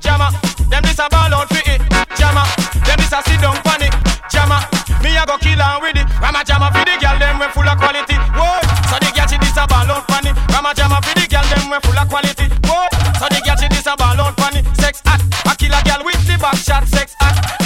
Jammer, 0.04 0.28
them 0.68 0.84
this 0.84 1.00
a 1.00 1.08
ball 1.08 1.32
out 1.32 1.48
for 1.48 1.64
it. 1.64 1.80
Jammer, 2.20 2.44
them 2.84 3.00
this 3.00 3.16
a 3.16 3.24
sit 3.24 3.40
down 3.40 3.56
funny. 3.64 3.88
Jammer, 4.28 4.60
me 5.00 5.16
a 5.16 5.24
go 5.24 5.40
kill 5.40 5.56
and 5.56 5.80
with 5.80 5.96
it. 5.96 6.04
Rama 6.20 6.44
jammer 6.44 6.68
for 6.68 6.84
the 6.84 7.00
girl, 7.00 7.16
them 7.16 7.40
we 7.40 7.48
full 7.56 7.64
of 7.64 7.80
quality. 7.80 8.16
Whoa, 8.36 8.60
so 8.92 9.00
the 9.00 9.08
girl 9.16 9.24
she 9.24 9.40
this 9.40 9.56
a 9.56 9.64
ball 9.64 9.88
out 9.88 10.04
funny. 10.04 10.36
Rama 10.52 10.76
jammer 10.76 11.00
for 11.00 11.16
the 11.16 11.24
girl, 11.24 11.48
them 11.48 11.72
we 11.72 11.80
full 11.80 11.96
of 11.96 12.06
quality. 12.12 12.44
Whoa, 12.68 12.92
so 13.16 13.24
the 13.32 13.40
girl 13.40 13.56
she 13.56 13.72
this 13.72 13.88
a 13.88 13.96
ball 13.96 14.20
out 14.20 14.36
funny. 14.36 14.60
Sex 14.76 15.00
act, 15.08 15.24
a 15.48 15.80
girl 15.88 16.04
with 16.04 16.20
the 16.28 16.36
back 16.36 16.60
shot. 16.60 16.84
Sex 16.92 17.16
act, 17.24 17.59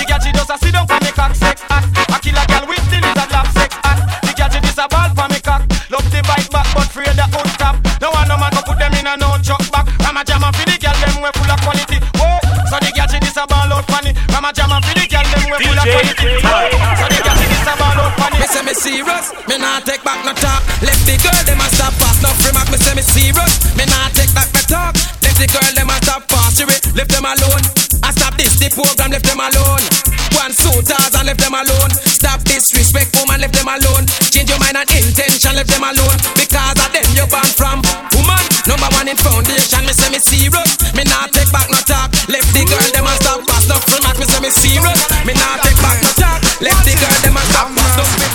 we 15.58 15.66
full 15.66 15.78
of 15.78 15.86
quality. 15.86 16.30
So 16.42 17.06
the 17.10 17.18
girl 17.22 17.36
she 17.38 17.46
this 17.46 17.66
a 17.68 17.74
ball 17.78 17.98
out 17.98 18.12
funny. 18.18 18.38
Me 18.40 18.46
say 18.46 18.62
me 18.64 18.74
serious, 18.74 19.26
me 19.46 19.56
nah 19.58 19.80
take 19.80 20.02
back 20.02 20.20
no 20.26 20.32
talk. 20.34 20.62
Let 20.82 20.98
the 21.06 21.14
girl 21.22 21.40
them 21.46 21.60
a 21.60 21.66
stop 21.74 21.92
fast, 22.00 22.22
no 22.22 22.30
free 22.42 22.54
mark. 22.54 22.68
Me 22.70 22.78
say 22.78 22.94
me 22.94 23.02
serious, 23.02 23.52
me 23.78 23.84
nah 23.86 24.08
take 24.14 24.32
back 24.34 24.50
no 24.54 24.60
talk. 24.66 24.92
Let 25.22 25.34
the 25.38 25.46
girl 25.46 25.70
them 25.74 25.90
a 25.90 25.96
stop 26.02 26.22
fast, 26.30 26.58
she 26.58 26.64
left 26.66 27.10
them 27.10 27.26
alone. 27.26 27.62
I 28.02 28.10
stop 28.12 28.34
this 28.36 28.58
the 28.58 28.68
program, 28.74 29.12
left 29.12 29.26
them 29.26 29.40
alone. 29.40 29.84
One 30.34 30.52
suitors 30.52 31.14
and 31.14 31.26
left 31.26 31.40
them 31.40 31.54
alone. 31.54 31.92
Stop 31.94 32.42
disrespect, 32.44 33.14
woman, 33.16 33.40
left 33.40 33.54
them 33.54 33.70
alone. 33.70 34.04
Change 34.28 34.50
your 34.50 34.58
mind 34.58 34.76
and 34.76 34.90
intention, 34.92 35.54
left 35.54 35.70
them 35.70 35.86
alone. 35.86 36.18
Because 36.34 36.76
of 36.82 36.90
them 36.92 37.06
you 37.14 37.24
born 37.30 37.48
from. 37.54 37.78
Woman, 38.12 38.42
number 38.66 38.88
one 38.96 39.08
in 39.08 39.16
foundation. 39.16 39.84
Me 39.84 39.92
say 39.92 40.10
me 40.10 40.20
serious, 40.20 40.70
me 40.96 41.04
nah 41.04 41.28
take 41.30 41.50
back 41.52 41.68
no 41.70 41.80
talk. 41.84 42.12
Left 42.28 42.48
the 42.52 42.62
girl 42.64 42.88
them 42.92 43.08
a 43.08 43.14
stop 43.20 43.40
no 43.44 43.76
free 43.88 44.00
mark. 44.04 44.16
Me 44.18 44.26
say 44.26 44.40
me 44.40 44.50
serious, 44.50 45.00
me 45.24 45.32
nah 45.34 45.60
take 45.60 45.78
back 45.80 45.98
no 46.00 46.10
talk. 46.16 46.40
Left 46.60 46.82
the 46.84 46.92
girl 46.96 47.18
them 47.22 47.36
a 47.36 47.42
stop 47.52 47.68
no 47.72 47.82
free. 48.16 48.32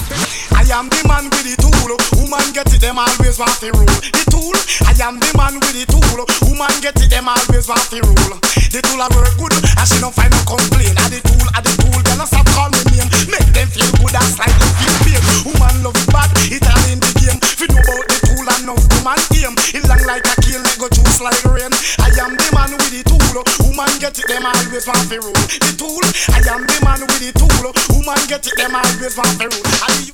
I 0.54 0.66
am 0.74 0.90
the 0.90 1.02
man 1.08 1.30
with 1.34 1.46
the 1.46 1.56
tool. 1.58 1.98
Woman 2.22 2.46
get 2.54 2.70
it, 2.70 2.82
them 2.82 3.00
always 3.00 3.40
want 3.40 3.58
to 3.64 3.74
rule. 3.74 3.90
The 3.90 4.24
tool. 4.30 4.54
I 4.86 4.94
am 5.02 5.18
the 5.18 5.32
man 5.34 5.58
with 5.58 5.74
the 5.74 5.86
tool. 5.90 6.26
Woman 6.46 6.74
get 6.82 7.00
it, 7.02 7.10
them 7.10 7.28
always 7.28 7.66
want 7.68 7.90
to 7.90 8.00
rule. 8.06 8.38
The 8.70 8.80
tool 8.86 9.02
I 9.02 9.10
work 9.10 9.34
good, 9.42 9.54
and 9.58 9.88
she 9.90 9.98
don't 9.98 10.14
find 10.14 10.30
no 10.30 10.42
complaint. 10.46 10.94
I 11.00 11.10
the 11.10 11.20
tool, 11.26 11.48
I 11.58 11.60
the 11.66 11.74
tool, 11.74 11.98
girl, 12.06 12.22
stop 12.30 12.46
call 12.54 12.70
me 12.70 12.82
name. 12.94 13.10
Make 13.34 13.50
them 13.50 13.68
feel 13.74 13.90
good, 13.98 14.14
that's 14.14 14.38
like 14.38 14.69
kill 19.90 20.62
me 20.62 20.74
go 20.78 20.88
juice 20.90 21.22
like 21.22 21.42
rain. 21.50 21.74
I 21.98 22.14
am 22.22 22.38
the 22.38 22.50
man 22.54 22.72
with 22.78 22.94
the 22.94 23.02
tool. 23.06 23.42
Oh. 23.42 23.46
Woman 23.66 23.90
get 23.98 24.18
it, 24.18 24.28
them 24.28 24.46
always 24.46 24.86
want 24.86 25.10
to 25.10 25.18
rule. 25.18 25.34
The 25.34 25.74
tool. 25.78 26.04
I 26.30 26.42
am 26.46 26.62
the 26.66 26.78
man 26.86 27.02
with 27.02 27.22
the 27.22 27.32
tool. 27.34 27.50
Oh. 27.66 27.74
Woman 27.94 28.22
get 28.28 28.46
it, 28.46 28.56
them 28.58 28.76
always 28.76 29.18
want 29.18 29.40
to 29.42 29.48
rule. 29.50 29.66
I 29.82 30.12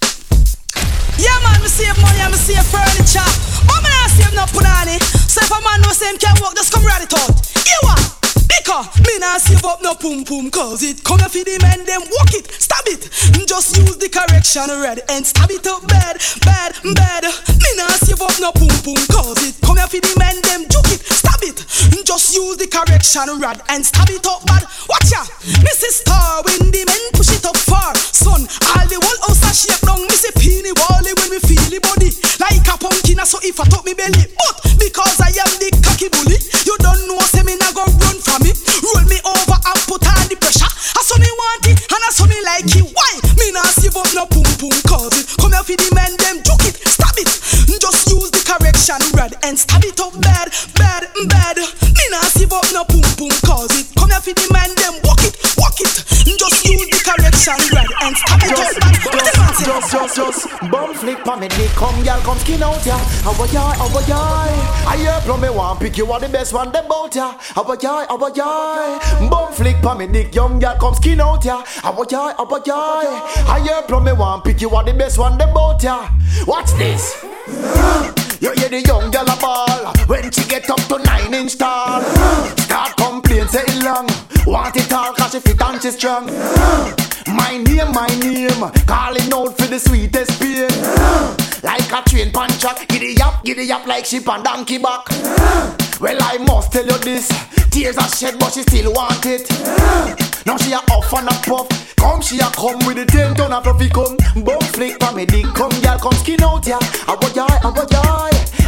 yeah, 1.15 1.39
man, 1.47 1.61
me 1.61 1.69
save 1.69 1.95
money 2.01 2.19
and 2.19 2.31
me 2.31 2.37
save 2.37 2.65
furniture. 2.67 3.23
But 3.63 3.79
me 3.83 3.89
not 3.89 4.11
save 4.11 4.35
no 4.35 4.43
punani. 4.51 4.99
So 5.31 5.39
if 5.39 5.51
a 5.51 5.59
man 5.63 5.79
say 5.95 6.11
him 6.11 6.17
can 6.19 6.35
work, 6.43 6.55
just 6.55 6.73
come 6.73 6.83
to 6.83 6.91
it. 6.91 7.67
You 7.67 7.79
what? 7.87 8.24
Because 8.65 8.97
me 8.97 9.13
not 9.21 9.37
save 9.41 9.61
up 9.61 9.77
no 9.85 9.93
pum 9.93 10.25
pum 10.25 10.49
Cause 10.49 10.81
it 10.81 11.03
come 11.05 11.21
for 11.21 11.45
the 11.45 11.53
men 11.61 11.85
them 11.85 12.01
walk 12.09 12.33
it, 12.33 12.49
stab 12.49 12.81
it. 12.89 13.05
Mm, 13.37 13.45
just 13.45 13.77
use 13.77 13.93
the 14.01 14.09
correction 14.09 14.65
red 14.81 15.05
and 15.05 15.21
stab 15.21 15.53
it 15.53 15.69
up 15.69 15.85
bad, 15.85 16.17
bad, 16.41 16.73
bad. 16.97 17.29
Me 17.61 17.69
not 17.77 17.93
save 18.01 18.17
up 18.25 18.33
no 18.41 18.49
pum 18.57 18.73
pum 18.81 18.97
Cause 19.13 19.37
it 19.45 19.53
come 19.61 19.77
for 19.77 20.01
the 20.01 20.13
men 20.17 20.41
them 20.49 20.65
juke 20.65 20.97
it, 20.97 21.05
stab 21.05 21.45
it. 21.45 21.61
Mm, 21.93 22.01
just 22.09 22.33
use 22.33 22.57
the 22.57 22.65
correction 22.65 23.37
rod 23.37 23.61
and 23.69 23.85
stab 23.85 24.09
it 24.09 24.25
up 24.25 24.41
bad. 24.49 24.65
Watch 24.89 25.13
ya, 25.13 25.21
Mrs. 25.61 26.01
Star 26.01 26.41
when 26.49 26.73
the 26.73 26.81
men 26.89 27.03
push 27.13 27.37
it 27.37 27.45
up 27.45 27.53
far 27.69 27.93
Son, 27.93 28.49
all 28.49 28.85
the 28.89 28.97
whole 28.97 29.19
house 29.29 29.45
a 29.45 29.53
shake 29.53 29.81
down. 29.85 30.01
Me 30.01 30.17
say 30.17 30.33
peeny 30.41 30.73
wally 30.73 31.13
when 31.21 31.37
we 31.37 31.39
feel 31.45 31.61
the 31.69 31.77
body 31.85 32.09
Like 32.41 32.65
a 32.65 32.73
pumpkin 32.81 33.21
so 33.29 33.37
if 33.45 33.61
I 33.61 33.69
talk 33.69 33.85
me 33.85 33.93
belly. 33.93 34.25
But 34.25 34.81
because 34.81 35.21
I 35.21 35.29
am 35.37 35.53
the 35.61 35.69
cocky 35.85 36.09
bully 36.09 36.41
You 36.65 36.73
don't 36.81 37.05
know 37.05 37.21
say 37.29 37.45
me 37.45 37.53
not 37.61 37.77
go 37.77 37.85
run 37.85 38.17
from 38.25 38.41
me. 38.41 38.54
Roll 38.83 39.05
me 39.09 39.19
over 39.23 39.57
and 39.57 39.79
put 39.89 40.03
on 40.05 40.25
the 40.29 40.37
pressure. 40.39 40.69
I 40.69 41.01
saw 41.01 41.17
me 41.17 41.29
want 41.29 41.65
it 41.67 41.77
and 41.81 42.01
I 42.03 42.09
saw 42.11 42.25
me 42.27 42.39
like 42.45 42.69
it. 42.69 42.85
Why? 42.93 43.11
Me 43.39 43.51
not 43.51 43.67
save 43.73 43.95
up 43.97 44.07
no 44.13 44.25
pum 44.25 44.45
pum 44.61 44.75
cause 44.87 45.15
it. 45.17 45.25
Come 45.39 45.53
here 45.53 45.65
for 45.65 45.75
the 45.75 45.89
men, 45.95 46.13
them 46.21 46.43
juke 46.45 46.67
it, 46.69 46.75
stab 46.87 47.17
it. 47.17 47.29
Just 47.75 48.07
use 48.09 48.31
the 48.31 48.41
correction 48.45 49.01
rod 49.17 49.33
and 49.43 49.57
stab 49.59 49.83
it 49.83 49.99
up 49.99 50.13
bad, 50.21 50.49
bad, 50.75 51.07
bad. 51.27 51.57
Me 51.57 52.05
not 52.11 52.25
save 52.31 52.53
up 52.53 52.65
no 52.73 52.83
pum 52.85 53.03
pum 53.19 53.33
cause 53.43 53.73
it. 53.75 53.85
Come 53.97 54.09
here 54.09 54.21
for 54.21 54.33
the 54.33 54.47
men, 54.53 54.71
them 54.79 54.95
walk 55.03 55.21
it, 55.23 55.35
walk 55.57 55.77
it. 55.81 55.93
Just 56.25 56.65
use 56.65 56.87
the 56.89 56.99
correction 57.03 57.59
rod 57.75 57.89
and 58.01 58.13
stab 58.15 58.39
it 58.43 58.53
up 58.53 58.73
bad. 58.79 58.94
Just, 59.75 59.91
just, 59.91 60.15
just, 60.15 60.71
bum 60.71 60.93
flick 60.93 61.17
pa 61.25 61.35
me 61.35 61.49
dick, 61.49 61.69
come 61.71 62.01
girl, 62.01 62.21
come 62.21 62.37
skin 62.37 62.63
out 62.63 62.85
ya. 62.85 62.97
How 62.97 63.43
a 63.43 63.47
ya, 63.51 63.73
how 63.73 63.99
a 63.99 64.07
ya. 64.07 64.19
I 64.87 64.95
hear 64.95 65.19
from 65.19 65.41
me 65.41 65.49
one 65.49 65.77
pick 65.77 65.97
you 65.97 66.09
are 66.13 66.19
the 66.19 66.29
best 66.29 66.53
one, 66.53 66.71
them 66.71 66.87
bout 66.87 67.13
ya. 67.13 67.35
How 67.37 67.63
a 67.63 67.77
ya, 67.77 68.05
how 68.07 68.25
a 68.25 68.33
ya. 68.33 69.29
Bum 69.29 69.51
flick 69.51 69.81
pa 69.81 69.93
me 69.93 70.07
dick, 70.07 70.33
young 70.33 70.59
girl, 70.59 70.77
come 70.79 70.95
skin 70.95 71.19
out 71.19 71.43
ya. 71.43 71.61
How 71.65 71.91
a 71.91 72.07
ya, 72.09 72.33
how 72.37 72.55
a 72.55 72.61
ya. 72.65 72.75
I 73.51 73.59
hear 73.63 73.81
from 73.81 74.05
me 74.05 74.13
one 74.13 74.41
pick 74.43 74.61
you 74.61 74.69
are 74.69 74.83
the 74.85 74.93
best 74.93 75.17
one, 75.17 75.37
them 75.37 75.53
bout 75.53 75.83
ya. 75.83 76.07
Watch 76.47 76.71
this? 76.77 77.21
You 78.39 78.53
hear 78.53 78.69
the 78.69 78.81
young 78.87 79.11
girl 79.11 79.27
a 79.27 79.35
ball 79.41 79.93
when 80.07 80.31
she 80.31 80.45
get 80.47 80.69
up 80.69 80.79
to 80.87 80.99
nine 80.99 81.33
inch 81.33 81.57
tall. 81.57 82.01
Start 82.59 82.95
complain, 82.95 83.45
say 83.49 83.63
it 83.67 83.83
long. 83.83 84.07
Want 84.47 84.77
it 84.77 84.93
all 84.93 85.13
cause 85.13 85.33
she 85.33 85.39
fit 85.41 85.61
and 85.61 85.81
she 85.81 85.91
strong. 85.91 87.04
Name, 87.65 87.91
my 87.91 88.07
name, 88.21 88.61
calling 88.85 89.33
out 89.33 89.57
for 89.57 89.67
the 89.67 89.79
sweetest 89.79 90.39
pain. 90.39 90.69
Like 91.65 91.91
a 91.91 92.07
train 92.07 92.31
punch 92.31 92.59
track, 92.59 92.87
giddy 92.87 93.19
up, 93.21 93.43
giddy 93.43 93.71
up 93.71 93.87
like 93.87 94.05
sheep 94.05 94.29
and 94.29 94.43
donkey 94.43 94.77
back. 94.77 95.07
Well, 95.99 96.17
I 96.21 96.37
must 96.39 96.73
tell 96.73 96.85
you 96.85 96.97
this. 96.99 97.27
Tears 97.71 97.97
are 97.97 98.07
shed, 98.09 98.37
but 98.37 98.53
she 98.53 98.61
still 98.63 98.93
want 98.93 99.25
it. 99.25 99.49
Now 100.45 100.57
she 100.57 100.73
a 100.73 100.77
off 100.93 101.11
and 101.13 101.27
a 101.27 101.33
puff. 101.41 101.95
Come, 101.95 102.21
she 102.21 102.37
a 102.37 102.45
come 102.53 102.77
with 102.85 102.97
the 102.97 103.05
ten 103.05 103.33
ton 103.33 103.51
of 103.51 103.63
fluffy 103.63 103.89
come. 103.89 104.15
Bum 104.43 104.61
flick 104.77 105.01
for 105.01 105.11
me 105.15 105.25
dick, 105.25 105.45
come 105.55 105.73
girl, 105.81 105.97
come 105.97 106.13
skin 106.13 106.43
out 106.43 106.67
ya. 106.67 106.77
I 106.79 107.15
boy, 107.17 107.33
I 107.33 107.71
boy, 107.73 107.85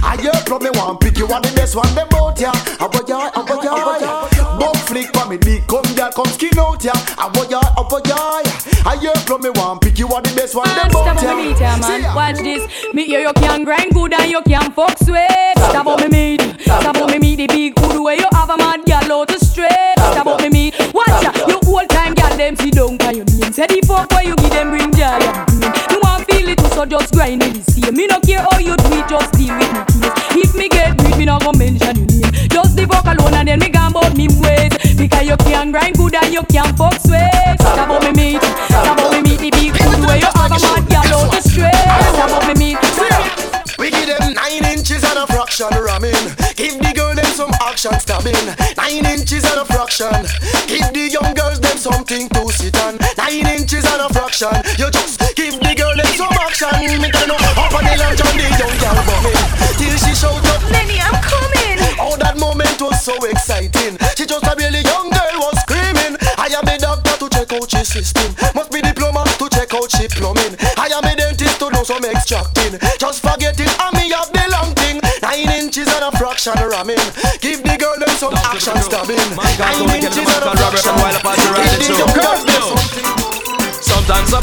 I 0.01 0.17
hear 0.19 0.33
from 0.47 0.63
me 0.63 0.71
one 0.71 0.97
pick 0.97 1.19
you 1.19 1.27
are 1.27 1.41
the 1.41 1.53
best 1.53 1.75
one 1.75 1.93
them 1.93 2.07
out 2.15 2.39
ya. 2.39 2.49
I 2.51 2.87
boy, 2.89 3.05
I 3.05 3.29
boy, 3.45 4.57
Bum 4.57 4.75
flick 4.89 5.13
for 5.13 5.29
me 5.29 5.37
dick, 5.37 5.67
come 5.67 5.85
girl, 5.93 6.11
come 6.11 6.33
skin 6.33 6.57
out 6.57 6.83
ya. 6.83 6.93
I 6.95 7.29
boy, 7.29 7.45
I 7.45 7.83
boy, 7.85 8.01
I 8.87 8.95
hear 8.95 9.13
from 9.27 9.41
me 9.41 9.49
one 9.49 9.79
pick 9.79 9.99
you 9.99 10.07
are 10.07 10.21
the 10.21 10.31
best 10.31 10.55
one 10.55 10.63
them 10.71 10.87
ya. 11.19 11.35
Meet 11.35 11.59
ya, 11.59 11.75
man. 11.75 12.07
Ah. 12.07 12.15
Watch 12.15 12.39
this. 12.39 12.63
Me 12.93 13.03
hear 13.03 13.19
you 13.19 13.33
can 13.33 13.65
grind 13.65 13.91
good 13.91 14.13
and 14.13 14.31
you 14.31 14.41
can 14.43 14.71
fuck 14.71 14.97
sweet. 15.03 15.27
Stop 15.59 15.87
on 15.87 15.99
me 15.99 16.07
meat. 16.07 16.41
Stop 16.63 16.95
on 16.95 17.11
me 17.11 17.19
meet 17.19 17.35
the 17.35 17.47
big 17.47 17.77
hood 17.77 17.99
where 17.99 18.15
you 18.15 18.23
have 18.31 18.49
a 18.49 18.55
mad 18.55 18.85
gal 18.85 19.11
out 19.11 19.27
to 19.27 19.43
straight. 19.43 19.99
Stop 20.15 20.27
on 20.27 20.41
me 20.41 20.71
meat. 20.71 20.73
Watch 20.95 21.19
ya. 21.19 21.35
You 21.51 21.59
old 21.67 21.89
time 21.89 22.13
gal 22.13 22.31
them 22.37 22.55
see 22.55 22.71
down 22.71 22.97
can 22.97 23.17
you 23.17 23.25
name. 23.25 23.51
Say 23.51 23.67
the 23.67 23.83
fuck 23.85 24.09
where 24.11 24.23
you 24.23 24.37
give 24.37 24.51
them 24.51 24.69
bring 24.69 24.91
gal. 24.91 25.19
You 25.91 25.99
want 25.99 26.23
feel 26.23 26.47
it 26.47 26.59
so 26.71 26.85
just 26.85 27.11
grind 27.11 27.43
it 27.43 27.59
the 27.59 27.63
same. 27.67 27.93
Me 27.93 28.07
no 28.07 28.21
care 28.21 28.39
how 28.39 28.57
you 28.57 28.71
do 28.71 28.87
it, 28.95 29.09
just 29.11 29.33
deal 29.35 29.51
with 29.51 29.67
me. 29.67 29.83
If 30.39 30.55
me 30.55 30.69
get 30.69 30.95
weak, 31.03 31.17
me 31.17 31.25
not 31.25 31.43
go 31.43 31.51
mention 31.51 31.91
your 31.91 32.07
name. 32.07 32.47
Just 32.47 32.79
the 32.79 32.87
fuck 32.87 33.03
alone 33.03 33.35
and 33.35 33.49
then 33.49 33.59
me 33.59 33.67
about 33.67 34.15
me 34.15 34.31
ways. 34.39 34.71
Because 34.95 35.27
you 35.27 35.35
can 35.43 35.71
grind 35.75 35.97
good 35.97 36.15
and 36.15 36.31
you 36.31 36.43
can 36.47 36.71
fuck 36.77 36.95
sweet. 37.03 37.19
Me 37.27 37.51
meat. 37.51 37.59
Stop 37.59 37.89
on 37.89 37.99
me 38.07 38.11
meat 38.15 38.67
straight. 41.57 41.73
Stop 42.13 42.31
on 42.37 42.43
me 42.47 42.53
meat. 42.61 42.77
We 43.77 43.91
give 43.91 44.09
them 44.09 44.33
nine 44.33 44.65
inches 44.65 45.03
and 45.03 45.17
a 45.17 45.25
fraction 45.27 45.69
ramming. 45.69 46.25
Give 46.57 46.77
the 46.77 46.91
girl 46.93 47.13
them 47.13 47.29
some 47.33 47.53
action 47.61 47.93
stabbing. 47.99 48.45
Nine 48.77 49.05
inches 49.05 49.45
and 49.45 49.61
a 49.61 49.65
fraction. 49.65 50.25
Give 50.65 50.89
the 50.93 51.09
young 51.13 51.33
girls 51.33 51.59
them 51.59 51.77
something 51.77 52.29
to 52.29 52.41
sit 52.53 52.77
on. 52.81 52.97
Nine 53.17 53.45
inches 53.53 53.85
and 53.85 54.01
a 54.01 54.09
fraction. 54.09 54.53
You 54.77 54.89
just 54.89 55.21
give 55.35 55.57
the 55.61 55.73
girl 55.77 55.93
them 55.93 56.09
some 56.17 56.33
action. 56.41 56.73
Me 57.01 57.09
turn 57.13 57.29
up 57.29 57.41
up 57.57 57.73
on 57.73 57.85
the 57.85 57.95
lunch 58.01 58.21
on 58.21 58.33
the 58.33 58.49
young 58.57 58.75
girl 58.81 58.97
bumming. 59.05 59.41
Till 59.77 59.95
she 60.01 60.13
shout 60.17 60.41
up, 60.53 60.61
Lenny, 60.73 60.97
I'm 60.97 61.17
coming. 61.21 61.77
Oh, 62.01 62.17
that 62.17 62.37
moment 62.37 62.81
was 62.81 62.97
so 63.01 63.13
exciting. 63.29 63.97
She 64.17 64.25
just 64.25 64.45
a 64.45 64.53
really 64.57 64.81
young 64.81 65.09
girl 65.13 65.35
was 65.37 65.57
screaming. 65.61 66.17
I 66.37 66.49
am 66.49 66.65
a 66.65 66.77
doctor 66.81 67.13
to 67.21 67.25
check 67.29 67.53
out 67.53 67.69
she 67.69 67.85
system. 67.85 68.33
Must 68.57 68.71
be 68.73 68.81
diploma 68.81 69.26
and 76.47 76.59
a 76.59 76.67
fraction 76.67 76.69
ramming. 76.69 76.97
Give 77.41 77.61
the 77.63 77.75
girl 77.77 77.95
them 77.99 78.09
some 78.15 78.33
action 78.33 78.77
stabbing. 78.81 79.19
Nine 79.35 80.03
inches 80.03 80.17
and 80.17 80.45
a 80.45 80.56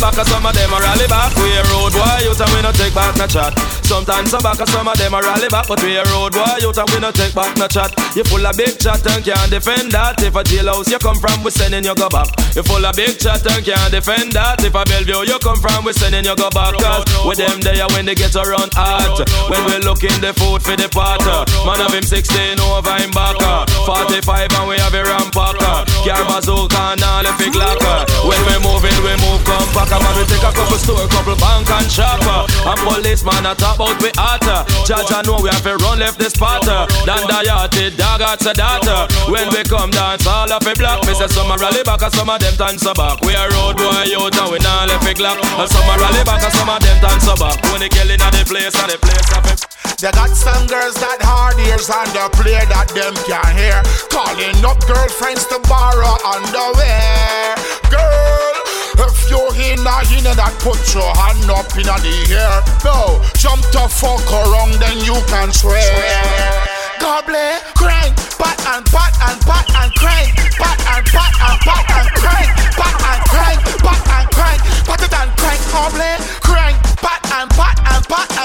Sometimes 0.05 0.29
some 0.29 0.45
some 0.45 0.45
of 0.45 0.53
them 0.53 0.69
a 0.69 0.79
rally 0.85 1.07
back. 1.09 1.33
We 1.41 1.49
a 1.57 1.63
road 1.73 1.93
boy, 1.97 2.21
you 2.21 2.37
and 2.37 2.51
we 2.53 2.61
no 2.61 2.73
take 2.77 2.93
back 2.93 3.17
no 3.17 3.27
chat. 3.27 3.57
Sometimes 3.89 4.31
some 4.31 4.43
back, 4.43 4.61
some 4.69 4.87
of 4.87 4.99
them 4.99 5.15
a 5.15 5.21
rally 5.21 5.49
back, 5.49 5.67
but 5.67 5.83
we 5.83 5.97
a 5.97 6.05
road 6.13 6.37
boy, 6.37 6.61
you 6.61 6.69
and 6.69 6.91
we 6.93 7.01
no 7.01 7.11
take 7.11 7.35
back 7.35 7.57
no 7.57 7.67
chat. 7.67 7.89
You 8.13 8.23
full 8.25 8.45
of 8.45 8.55
big 8.55 8.77
chat 8.77 9.01
and 9.09 9.25
can't 9.25 9.51
defend 9.51 9.93
that. 9.93 10.21
If 10.21 10.37
a 10.37 10.45
jailhouse 10.45 10.93
you 10.93 10.99
come 10.99 11.17
from, 11.17 11.43
we 11.43 11.51
sending 11.51 11.85
you 11.85 11.95
go 11.97 12.13
back. 12.13 12.29
You 12.53 12.63
full 12.63 12.85
of 12.85 12.93
big 12.95 13.17
chat 13.17 13.49
and 13.49 13.65
can't 13.65 13.89
defend 13.89 14.37
that. 14.37 14.61
If 14.61 14.77
a 14.77 14.85
Bellevue 14.85 15.25
you 15.25 15.39
come 15.41 15.57
from, 15.57 15.89
we 15.89 15.97
sending 15.97 16.29
you 16.29 16.37
go 16.37 16.53
back. 16.53 16.77
Cause 16.77 17.09
with 17.25 17.41
them 17.41 17.65
there 17.65 17.89
when 17.97 18.05
they 18.05 18.15
get 18.15 18.37
around 18.37 18.77
hot. 18.77 19.25
When 19.49 19.65
we 19.65 19.81
looking 19.89 20.21
the 20.21 20.37
food 20.37 20.61
for 20.61 20.77
the 20.77 20.93
potter. 20.93 21.49
Man 21.65 21.81
of 21.81 21.97
him 21.97 22.05
16 22.05 22.61
over 22.61 22.93
him 23.01 23.09
back. 23.17 23.41
45 23.89 24.53
and 24.53 24.69
we 24.69 24.77
have 24.77 24.93
a 24.93 25.01
rampacker. 25.01 25.89
Car 26.05 26.21
bazooka 26.29 26.93
and 26.93 27.03
all 27.03 27.25
the 27.25 27.33
big 27.41 27.57
locker. 27.57 28.05
When 28.29 28.37
we 28.45 28.57
move 28.61 28.75
moving, 28.85 28.99
we 29.01 29.15
move 29.25 29.41
come 29.49 29.69
back. 29.73 29.89
I'm 29.89 30.05
we 30.19 30.25
take 30.29 30.43
a 30.43 30.53
couple 30.53 30.77
store, 30.77 31.07
couple 31.09 31.37
bank 31.41 31.71
and 31.71 31.89
shopper. 31.89 32.45
And 32.69 32.81
policeman 32.85 33.47
a 33.47 33.55
talk 33.55 33.81
about 33.81 33.97
we 34.03 34.11
hotter. 34.19 34.69
Judge 34.85 35.09
I 35.09 35.23
know 35.25 35.41
we 35.41 35.49
have 35.49 35.65
to 35.65 35.77
run 35.81 35.99
left 35.99 36.19
this 36.19 36.35
spotter. 36.35 36.85
Dan 37.09 37.25
the 37.25 37.89
dog 37.97 38.21
at 38.21 38.45
a 38.45 38.53
data. 38.53 39.09
When 39.31 39.49
we 39.49 39.63
come 39.65 39.91
dance, 39.91 40.27
all 40.27 40.51
of 40.51 40.67
it 40.67 40.79
block 40.79 41.07
Me 41.07 41.15
say 41.15 41.29
some 41.29 41.51
a 41.51 41.57
rally 41.57 41.83
back 41.83 42.03
and 42.03 42.13
some 42.13 42.29
of 42.29 42.41
them 42.41 42.55
dance 42.57 42.85
back. 42.85 43.21
We 43.23 43.33
a 43.33 43.49
road 43.57 43.77
boy 43.77 44.13
out 44.21 44.37
and 44.37 44.51
we 44.53 44.59
not 44.61 44.89
left 44.89 45.09
it 45.09 45.17
glock. 45.17 45.41
And 45.41 45.71
some 45.71 45.89
a 45.89 45.95
rally 45.97 46.23
back 46.25 46.43
and 46.43 46.53
some 46.53 46.69
of 46.69 46.81
them 46.85 46.99
dance 47.01 47.29
back. 47.41 47.57
When 47.73 47.81
they 47.81 47.89
killing 47.89 48.21
at 48.21 48.33
the 48.37 48.45
place 48.45 48.77
and 48.77 48.91
the 48.91 48.99
place 49.01 49.31
of. 49.33 49.74
They 50.05 50.11
got 50.13 50.37
some 50.37 50.67
girls 50.69 51.01
that 51.01 51.25
hard 51.25 51.57
ears 51.65 51.89
and 51.89 52.11
they 52.13 52.29
play 52.37 52.61
that 52.69 52.93
them 52.93 53.17
can't 53.25 53.57
hear. 53.57 53.81
Calling 54.13 54.61
up 54.61 54.77
girlfriends 54.85 55.49
to 55.49 55.57
borrow 55.65 56.13
underwear. 56.29 57.57
Girl, 57.89 58.55
if 59.01 59.17
you 59.33 59.41
in 59.73 59.81
a 59.81 59.97
in 60.13 60.29
that, 60.29 60.53
put 60.61 60.77
your 60.93 61.09
hand 61.17 61.49
up 61.49 61.73
in 61.79 61.89
the 61.89 62.15
air. 62.37 62.61
No, 62.85 63.17
jump 63.41 63.65
to 63.73 63.89
fuck 63.89 64.29
around, 64.29 64.77
then 64.77 65.01
you 65.09 65.17
can 65.31 65.49
swear. 65.57 65.81
Gobble, 67.01 67.57
crank, 67.73 68.13
pat 68.37 68.61
and 68.77 68.85
pat 68.93 69.15
and 69.25 69.41
pat 69.47 69.67
and 69.79 69.93
crank, 69.97 70.37
pat 70.61 70.79
and 70.91 71.05
pat 71.09 71.33
and 71.39 71.59
pat 71.65 71.87
and 71.97 72.09
crank, 72.19 72.51
pat 72.77 72.97
and 73.09 73.23
crank, 73.31 73.61
pat 73.81 74.05
and 74.05 74.27
crank, 74.37 74.61
pat 74.85 75.01
and 75.01 75.31
crank, 75.39 75.61
gobble, 75.73 76.17
crank, 76.45 76.77
pat 77.01 77.23
and 77.41 77.49
pat 77.57 77.79
and 77.89 78.05
pat 78.05 78.29
and 78.37 78.44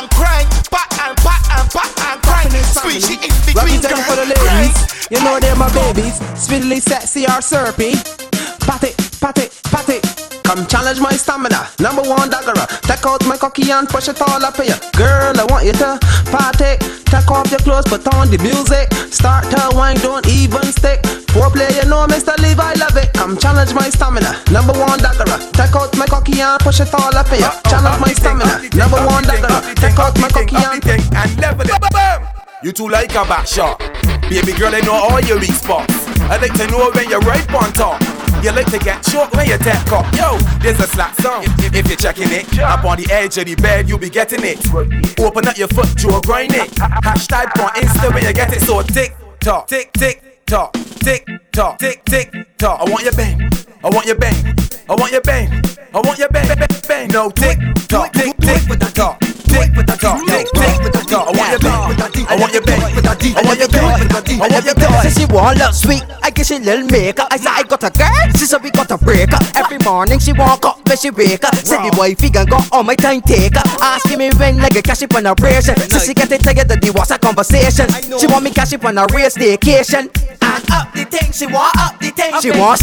pat 1.70 1.92
and 2.10 2.22
crank. 2.22 2.52
Squeeze 2.66 3.10
it 3.10 3.24
in 3.24 3.34
between, 3.46 3.82
Rocky 3.82 4.02
for 4.04 4.16
the 4.16 4.26
ladies, 4.26 5.10
you 5.12 5.20
know 5.24 5.40
they're 5.40 5.56
my 5.56 5.72
babies. 5.74 6.20
Sweetly 6.38 6.80
sexy 6.80 7.26
or 7.26 7.42
syrupy. 7.42 7.94
Pat 8.62 8.84
it, 8.84 8.98
pat 9.20 9.38
it, 9.38 9.60
pat 9.64 9.90
it. 9.90 10.39
Come 10.50 10.66
challenge 10.66 11.00
my 11.00 11.12
stamina. 11.12 11.70
Number 11.78 12.02
one 12.02 12.28
daggerer. 12.28 12.66
Take 12.82 13.06
out 13.06 13.24
my 13.28 13.38
cocky 13.38 13.70
and 13.70 13.88
push 13.88 14.08
it 14.08 14.20
all 14.20 14.44
up 14.44 14.58
here. 14.58 14.74
Girl, 14.98 15.40
I 15.40 15.46
want 15.46 15.64
you 15.64 15.74
to 15.74 16.00
party. 16.34 16.74
Take 17.06 17.30
off 17.30 17.52
your 17.52 17.60
clothes, 17.60 17.86
put 17.86 18.02
on 18.16 18.32
the 18.32 18.40
music. 18.40 18.92
Start 19.14 19.46
to 19.54 19.70
wine, 19.78 19.98
don't 19.98 20.26
even 20.26 20.64
stick. 20.74 21.04
Foreplay, 21.38 21.70
you 21.78 21.88
know, 21.88 22.08
Mr. 22.08 22.36
Leave, 22.42 22.60
I 22.60 22.74
love 22.82 22.98
it. 22.98 23.14
Come 23.14 23.38
challenge 23.38 23.76
my 23.76 23.92
stamina. 23.92 24.42
Number 24.50 24.74
one 24.74 24.98
daggerer. 24.98 25.38
Take 25.54 25.76
out 25.76 25.96
my 25.96 26.08
cocky 26.08 26.42
and 26.42 26.60
push 26.62 26.80
it 26.80 26.92
all 26.96 27.14
up 27.14 27.28
here. 27.28 27.52
Challenge 27.70 28.02
my 28.02 28.12
stamina. 28.14 28.74
Number 28.74 29.06
one 29.06 29.26
daggerer. 29.26 29.76
Take 29.76 30.00
out 30.00 30.18
my 30.18 30.30
cocky 30.30 30.56
and 30.58 30.82
and 31.14 31.38
level 31.38 31.70
it. 31.70 32.39
You 32.62 32.74
too 32.74 32.90
like 32.90 33.12
a 33.12 33.24
back 33.24 33.48
shot. 33.48 33.80
Baby 34.28 34.52
girl, 34.52 34.76
I 34.76 34.82
know 34.82 34.92
all 34.92 35.22
your 35.22 35.40
weak 35.40 35.52
spots. 35.52 35.94
I 36.28 36.36
like 36.42 36.54
to 36.56 36.68
know 36.68 36.92
when 36.92 37.10
you're 37.10 37.22
right 37.22 37.48
on 37.54 37.72
top. 37.72 38.02
You 38.44 38.52
like 38.52 38.70
to 38.72 38.80
get 38.80 39.06
short 39.06 39.34
when 39.34 39.48
you 39.48 39.58
tap 39.58 39.90
up. 39.94 40.14
Yo, 40.14 40.38
there's 40.60 40.78
a 40.82 40.88
slack 40.88 41.16
song. 41.22 41.44
If 41.60 41.88
you're 41.88 41.96
checking 41.96 42.28
it, 42.30 42.60
up 42.60 42.84
on 42.84 42.98
the 42.98 43.10
edge 43.12 43.38
of 43.38 43.46
the 43.46 43.56
bed, 43.56 43.88
you'll 43.88 43.98
be 43.98 44.10
getting 44.10 44.42
it. 44.44 44.60
Open 45.22 45.48
up 45.48 45.58
your 45.58 45.70
foot, 45.70 45.88
you'll 46.04 46.20
grind 46.20 46.52
it. 46.54 46.70
Hashtag 46.72 47.48
on 47.64 47.70
Insta 47.80 48.14
when 48.14 48.24
you 48.24 48.34
get 48.34 48.52
it. 48.52 48.60
So 48.62 48.82
tick 48.82 49.16
tock, 49.40 49.68
tick 49.70 49.94
tick 49.94 50.44
tock, 50.46 50.74
tick 51.00 51.26
tock, 51.54 51.80
tick 51.80 52.04
tick 52.04 52.58
tock. 52.58 52.82
I 52.82 52.92
want 52.92 53.04
your 53.06 53.14
bang. 53.14 53.50
I 53.86 53.90
want 53.90 54.06
your 54.06 54.16
bang. 54.18 54.36
I 54.90 54.96
want 54.96 55.14
your 55.14 55.22
bang. 55.22 55.64
I 55.94 56.02
want 56.02 56.20
your 56.20 56.28
bang. 56.28 56.48
Bang. 56.58 56.68
bang. 56.90 57.08
No 57.08 57.30
tick 57.30 57.58
tock, 57.88 58.12
tick. 58.12 58.36
Tick 58.38 58.89
I 64.38 64.48
want 64.48 64.66
your. 64.66 64.76
Say 65.02 65.12
she 65.22 65.26
want 65.26 65.60
love 65.60 65.76
sweet, 65.76 66.04
I 66.22 66.30
guess 66.30 66.48
she 66.48 66.60
little 66.60 66.86
makeup. 66.88 67.28
I 67.32 67.38
say 67.38 67.50
I 67.50 67.64
got 67.64 67.84
a 67.84 67.90
girl, 67.90 68.34
she 68.38 68.46
said 68.46 68.62
we 68.64 68.72
got 68.72 68.92
a 68.92 68.98
breaker. 68.98 69.38
Every 69.56 69.78
morning 69.80 70.20
she 70.20 70.34
walk 70.34 70.66
up 70.66 70.88
when 70.88 70.98
she 70.98 71.10
wake 71.10 71.44
up. 71.44 71.56
Said 71.56 71.84
the 71.84 71.96
wifey 71.98 72.30
gon' 72.30 72.46
got 72.46 72.68
all 72.72 72.84
my 72.84 72.96
time 72.96 73.22
taker. 73.22 73.62
Asking 73.82 74.20
me 74.20 74.30
when 74.38 74.58
like 74.58 74.76
a 74.76 74.82
cash 74.82 75.04
up 75.04 75.16
on 75.16 75.26
a 75.26 75.34
ration. 75.42 75.76
So 75.90 76.00
she 76.00 76.14
get 76.14 76.32
it 76.32 76.42
together, 76.42 76.76
the 76.76 76.92
what's 76.92 77.12
a 77.12 77.18
conversation. 77.18 77.90
She 78.20 78.28
want 78.28 78.44
me 78.44 78.52
cash 78.52 78.74
up 78.74 78.86
on 78.86 78.98
a 78.98 79.06
real 79.14 79.30
staycation. 79.30 80.10
And 80.50 80.66
up 80.72 80.92
the 80.94 81.06
thing, 81.06 81.32
she 81.32 81.46
want 81.46 81.78
up 81.78 82.00
the 82.00 82.10
thing. 82.10 82.34
She 82.42 82.50
want 82.52 82.82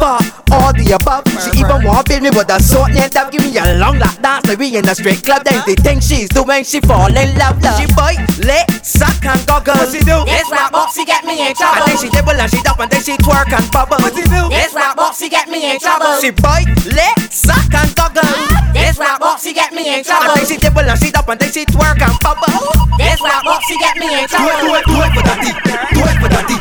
but 0.00 0.24
all 0.48 0.72
the 0.72 0.96
above. 0.96 1.28
She 1.44 1.52
even 1.60 1.84
want 1.84 2.08
build 2.08 2.22
me 2.24 2.30
with 2.30 2.48
a 2.48 2.58
sword 2.62 2.96
and 2.96 3.12
that 3.12 3.28
give 3.28 3.44
me 3.44 3.52
a 3.60 3.76
long 3.76 4.00
lap 4.00 4.16
dance 4.24 4.48
like 4.48 4.58
we 4.58 4.72
in 4.72 4.88
a 4.88 4.94
straight 4.96 5.20
club. 5.20 5.44
Then 5.44 5.60
the 5.68 5.76
thing 5.76 6.00
she's 6.00 6.28
doing, 6.32 6.64
she 6.64 6.80
fall 6.80 7.12
in 7.12 7.36
love. 7.36 7.60
love. 7.60 7.76
She 7.76 7.86
bite, 7.92 8.24
lit, 8.40 8.66
suck 8.80 9.20
and 9.28 9.40
goggle. 9.44 9.76
What 9.76 9.92
she 9.92 10.00
do? 10.00 10.24
It's 10.24 10.48
rap 10.48 10.72
box, 10.72 10.96
she 10.96 11.04
get 11.04 11.28
me 11.28 11.36
in 11.36 11.52
trouble. 11.52 11.84
And 11.84 11.92
then 11.92 11.96
she 12.00 12.08
dibble 12.08 12.38
and 12.40 12.50
she 12.50 12.60
dump 12.64 12.80
and 12.80 12.90
then 12.90 13.02
she 13.04 13.14
twerk 13.20 13.52
and 13.52 13.66
bubble. 13.68 14.00
What 14.00 14.16
she 14.16 14.24
do? 14.24 14.42
It's 14.50 14.72
rap 14.72 14.96
box, 14.96 15.20
she 15.20 15.28
get 15.28 15.46
me 15.52 15.60
in 15.70 15.78
trouble. 15.78 16.16
She 16.24 16.30
bite, 16.32 16.72
lit, 16.88 17.18
suck 17.28 17.68
and 17.76 17.92
goggle. 17.92 18.24
This 18.72 18.96
rap 18.96 19.20
box, 19.20 19.44
she 19.44 19.52
get 19.52 19.72
me 19.76 19.84
in 19.84 20.02
trouble. 20.02 20.32
And 20.32 20.40
then 20.40 20.46
she 20.48 20.56
dibble 20.56 20.86
and 20.88 20.98
she 20.98 21.10
dump 21.12 21.28
and 21.28 21.38
then 21.38 21.52
she 21.52 21.68
twerk 21.68 22.00
and 22.00 22.16
bubble. 22.24 22.72
This 22.96 23.20
rap 23.20 23.44
box, 23.44 23.68
she 23.68 23.76
get 23.78 23.96
me 24.00 24.08
in 24.08 24.26
trouble. 24.28 24.56
Do 24.64 24.74
it, 24.74 24.84
do 24.88 24.96
it, 24.96 25.04
do 25.04 25.04
it 25.04 25.12
for 25.12 25.22
daddy. 25.28 25.52
Do 25.92 26.00
it 26.08 26.16
for 26.16 26.30
daddy. 26.32 26.58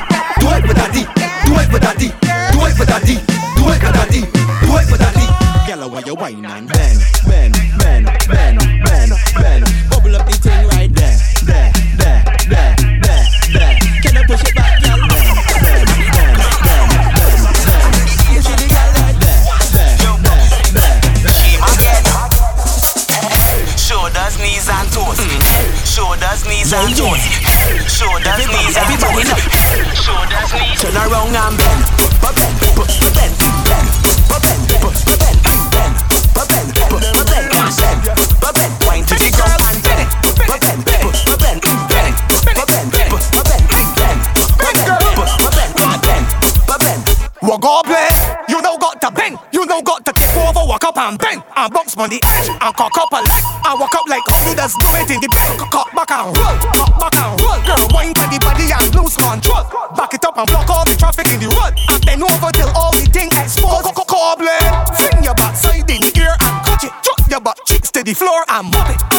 Do 0.50 0.56
it 0.56 0.66
for 0.66 0.74
daddy. 0.74 1.04
Do 1.46 1.54
it 1.60 1.70
for 1.70 1.80
daddy. 1.80 2.08
Do 2.08 2.66
it 2.66 2.74
for 2.74 2.86
daddy. 2.86 3.16
Do 3.56 3.70
it 3.70 3.80
for 3.80 3.92
daddy. 3.94 4.22
Do 4.66 4.78
it 4.78 4.86
for 4.90 4.98
daddy. 4.98 5.20
Whine 6.10 6.44
and 6.44 6.68
bend, 6.68 7.00
bend, 7.28 7.54
bend, 7.78 8.06
bend, 8.28 8.60
bend, 8.84 9.12
bend. 9.36 9.69
Knees 26.50 26.74
and 26.74 26.96
toes. 26.98 27.24
Shoulders, 27.86 28.48
knees 28.50 28.76
and 28.76 29.00
toes. 29.00 29.30
Shoulders, 29.94 30.52
knees. 30.54 30.82
Turn 30.82 30.98
around 30.98 31.36
and 31.36 31.58
bend, 31.58 31.86
bend, 32.22 32.36
bend, 32.36 33.14
bend, 33.14 33.49
and 51.00 51.18
bend, 51.18 51.42
and 51.56 51.72
bounce 51.72 51.96
on 51.96 52.10
the 52.12 52.20
edge, 52.20 52.50
and 52.52 52.74
cock 52.76 52.92
up 53.00 53.12
a 53.16 53.24
leg, 53.24 53.44
and 53.64 53.80
walk 53.80 53.96
up 53.96 54.08
like 54.12 54.24
how 54.28 54.44
do 54.44 54.52
it 54.52 55.10
in 55.10 55.20
the 55.24 55.30
bed. 55.32 55.56
Cock 55.72 55.90
back 55.96 56.12
and 56.12 56.36
roll, 56.36 56.58
cock 56.76 56.94
back 57.00 57.16
and 57.16 57.40
roll. 57.40 57.60
Girl, 57.64 57.88
wine 57.96 58.14
to 58.14 58.26
the 58.28 58.38
body 58.44 58.68
and 58.68 58.92
lose 58.92 59.16
control. 59.16 59.64
Back 59.96 60.14
it 60.14 60.26
up 60.28 60.38
and 60.38 60.48
block 60.48 60.70
all 60.70 60.84
the 60.84 60.96
traffic 61.00 61.32
in 61.32 61.40
the 61.40 61.48
road, 61.56 61.74
and 61.88 62.04
bend 62.04 62.24
over 62.24 62.52
till 62.52 62.70
all 62.76 62.92
the 62.92 63.08
thing 63.08 63.32
exposed. 63.40 63.88
Cobbler, 64.10 64.60
fling 64.98 65.24
your 65.24 65.36
back 65.36 65.56
side 65.56 65.88
in 65.88 66.02
the 66.02 66.12
air 66.20 66.36
and 66.36 66.66
cut 66.66 66.84
it. 66.84 66.92
Drop 67.04 67.30
your 67.30 67.40
butt 67.40 67.60
cheeks 67.66 67.92
to 67.92 68.04
the 68.04 68.14
floor 68.14 68.44
and 68.50 68.72
mop 68.72 68.90
it. 68.90 69.19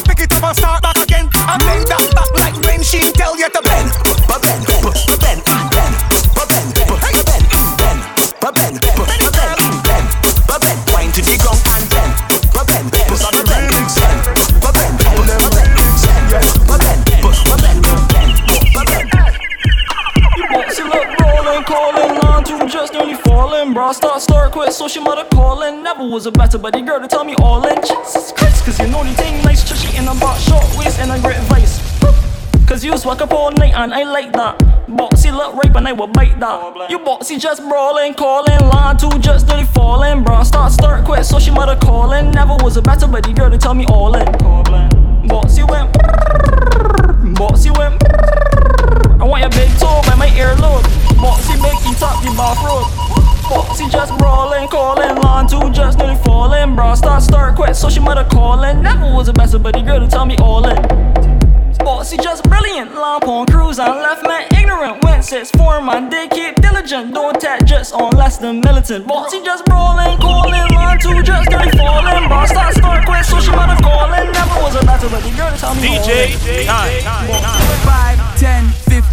Start, 24.80 24.88
quit, 24.88 24.88
so 24.88 24.88
she 24.88 25.00
mother 25.00 25.28
calling. 25.30 25.82
Never 25.82 26.06
was 26.06 26.26
a 26.26 26.32
better 26.32 26.58
buddy 26.58 26.82
girl 26.82 27.00
to 27.00 27.08
tell 27.08 27.24
me 27.24 27.34
all 27.36 27.66
in. 27.66 27.76
Jesus 27.76 28.32
Christ, 28.32 28.64
cause 28.64 28.78
you 28.78 28.88
know 28.88 29.04
the 29.04 29.12
thing 29.14 29.42
nice, 29.42 29.68
chushy 29.68 29.96
in 29.96 30.08
a 30.08 30.14
box, 30.14 30.42
short 30.42 30.64
waist 30.76 30.98
and 31.00 31.10
a 31.12 31.20
great 31.20 31.40
vice. 31.48 31.80
Cause 32.66 32.84
you 32.84 32.92
walk 33.04 33.20
up 33.20 33.32
all 33.32 33.50
night 33.50 33.74
and 33.74 33.92
I 33.92 34.04
like 34.04 34.32
that. 34.32 34.58
Boxy 34.88 35.32
look 35.32 35.54
right 35.56 35.74
and 35.76 35.88
I 35.88 35.92
will 35.92 36.06
bite 36.06 36.38
that. 36.38 36.88
You 36.88 36.98
boxy 37.00 37.38
just 37.38 37.62
brawling, 37.62 38.14
calling, 38.14 38.60
line 38.70 38.96
two 38.96 39.10
just 39.18 39.48
nearly 39.48 39.64
falling. 39.64 40.22
Bra 40.22 40.44
start, 40.44 40.72
start, 40.72 41.04
quit, 41.04 41.26
so 41.26 41.38
she 41.40 41.50
mother 41.50 41.76
calling. 41.76 42.30
Never 42.30 42.56
was 42.62 42.76
a 42.76 42.82
better 42.82 43.08
buddy 43.08 43.32
girl 43.32 43.50
to 43.50 43.58
tell 43.58 43.74
me 43.74 43.86
all 43.86 44.14
in. 44.14 44.26
Boxy 45.26 45.68
went, 45.68 45.92
boxy 47.34 47.76
went. 47.76 48.00
I 49.20 49.24
want 49.24 49.42
your 49.42 49.50
big 49.50 49.70
toe 49.78 50.00
by 50.06 50.14
my 50.14 50.28
earlobe. 50.28 50.86
Boxy 51.18 51.60
make 51.60 51.84
you 51.84 51.94
top 51.94 52.22
the 52.22 52.30
bathrobe. 52.36 53.09
Boxy 53.50 53.90
just 53.90 54.16
brawling, 54.16 54.68
calling, 54.68 55.16
line 55.16 55.48
two 55.48 55.70
just 55.70 55.98
nearly 55.98 56.14
falling. 56.22 56.76
Bra 56.76 56.94
start, 56.94 57.20
start, 57.20 57.56
quit, 57.56 57.74
so 57.74 57.90
she 57.90 57.98
mother 57.98 58.24
calling. 58.30 58.80
Never 58.80 59.12
was 59.12 59.26
a 59.26 59.32
better 59.32 59.58
buddy 59.58 59.82
girl 59.82 59.98
to 59.98 60.06
tell 60.06 60.24
me 60.24 60.36
all 60.36 60.64
in. 60.68 60.76
Bossy 61.84 62.16
just 62.16 62.44
brilliant, 62.44 62.94
lamp 62.94 63.26
on 63.26 63.46
cruise 63.46 63.78
and 63.78 63.88
left 63.88 64.26
man 64.26 64.46
ignorant. 64.54 65.02
When 65.02 65.22
says 65.22 65.50
for 65.50 65.82
man, 65.82 66.10
they 66.10 66.28
keep 66.28 66.54
diligent, 66.62 67.12
don't 67.12 67.36
attack 67.36 67.64
just 67.64 67.92
on 67.92 68.12
less 68.16 68.36
than 68.36 68.60
militant. 68.60 69.08
Bossy 69.08 69.42
just 69.42 69.64
brawling, 69.64 70.16
calling, 70.18 70.70
line 70.70 71.00
two 71.00 71.20
just 71.22 71.50
dirty 71.50 71.76
falling. 71.76 72.28
Boss 72.28 72.50
start 72.50 72.74
start 72.74 73.04
quit, 73.04 73.24
so 73.24 73.40
she 73.40 73.50
mother 73.50 73.82
calling. 73.82 74.30
Never 74.30 74.62
was 74.62 74.76
a 74.76 74.86
better 74.86 75.08
but 75.08 75.22
the 75.24 75.30
girl 75.36 75.50
to 75.50 75.58
tell 75.58 75.74
me 75.74 75.88
all 75.88 76.04
it 76.06 76.30
DJ, 76.38 76.66
time. 76.66 77.26
Five, 77.82 78.38
ten, 78.38 78.68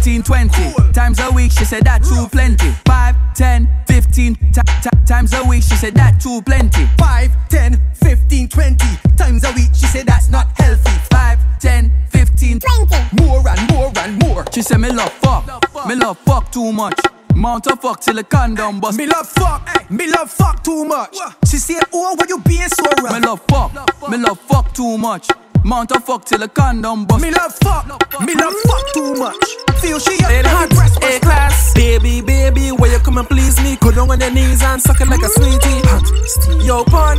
fifteen, 0.08 0.22
twenty 0.22 0.92
times 0.92 1.20
a 1.20 1.30
week. 1.30 1.52
She 1.52 1.64
said 1.64 1.84
that 1.84 2.02
too 2.02 2.26
plenty. 2.32 2.70
Five, 2.86 3.14
ten, 3.34 3.68
fifteen 3.86 4.34
ti- 4.36 4.62
ti- 4.82 5.04
times 5.06 5.34
a 5.34 5.44
week. 5.46 5.62
She 5.62 5.74
said 5.76 5.94
that 5.96 6.18
too 6.20 6.40
plenty. 6.42 6.86
Five, 6.98 7.30
ten, 7.50 7.78
fifteen, 7.94 8.48
twenty 8.48 8.88
times 9.18 9.44
a 9.44 9.52
week. 9.52 9.68
She 9.74 9.86
said 9.86 10.06
that's 10.06 10.30
not 10.30 10.46
healthy. 10.56 10.90
Five, 11.10 11.38
ten, 11.60 11.92
fifteen, 12.08 12.58
twenty 12.58 12.96
more 13.22 13.46
and 13.46 13.70
more 13.70 13.92
and 13.98 14.18
more. 14.22 14.44
She 14.52 14.62
said 14.62 14.78
me 14.78 14.90
love 14.90 15.12
fuck, 15.12 15.44
me 15.86 15.94
love 15.94 16.16
fuck 16.18 16.50
too 16.52 16.72
much. 16.72 16.98
Mount 17.34 17.66
a 17.66 17.76
fuck 17.76 18.00
till 18.00 18.14
the 18.14 18.24
condom 18.24 18.80
bust. 18.80 18.98
Me 18.98 19.06
love 19.06 19.28
fuck, 19.28 19.90
me 19.90 20.10
love 20.10 20.30
fuck 20.30 20.64
too 20.64 20.84
much. 20.86 21.14
She 21.46 21.58
said, 21.58 21.82
oh, 21.92 22.16
why 22.18 22.24
you 22.28 22.40
being 22.40 22.68
so 22.68 22.82
rough? 23.02 23.12
Me 23.12 23.20
love 23.20 23.40
fuck, 23.48 24.10
me 24.10 24.16
love 24.16 24.40
fuck 24.40 24.72
too 24.74 24.96
much. 24.98 25.28
Mount 25.64 25.90
a 25.90 26.00
fuck 26.00 26.24
till 26.24 26.38
the 26.38 26.48
condom 26.48 27.04
bust. 27.04 27.22
Me 27.22 27.30
love 27.30 27.54
fuck, 27.62 27.86
me 28.20 28.34
love 28.34 28.54
fuck 28.66 28.92
too 28.94 29.14
much. 29.14 29.36
Feel 29.80 29.98
she 29.98 30.22
up, 30.24 30.46
hot, 30.46 30.70
breast 30.70 31.02
A 31.04 31.20
class. 31.20 31.74
Baby, 31.74 32.20
baby, 32.20 32.70
where 32.72 32.90
you 32.90 32.98
come 32.98 33.18
and 33.18 33.28
please 33.28 33.60
me? 33.62 33.76
Go 33.76 33.92
down 33.92 34.10
on 34.10 34.20
your 34.20 34.30
knees 34.30 34.62
and 34.62 34.80
suck 34.82 35.00
it 35.00 35.08
like 35.08 35.22
a 35.22 35.28
sweetie. 35.28 35.80
Hot. 35.88 36.64
Yo, 36.64 36.84
pun. 36.84 37.18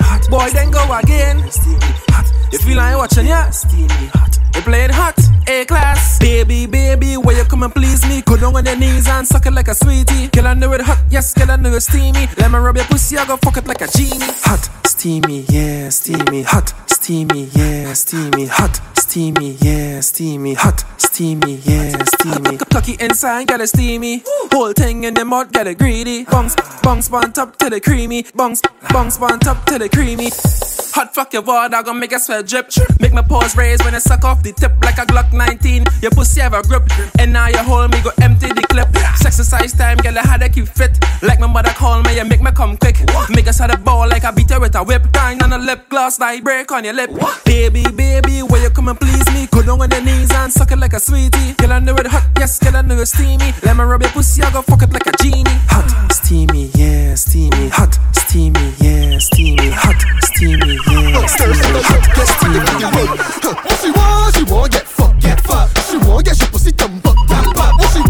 Hot. 0.00 0.28
Boy, 0.30 0.50
then 0.50 0.70
go 0.70 0.82
again. 0.98 1.38
Hot. 2.10 2.26
You 2.52 2.58
feel 2.58 2.76
like 2.76 2.96
watching, 2.96 3.26
yeah? 3.26 3.50
We 4.58 4.64
playing 4.64 4.90
hot, 4.90 5.14
A 5.46 5.64
class. 5.66 6.18
Baby, 6.18 6.66
baby, 6.66 7.16
where 7.16 7.36
you 7.36 7.44
come 7.44 7.62
and 7.62 7.72
please 7.72 8.04
me? 8.08 8.22
Go 8.22 8.36
down 8.36 8.56
on 8.56 8.66
your 8.66 8.74
knees 8.74 9.06
and 9.06 9.24
suck 9.24 9.46
it 9.46 9.52
like 9.52 9.68
a 9.68 9.74
sweetie. 9.74 10.28
I 10.36 10.54
know 10.54 10.72
it 10.72 10.80
hot, 10.80 10.98
yes, 11.10 11.32
I 11.40 11.54
know 11.54 11.72
it 11.74 11.80
steamy. 11.80 12.26
Let 12.36 12.50
me 12.50 12.58
rub 12.58 12.74
your 12.74 12.84
pussy, 12.86 13.16
I 13.18 13.24
go 13.24 13.36
fuck 13.36 13.56
it 13.56 13.68
like 13.68 13.82
a 13.82 13.86
genie. 13.86 14.18
Hot, 14.18 14.68
steamy, 14.84 15.44
yeah, 15.48 15.90
steamy. 15.90 16.42
Hot, 16.42 16.74
steamy, 16.90 17.44
yeah, 17.52 17.92
steamy. 17.92 18.46
Hot, 18.46 18.80
steamy, 19.08 19.56
yeah, 19.62 20.00
steamy. 20.00 20.52
Hot, 20.52 20.84
steamy, 20.98 21.54
yeah, 21.64 21.96
steamy. 22.04 22.58
Cocky 22.58 22.96
inside, 23.00 23.48
get 23.48 23.60
it 23.60 23.68
steamy. 23.68 24.22
Whole 24.52 24.74
thing 24.74 25.04
in 25.04 25.14
the 25.14 25.24
mud, 25.24 25.50
get 25.50 25.66
it 25.66 25.78
greedy. 25.78 26.24
Bungs, 26.24 26.54
bungs, 26.82 27.10
on 27.10 27.32
top 27.32 27.56
to 27.56 27.70
the 27.70 27.80
creamy. 27.80 28.26
Bungs, 28.34 28.60
bungs, 28.90 29.16
on 29.18 29.40
top 29.40 29.64
to 29.66 29.78
the 29.78 29.88
creamy. 29.88 30.28
Hot 30.92 31.14
fuck 31.14 31.32
your 31.32 31.42
water, 31.42 31.82
gonna 31.82 31.98
make 31.98 32.12
a 32.12 32.18
sweat 32.18 32.46
drip. 32.46 32.70
Make 33.00 33.14
my 33.14 33.22
paws 33.22 33.56
raise 33.56 33.78
when 33.84 33.94
I 33.94 33.98
suck 33.98 34.24
off 34.24 34.42
the 34.42 34.52
tip 34.52 34.72
like 34.82 34.98
a 34.98 35.06
Glock 35.06 35.32
19. 35.32 35.84
Your 36.02 36.10
pussy 36.10 36.40
have 36.40 36.52
a 36.52 36.62
grip, 36.62 36.82
and 37.18 37.32
now 37.32 37.48
you 37.48 37.58
hold 37.58 37.90
me, 37.92 38.02
go 38.02 38.10
empty 38.20 38.48
the 38.48 38.62
clip. 38.68 38.88
Exercise 39.24 39.72
time, 39.72 39.98
girl, 39.98 40.18
I 40.18 40.26
had 40.26 40.40
to 40.40 40.48
keep 40.48 40.68
fit. 40.68 40.98
Like 41.22 41.40
my 41.40 41.46
mother 41.46 41.70
call 41.70 42.02
me, 42.02 42.16
you 42.16 42.24
make 42.24 42.42
me 42.42 42.50
come 42.50 42.76
quick. 42.76 42.96
Make 43.30 43.46
us 43.48 43.58
had 43.58 43.70
a 43.70 43.78
ball 43.78 44.08
like 44.08 44.24
I 44.24 44.32
beat 44.32 44.50
her 44.50 44.60
with 44.60 44.74
a 44.74 44.82
whip. 44.82 45.04
Kind 45.12 45.42
on 45.42 45.52
a 45.52 45.58
lip 45.58 45.88
gloss, 45.88 46.18
like 46.18 46.42
break 46.42 46.70
on 46.72 46.84
your 46.84 46.94
lip. 46.94 47.10
Baby, 47.44 47.84
baby, 47.94 48.42
where 48.42 48.62
you 48.62 48.70
coming 48.70 48.96
please 48.98 49.26
me? 49.32 49.46
Go 49.50 49.62
down 49.62 49.80
on 49.80 49.90
your 49.90 50.02
knees 50.02 50.32
and 50.32 50.52
suck 50.52 50.70
it 50.72 50.78
like 50.78 50.92
a 50.92 51.00
sweetie. 51.00 51.54
Girl, 51.54 51.72
I 51.72 51.78
know 51.78 51.94
it 51.96 52.06
hot, 52.06 52.26
yes, 52.38 52.58
girl, 52.58 52.76
I 52.76 52.82
know 52.82 52.98
it 52.98 53.06
steamy. 53.06 53.52
Let 53.62 53.76
me 53.76 53.84
rub 53.84 54.02
your 54.02 54.10
pussy, 54.10 54.42
I 54.42 54.50
go 54.52 54.62
fuck 54.62 54.82
it 54.82 54.92
like 54.92 55.06
a 55.06 55.12
genie. 55.22 55.44
Hot, 55.70 56.12
steamy, 56.12 56.70
yeah, 56.74 57.14
steamy. 57.14 57.68
Hot, 57.68 57.98
steamy, 58.12 58.74
yeah, 58.78 59.18
steamy. 59.18 59.70
Hot, 59.70 60.00
steamy, 60.22 60.78
yeah, 60.90 61.26
steamy. 61.26 61.80
Hot, 61.88 62.04
steamy. 62.38 62.78
What 63.48 63.78
she 63.80 63.90
want, 63.90 64.34
she 64.36 64.42
want 64.44 64.72
get 64.72 64.86
fucked, 64.86 65.20
get 65.22 65.40
fucked. 65.40 65.78
She 65.90 65.96
want 65.98 66.24
get 66.24 66.36
she 66.36 66.46
pussy 66.46 66.72
dumb 66.72 67.00
up, 67.04 67.16
dumb 67.28 67.48
up. 67.56 67.78
What 67.78 67.90
she? 67.92 68.02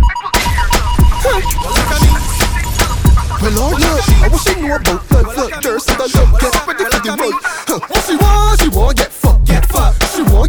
Well, 3.41 3.53
Lord, 3.53 3.81
look, 3.81 4.03
I 4.23 4.29
wish 4.29 4.43
she 4.43 4.61
knew 4.61 4.75
about 4.75 5.09
blood, 5.09 5.63
thirst, 5.63 5.91
and 5.91 5.99
the 5.99 6.07
love. 6.19 6.41
Get 6.41 6.58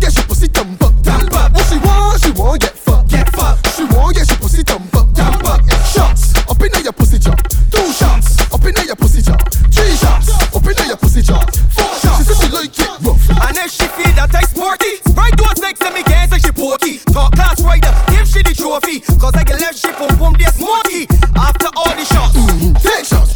She 0.10 0.22
want 0.22 0.22
she 0.22 0.28
pussy 0.28 0.48
dumb 0.48 0.78
up, 0.82 1.04
dumb 1.04 1.30
up. 1.38 1.54
What 1.54 1.66
she 1.70 1.78
want, 1.78 2.22
she 2.22 2.32
want 2.32 2.62
get 2.62 2.74
fucked, 2.74 3.10
get 3.10 3.30
fucked. 3.30 3.62
She 3.76 3.84
want 3.84 4.16
get 4.16 4.28
she 4.28 4.36
pussy 4.38 4.64
dumb 4.64 4.82
up, 4.98 5.14
dumb 5.14 5.46
up. 5.46 5.62
Shots 5.86 6.34
up 6.50 6.62
in 6.62 6.74
your 6.82 6.94
pussy 6.94 7.20
jaw. 7.20 7.36
Two 7.70 7.86
shots 7.94 8.42
up 8.50 8.66
in 8.66 8.74
your 8.88 8.96
pussy 8.96 9.22
jaw. 9.22 9.38
Three 9.70 9.94
shots 10.02 10.34
up 10.56 10.66
in 10.66 10.88
your 10.88 10.98
pussy 10.98 11.22
jaw. 11.22 11.46
Four 11.70 11.94
shots. 12.02 12.18
She 12.18 12.24
said 12.26 12.38
she 12.42 12.50
like 12.50 12.80
it 12.80 12.90
rough. 13.06 13.22
And 13.30 13.58
if 13.58 13.70
she 13.70 13.86
feel 13.86 14.10
that 14.18 14.34
I 14.34 14.42
sporty, 14.50 14.98
right 15.14 15.36
those 15.38 15.62
legs 15.62 15.82
and 15.82 15.94
me 15.94 16.02
can't 16.02 16.32
say 16.32 16.40
she 16.42 16.52
pokey. 16.58 16.98
Top 17.14 17.36
class 17.36 17.62
rider, 17.62 17.94
give 18.10 18.26
she 18.26 18.42
the 18.42 18.56
trophy. 18.58 19.06
Cause 19.22 19.36
I 19.38 19.44
can 19.44 19.60
left 19.62 19.78
she 19.78 19.94
boom 19.94 20.10
boom 20.18 20.34
this 20.42 20.58
smoky. 20.58 21.06
After 21.38 21.70
all 21.78 21.94
the 21.94 22.06
shots. 22.10 22.34
Mm-hmm. 22.34 22.74
Take 22.82 23.06
shots, 23.06 23.29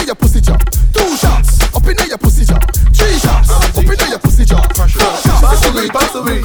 in 0.00 0.06
your 0.06 0.14
pussy 0.14 0.40
jaw. 0.40 0.56
Two 0.92 1.16
shots 1.16 1.62
up 1.74 1.86
in 1.86 1.96
your 2.08 2.18
pussy 2.18 2.44
jaw. 2.44 2.58
Three 2.94 3.18
shots 3.18 3.50
up 3.50 3.76
in 3.78 4.10
your 4.10 4.18
pussy 4.18 4.44
jaw. 4.44 4.62
Four 4.74 4.88
shots. 4.88 5.22
Pass 5.26 5.60
the 5.64 5.72
weed, 5.74 5.90
pass 5.90 6.12
the 6.12 6.22
weed. 6.22 6.42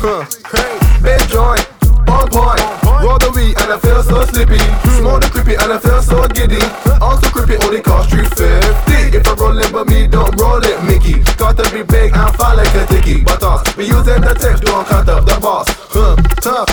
Big 1.02 1.22
joint, 1.30 1.64
on 2.10 2.28
point. 2.30 2.84
Roll 3.04 3.20
the 3.20 3.32
weed 3.36 3.56
and 3.60 3.74
I 3.74 3.78
feel 3.80 4.02
so 4.04 4.24
slippy. 4.26 4.60
Smoke 4.98 5.22
the 5.22 5.30
creepy 5.30 5.56
and 5.56 5.74
I 5.74 5.80
feel 5.80 6.02
so 6.02 6.28
giddy. 6.28 6.62
Also 7.02 7.28
creepy, 7.30 7.58
only 7.66 7.82
cost 7.82 8.10
350. 8.10 9.18
If 9.18 9.28
I 9.28 9.34
roll 9.36 9.58
it, 9.60 9.72
but 9.72 9.88
me 9.88 10.08
don't 10.08 10.34
roll 10.40 10.64
it, 10.64 10.78
Mickey. 10.84 11.20
Got 11.36 11.58
to 11.58 11.68
be 11.74 11.84
big 11.84 12.16
and 12.16 12.32
fat 12.36 12.56
like 12.56 12.74
a 12.76 12.88
dicky. 12.88 13.24
But 13.24 13.44
us, 13.44 13.76
we 13.76 13.86
using 13.88 14.22
the 14.22 14.34
text, 14.40 14.64
don't 14.64 14.88
cut 14.88 15.10
up 15.10 15.26
the 15.26 15.38
boss. 15.40 15.68
Huh, 15.92 16.16
tough, 16.40 16.70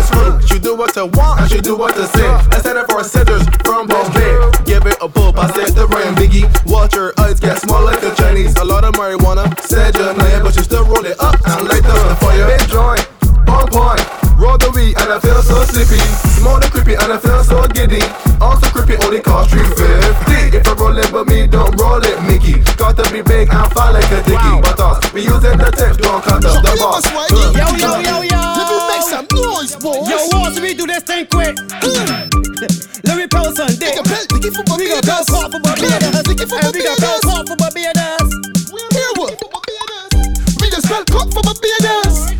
and 0.00 0.16
I 0.16 0.24
don't 0.24 0.40
buy 0.40 0.40
it 0.40 0.40
screw. 0.40 0.48
She 0.48 0.58
do 0.58 0.76
what 0.76 0.96
I 0.96 1.02
want 1.04 1.40
and 1.40 1.50
she 1.50 1.60
do 1.60 1.76
what 1.76 1.96
I 1.96 2.06
say. 2.06 2.26
I 2.26 2.60
set 2.60 2.76
it 2.76 2.90
for 2.90 3.04
scissors 3.04 3.44
from 3.64 3.86
Bombay. 3.86 4.64
Give 4.64 4.84
it 4.86 4.96
a 5.00 5.08
pull, 5.08 5.36
I 5.38 5.50
said 5.52 5.74
the 5.76 5.86
rain, 5.88 6.14
Biggie. 6.14 6.48
Watch 6.66 6.94
her 6.94 7.12
eyes 7.20 7.40
get 7.40 7.58
small 7.58 7.84
like 7.84 8.00
the 8.00 8.10
Chinese. 8.14 8.56
A 8.56 8.64
lot 8.64 8.84
of 8.84 8.94
marijuana, 8.94 9.46
said 9.60 9.94
your 9.96 10.14
name, 10.16 10.42
but 10.42 10.54
she 10.54 10.62
still 10.62 10.84
roll 10.84 11.04
it 11.04 11.18
up 11.20 11.34
and 11.46 11.68
light 11.68 11.84
up 11.84 12.08
the 12.08 12.16
fire. 12.16 12.46
Big 12.46 12.68
joint, 12.68 13.04
on 13.48 13.66
point. 13.68 14.20
Roll 14.40 14.56
the 14.56 14.70
weed 14.72 14.96
and 14.96 15.12
I 15.12 15.20
feel 15.20 15.42
so 15.42 15.62
sleepy. 15.68 16.00
Smoke 16.40 16.62
the 16.62 16.68
creepy 16.72 16.94
and 16.94 17.12
I 17.12 17.18
feel 17.18 17.44
so 17.44 17.60
giddy. 17.68 18.00
Also 18.40 18.72
creepy 18.72 18.96
only 19.04 19.20
cost 19.20 19.50
350. 19.50 20.56
If 20.56 20.66
I 20.66 20.72
roll 20.80 20.96
it, 20.96 21.12
but 21.12 21.28
me 21.28 21.46
don't 21.46 21.76
roll 21.76 22.00
it, 22.00 22.16
Mickey. 22.24 22.64
Got 22.80 22.96
to 22.96 23.04
be 23.12 23.20
big 23.20 23.52
and 23.52 23.68
fat 23.76 23.92
like 23.92 24.08
a 24.08 24.24
dicky. 24.24 24.52
But 24.64 24.80
us, 24.80 25.12
we 25.12 25.28
using 25.28 25.58
the 25.60 25.70
text, 25.76 26.00
don't 26.00 26.24
cut 26.24 26.42
up 26.42 26.64
the 26.64 26.72
boss. 26.80 27.04
Yo, 27.52 27.76
yo, 27.76 28.00
yo, 28.00 28.22
yo. 28.22 28.29
Boys. 29.80 30.08
Yo, 30.08 30.16
once 30.36 30.60
we 30.60 30.74
do 30.74 30.86
this 30.86 31.02
thing 31.02 31.26
quick. 31.26 31.56
Let 33.04 33.16
me 33.16 33.26
post 33.26 33.58
on 33.60 33.72
dick. 33.80 33.96
We 33.96 33.96
got 33.96 34.68
We 34.78 34.88
girls 35.00 35.28
hot 35.28 35.50
for 35.50 35.60
Barbados. 35.60 36.14
And 36.14 36.28
we 36.28 36.82
got 36.84 36.98
girls 37.00 37.24
hot 37.24 37.48
for 37.48 37.56
Barbados. 37.56 38.28
Hear 38.92 39.10
what? 39.16 39.34
Me 40.60 40.68
just 40.68 40.86
spell 40.86 41.04
cock 41.08 41.32
for 41.32 41.42
Barbados. 41.42 42.30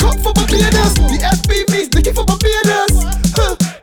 Cock 0.00 0.16
for 0.24 0.32
Barbados. 0.32 0.94
The 0.96 1.18
FB 1.20 1.50
means 1.70 1.86
sticky 1.92 2.12
for 2.16 2.24
Barbados. 2.24 2.92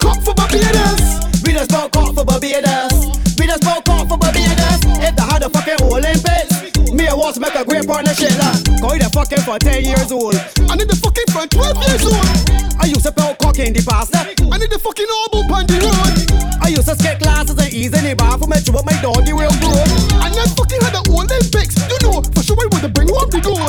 Cock 0.01 0.19
for 0.25 0.33
Barbados. 0.33 1.01
We 1.45 1.53
just 1.53 1.69
spell 1.69 1.89
cock 1.89 2.15
for 2.15 2.25
Barbados. 2.25 2.93
We 3.37 3.45
just 3.45 3.61
spell 3.61 3.81
cock 3.85 4.09
for 4.09 4.17
Barbados. 4.17 4.81
If 4.97 5.15
they 5.15 5.23
had 5.23 5.43
a 5.43 5.49
fucking 5.49 5.85
Olympics, 5.85 6.91
me 6.91 7.05
and 7.05 7.17
Walls 7.17 7.39
make 7.39 7.55
a 7.55 7.63
great 7.63 7.85
partnership. 7.85 8.33
Like, 8.41 8.81
cause 8.81 8.97
they 8.97 9.09
fucking 9.13 9.43
for 9.45 9.59
10 9.59 9.85
years 9.85 10.11
old. 10.11 10.35
I 10.65 10.75
need 10.75 10.89
the 10.89 10.97
fucking 10.97 11.29
for 11.29 11.45
12 11.45 11.77
years 11.87 12.05
old. 12.09 12.46
I 12.87 12.95
used 12.95 13.03
to 13.03 13.11
spell 13.11 13.35
cock 13.35 13.59
in 13.59 13.75
the 13.75 13.83
past. 13.83 14.15
I 14.15 14.55
need 14.55 14.71
the 14.71 14.79
fucking 14.79 15.11
album 15.27 15.51
on 15.51 15.67
the 15.67 15.75
road. 15.83 16.23
I 16.63 16.71
used 16.71 16.87
to 16.87 16.95
skate 16.95 17.19
classes 17.19 17.59
and 17.59 17.67
ease 17.75 17.91
in 17.91 17.99
the 17.99 18.15
bathroom 18.15 18.55
and 18.55 18.63
chew 18.63 18.71
up 18.79 18.87
my 18.87 18.95
doggy 19.03 19.35
real 19.35 19.51
good. 19.59 19.91
And 20.23 20.31
I 20.31 20.47
fucking 20.55 20.79
had 20.79 20.95
the 20.95 21.03
Olympics. 21.11 21.75
You 21.91 21.99
know, 22.07 22.23
for 22.31 22.39
sure 22.47 22.55
I 22.55 22.63
would 22.71 22.87
have 22.87 22.95
bring 22.95 23.11
one 23.11 23.27
the 23.27 23.43
goal. 23.43 23.59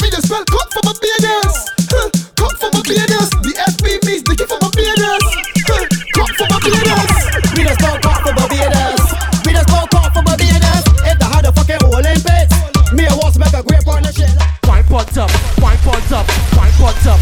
Me 0.00 0.08
just 0.08 0.32
spell 0.32 0.40
cock 0.48 0.72
for 0.72 0.80
Barbados. 0.80 1.60
Huh. 1.92 2.08
Cock 2.40 2.56
for 2.56 2.72
my 2.72 2.80
Barbados. 2.80 3.28
The 3.44 3.52
FB 3.52 3.84
means 4.08 4.24
sticky 4.24 4.48
for 4.48 4.56
Barbados. 4.64 5.24
Huh. 5.68 5.84
Cock 6.16 6.32
for 6.40 6.48
my 6.48 6.56
Barbados. 6.56 7.12
We 7.52 7.68
just 7.68 7.76
spell 7.84 8.00
cock 8.00 8.24
for 8.24 8.32
my 8.32 8.48
Barbados. 8.48 9.02
We 9.44 9.50
just 9.52 9.68
spell 9.68 9.84
cock 9.92 10.08
for 10.16 10.24
my 10.24 10.32
Barbados. 10.40 10.84
If 11.04 11.16
they 11.20 11.28
had 11.28 11.44
a 11.44 11.52
fucking 11.52 11.84
Olympics, 11.84 12.56
me 12.96 13.04
and 13.04 13.16
Walls 13.20 13.36
make 13.36 13.52
a 13.52 13.60
great 13.60 13.84
partnership. 13.84 14.32
Wine 14.64 14.88
pot 14.88 15.12
up, 15.20 15.28
wine 15.60 15.76
pot 15.84 16.00
up, 16.16 16.24
wine 16.56 16.72
pot 16.80 16.96
up, 17.12 17.20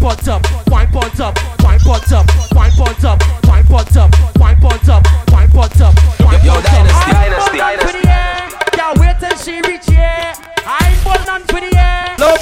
Wine 0.00 0.16
pot 0.16 0.28
up, 0.28 0.68
wine 0.70 0.88
pot 0.90 1.20
up, 1.20 1.38
wine 1.62 1.78
pot 1.80 2.10
up, 2.12 2.26
wine 2.54 2.72
pot 2.72 3.04
up, 3.04 3.20
wine 3.44 3.64
pot 3.66 3.96
up, 3.98 4.10
wine 4.38 4.56
pot 4.58 4.88
up, 4.88 5.04
wine 5.30 5.50
pot 5.50 5.80
up. 5.82 5.94
Yo, 6.42 6.60
dynasty, 6.62 7.12
dynasty, 7.12 7.58
dynasty. 7.58 7.98
Yeah, 8.78 8.94
wait 8.98 9.16
till 9.20 9.36
she 9.36 9.60
reach 9.68 9.84
here. 9.84 10.32
I 10.64 10.88
ain't 10.88 11.00
put 11.04 11.26
none 11.26 11.42
for 11.42 11.60
the 11.60 11.76
air. 11.76 12.16
Low. 12.18 12.34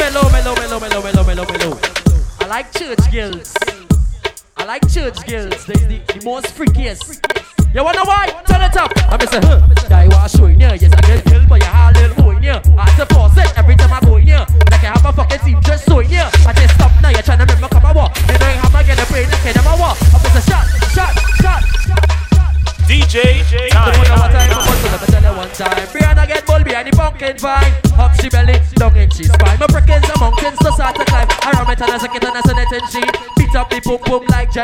I 2.40 2.46
like 2.46 2.72
church 2.72 3.10
girls. 3.10 3.54
I 4.56 4.64
like 4.64 4.88
church 4.88 5.26
girls. 5.26 5.66
They 5.66 5.74
the, 5.74 6.00
the 6.14 6.24
most 6.24 6.46
freakiest. 6.54 6.67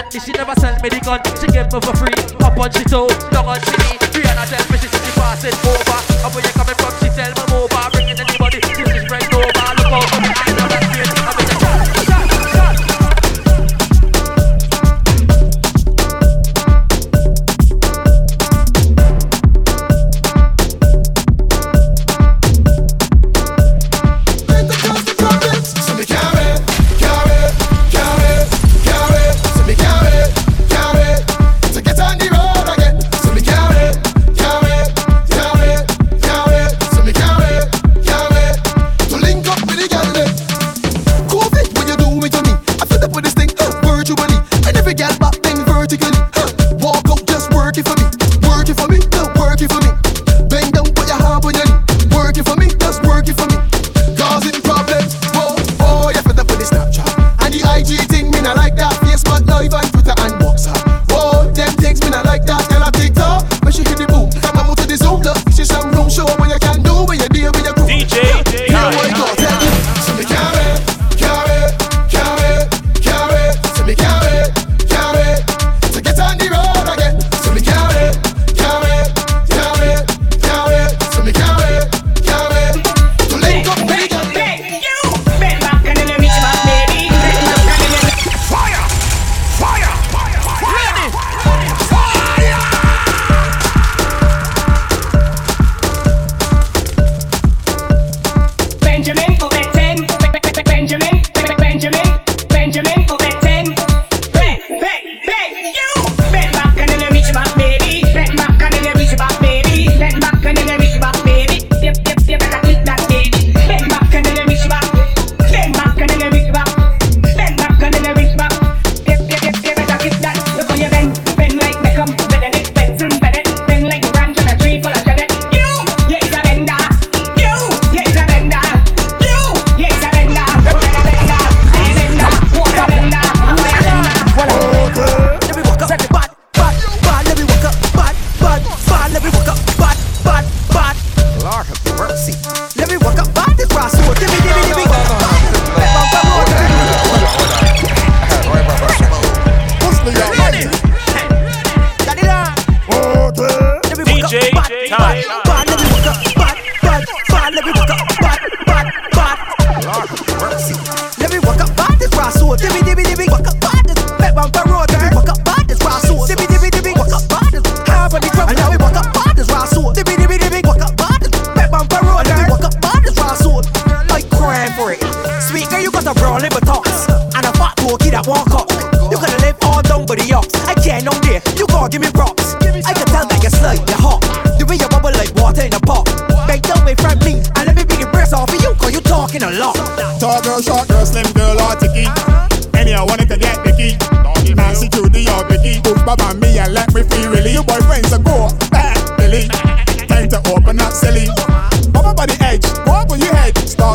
Boom. 0.03 0.21
She 0.21 0.33
never 0.33 0.55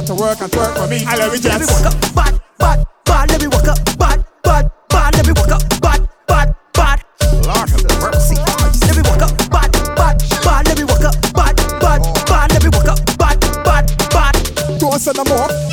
to 0.10 0.16
work 0.16 0.42
and 0.42 0.52
twerk 0.52 0.76
for 0.76 0.88
me. 0.88 1.06
I 1.06 1.18
love 1.18 1.34
it, 1.36 1.44
Let 1.44 1.62
me 1.62 1.68
walk 1.70 1.86
up, 1.86 2.16
bad, 2.16 2.42
bad, 2.58 2.86
bad. 3.06 3.30
Let 3.30 3.42
me 3.42 3.48
walk 3.48 3.68
up, 3.68 3.78
bad, 4.00 4.26
bad, 4.42 4.72
bad. 4.90 5.14
Let 5.14 5.28
me 5.28 5.34
walk 5.38 5.52
up, 5.52 5.62
bad, 5.82 6.10
bad, 6.26 6.56
bad. 6.74 7.06
Lord 7.46 7.70
have 7.70 7.86
mercy. 8.02 8.36
Let 8.90 8.96
me 8.98 9.04
walk 9.06 9.22
up, 9.22 9.38
bad, 9.54 9.72
bad, 9.94 10.18
bad. 10.42 10.66
Let 10.66 10.78
me 10.80 10.86
walk 10.86 11.06
up, 11.06 11.14
bad, 11.38 11.56
bad, 11.78 12.02
bad. 12.26 12.52
Let 12.52 12.64
me 12.64 12.70
walk 12.74 12.88
up, 12.90 13.00
bad, 13.20 13.38
bad, 13.64 13.86
bad. 14.10 14.80
Don't 14.80 14.98
say 14.98 15.12
no 15.14 15.24
more. 15.26 15.69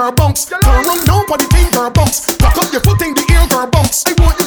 girl 0.00 0.12
bunks, 0.12 0.48
girl 0.48 0.58
run 0.64 1.04
down 1.04 1.26
for 1.26 1.36
the 1.36 1.44
think 1.52 1.72
girl 1.74 1.90
bumps. 1.90 2.24
Rock 2.40 2.56
up 2.56 2.72
your 2.72 2.80
foot 2.80 3.02
in 3.02 3.12
the 3.12 3.24
air, 3.36 3.44
girl 3.52 3.66
bumps. 3.68 4.04
I 4.08 4.16
want 4.16 4.40
you 4.40 4.46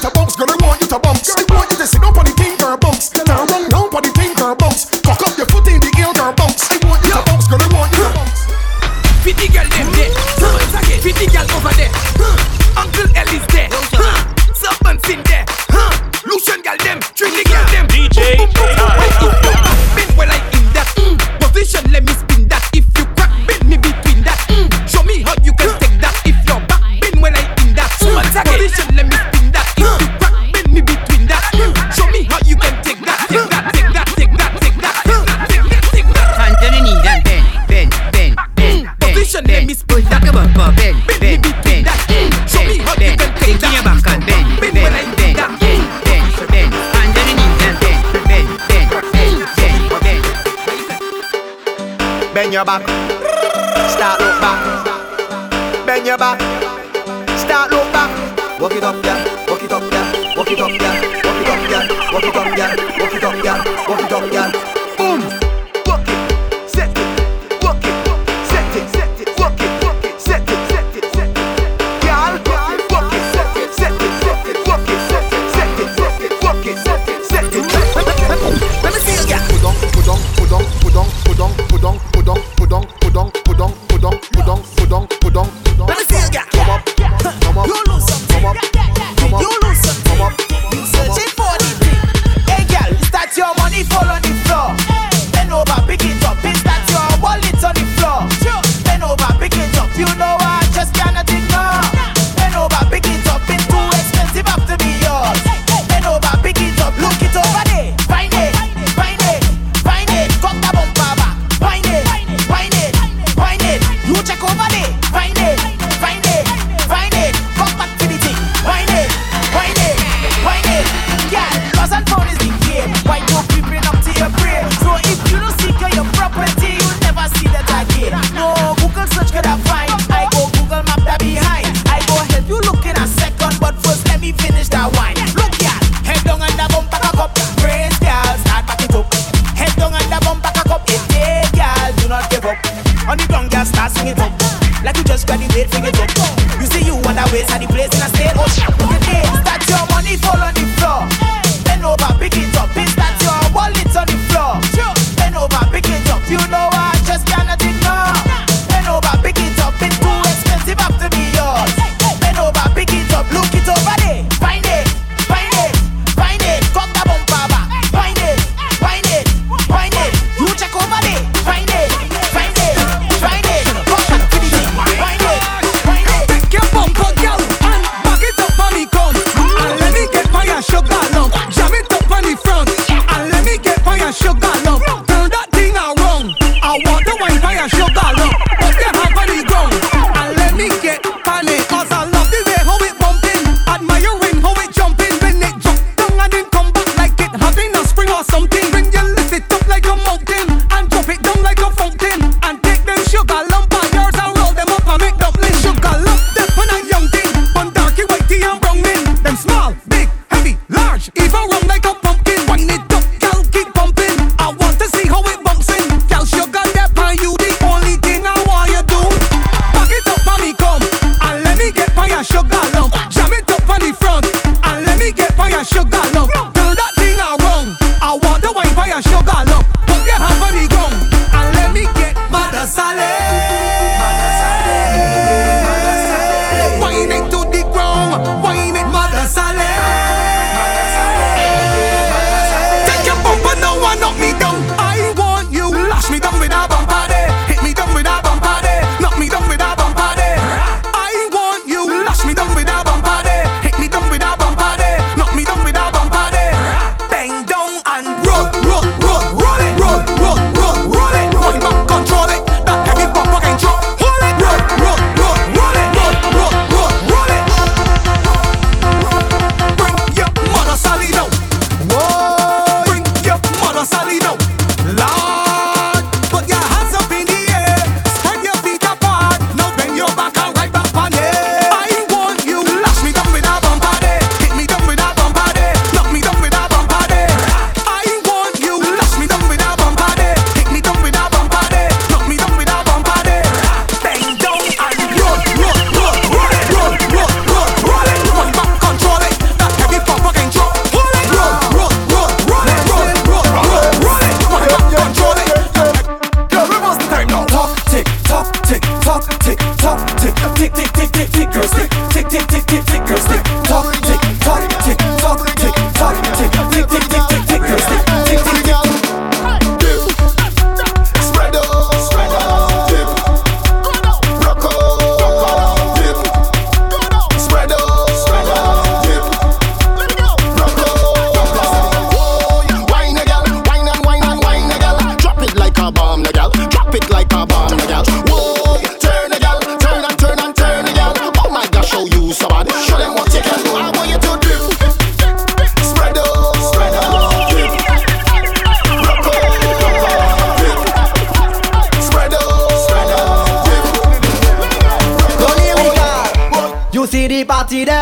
back. 52.66 53.03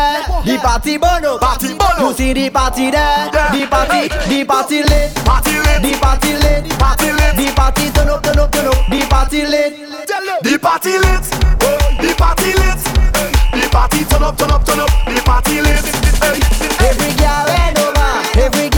There, 0.02 0.22
the 0.44 0.58
party 0.58 0.96
burn 0.98 1.24
up. 1.24 1.40
Party 1.40 1.68
burn 1.78 1.96
up. 1.96 2.00
You 2.00 2.12
see 2.14 2.32
the 2.32 2.50
party 2.50 2.90
there, 2.90 3.30
the 3.30 3.66
party, 3.70 4.08
the 4.30 4.44
party 4.44 4.82
lit. 4.82 5.14
Party 5.24 5.54
lit. 5.64 5.78
The 5.82 5.92
party 6.02 6.32
lit. 6.42 6.64
Party 6.78 7.10
lit. 7.12 7.32
The 7.38 7.46
party 7.54 7.90
turn 7.94 8.10
up, 8.10 8.22
turn 8.22 8.38
up, 8.38 8.50
turn 8.50 8.66
up. 8.66 8.78
The 8.90 9.00
party 9.10 9.46
lit. 9.46 9.72
The 10.42 10.58
party 10.58 10.98
lit. 10.98 11.24
The 12.02 12.14
party 12.18 12.52
lit. 12.60 12.80
The 13.52 13.68
party 13.70 14.04
turn 14.10 14.22
up, 14.22 14.36
turn 14.38 14.50
up, 14.50 14.64
turn 14.66 14.80
up. 14.80 14.90
The 15.06 15.22
party 15.24 15.60
lit. 15.62 15.84
Every 16.82 17.12
girl 17.20 17.46
head 17.54 17.78
over, 17.78 18.10
every 18.46 18.68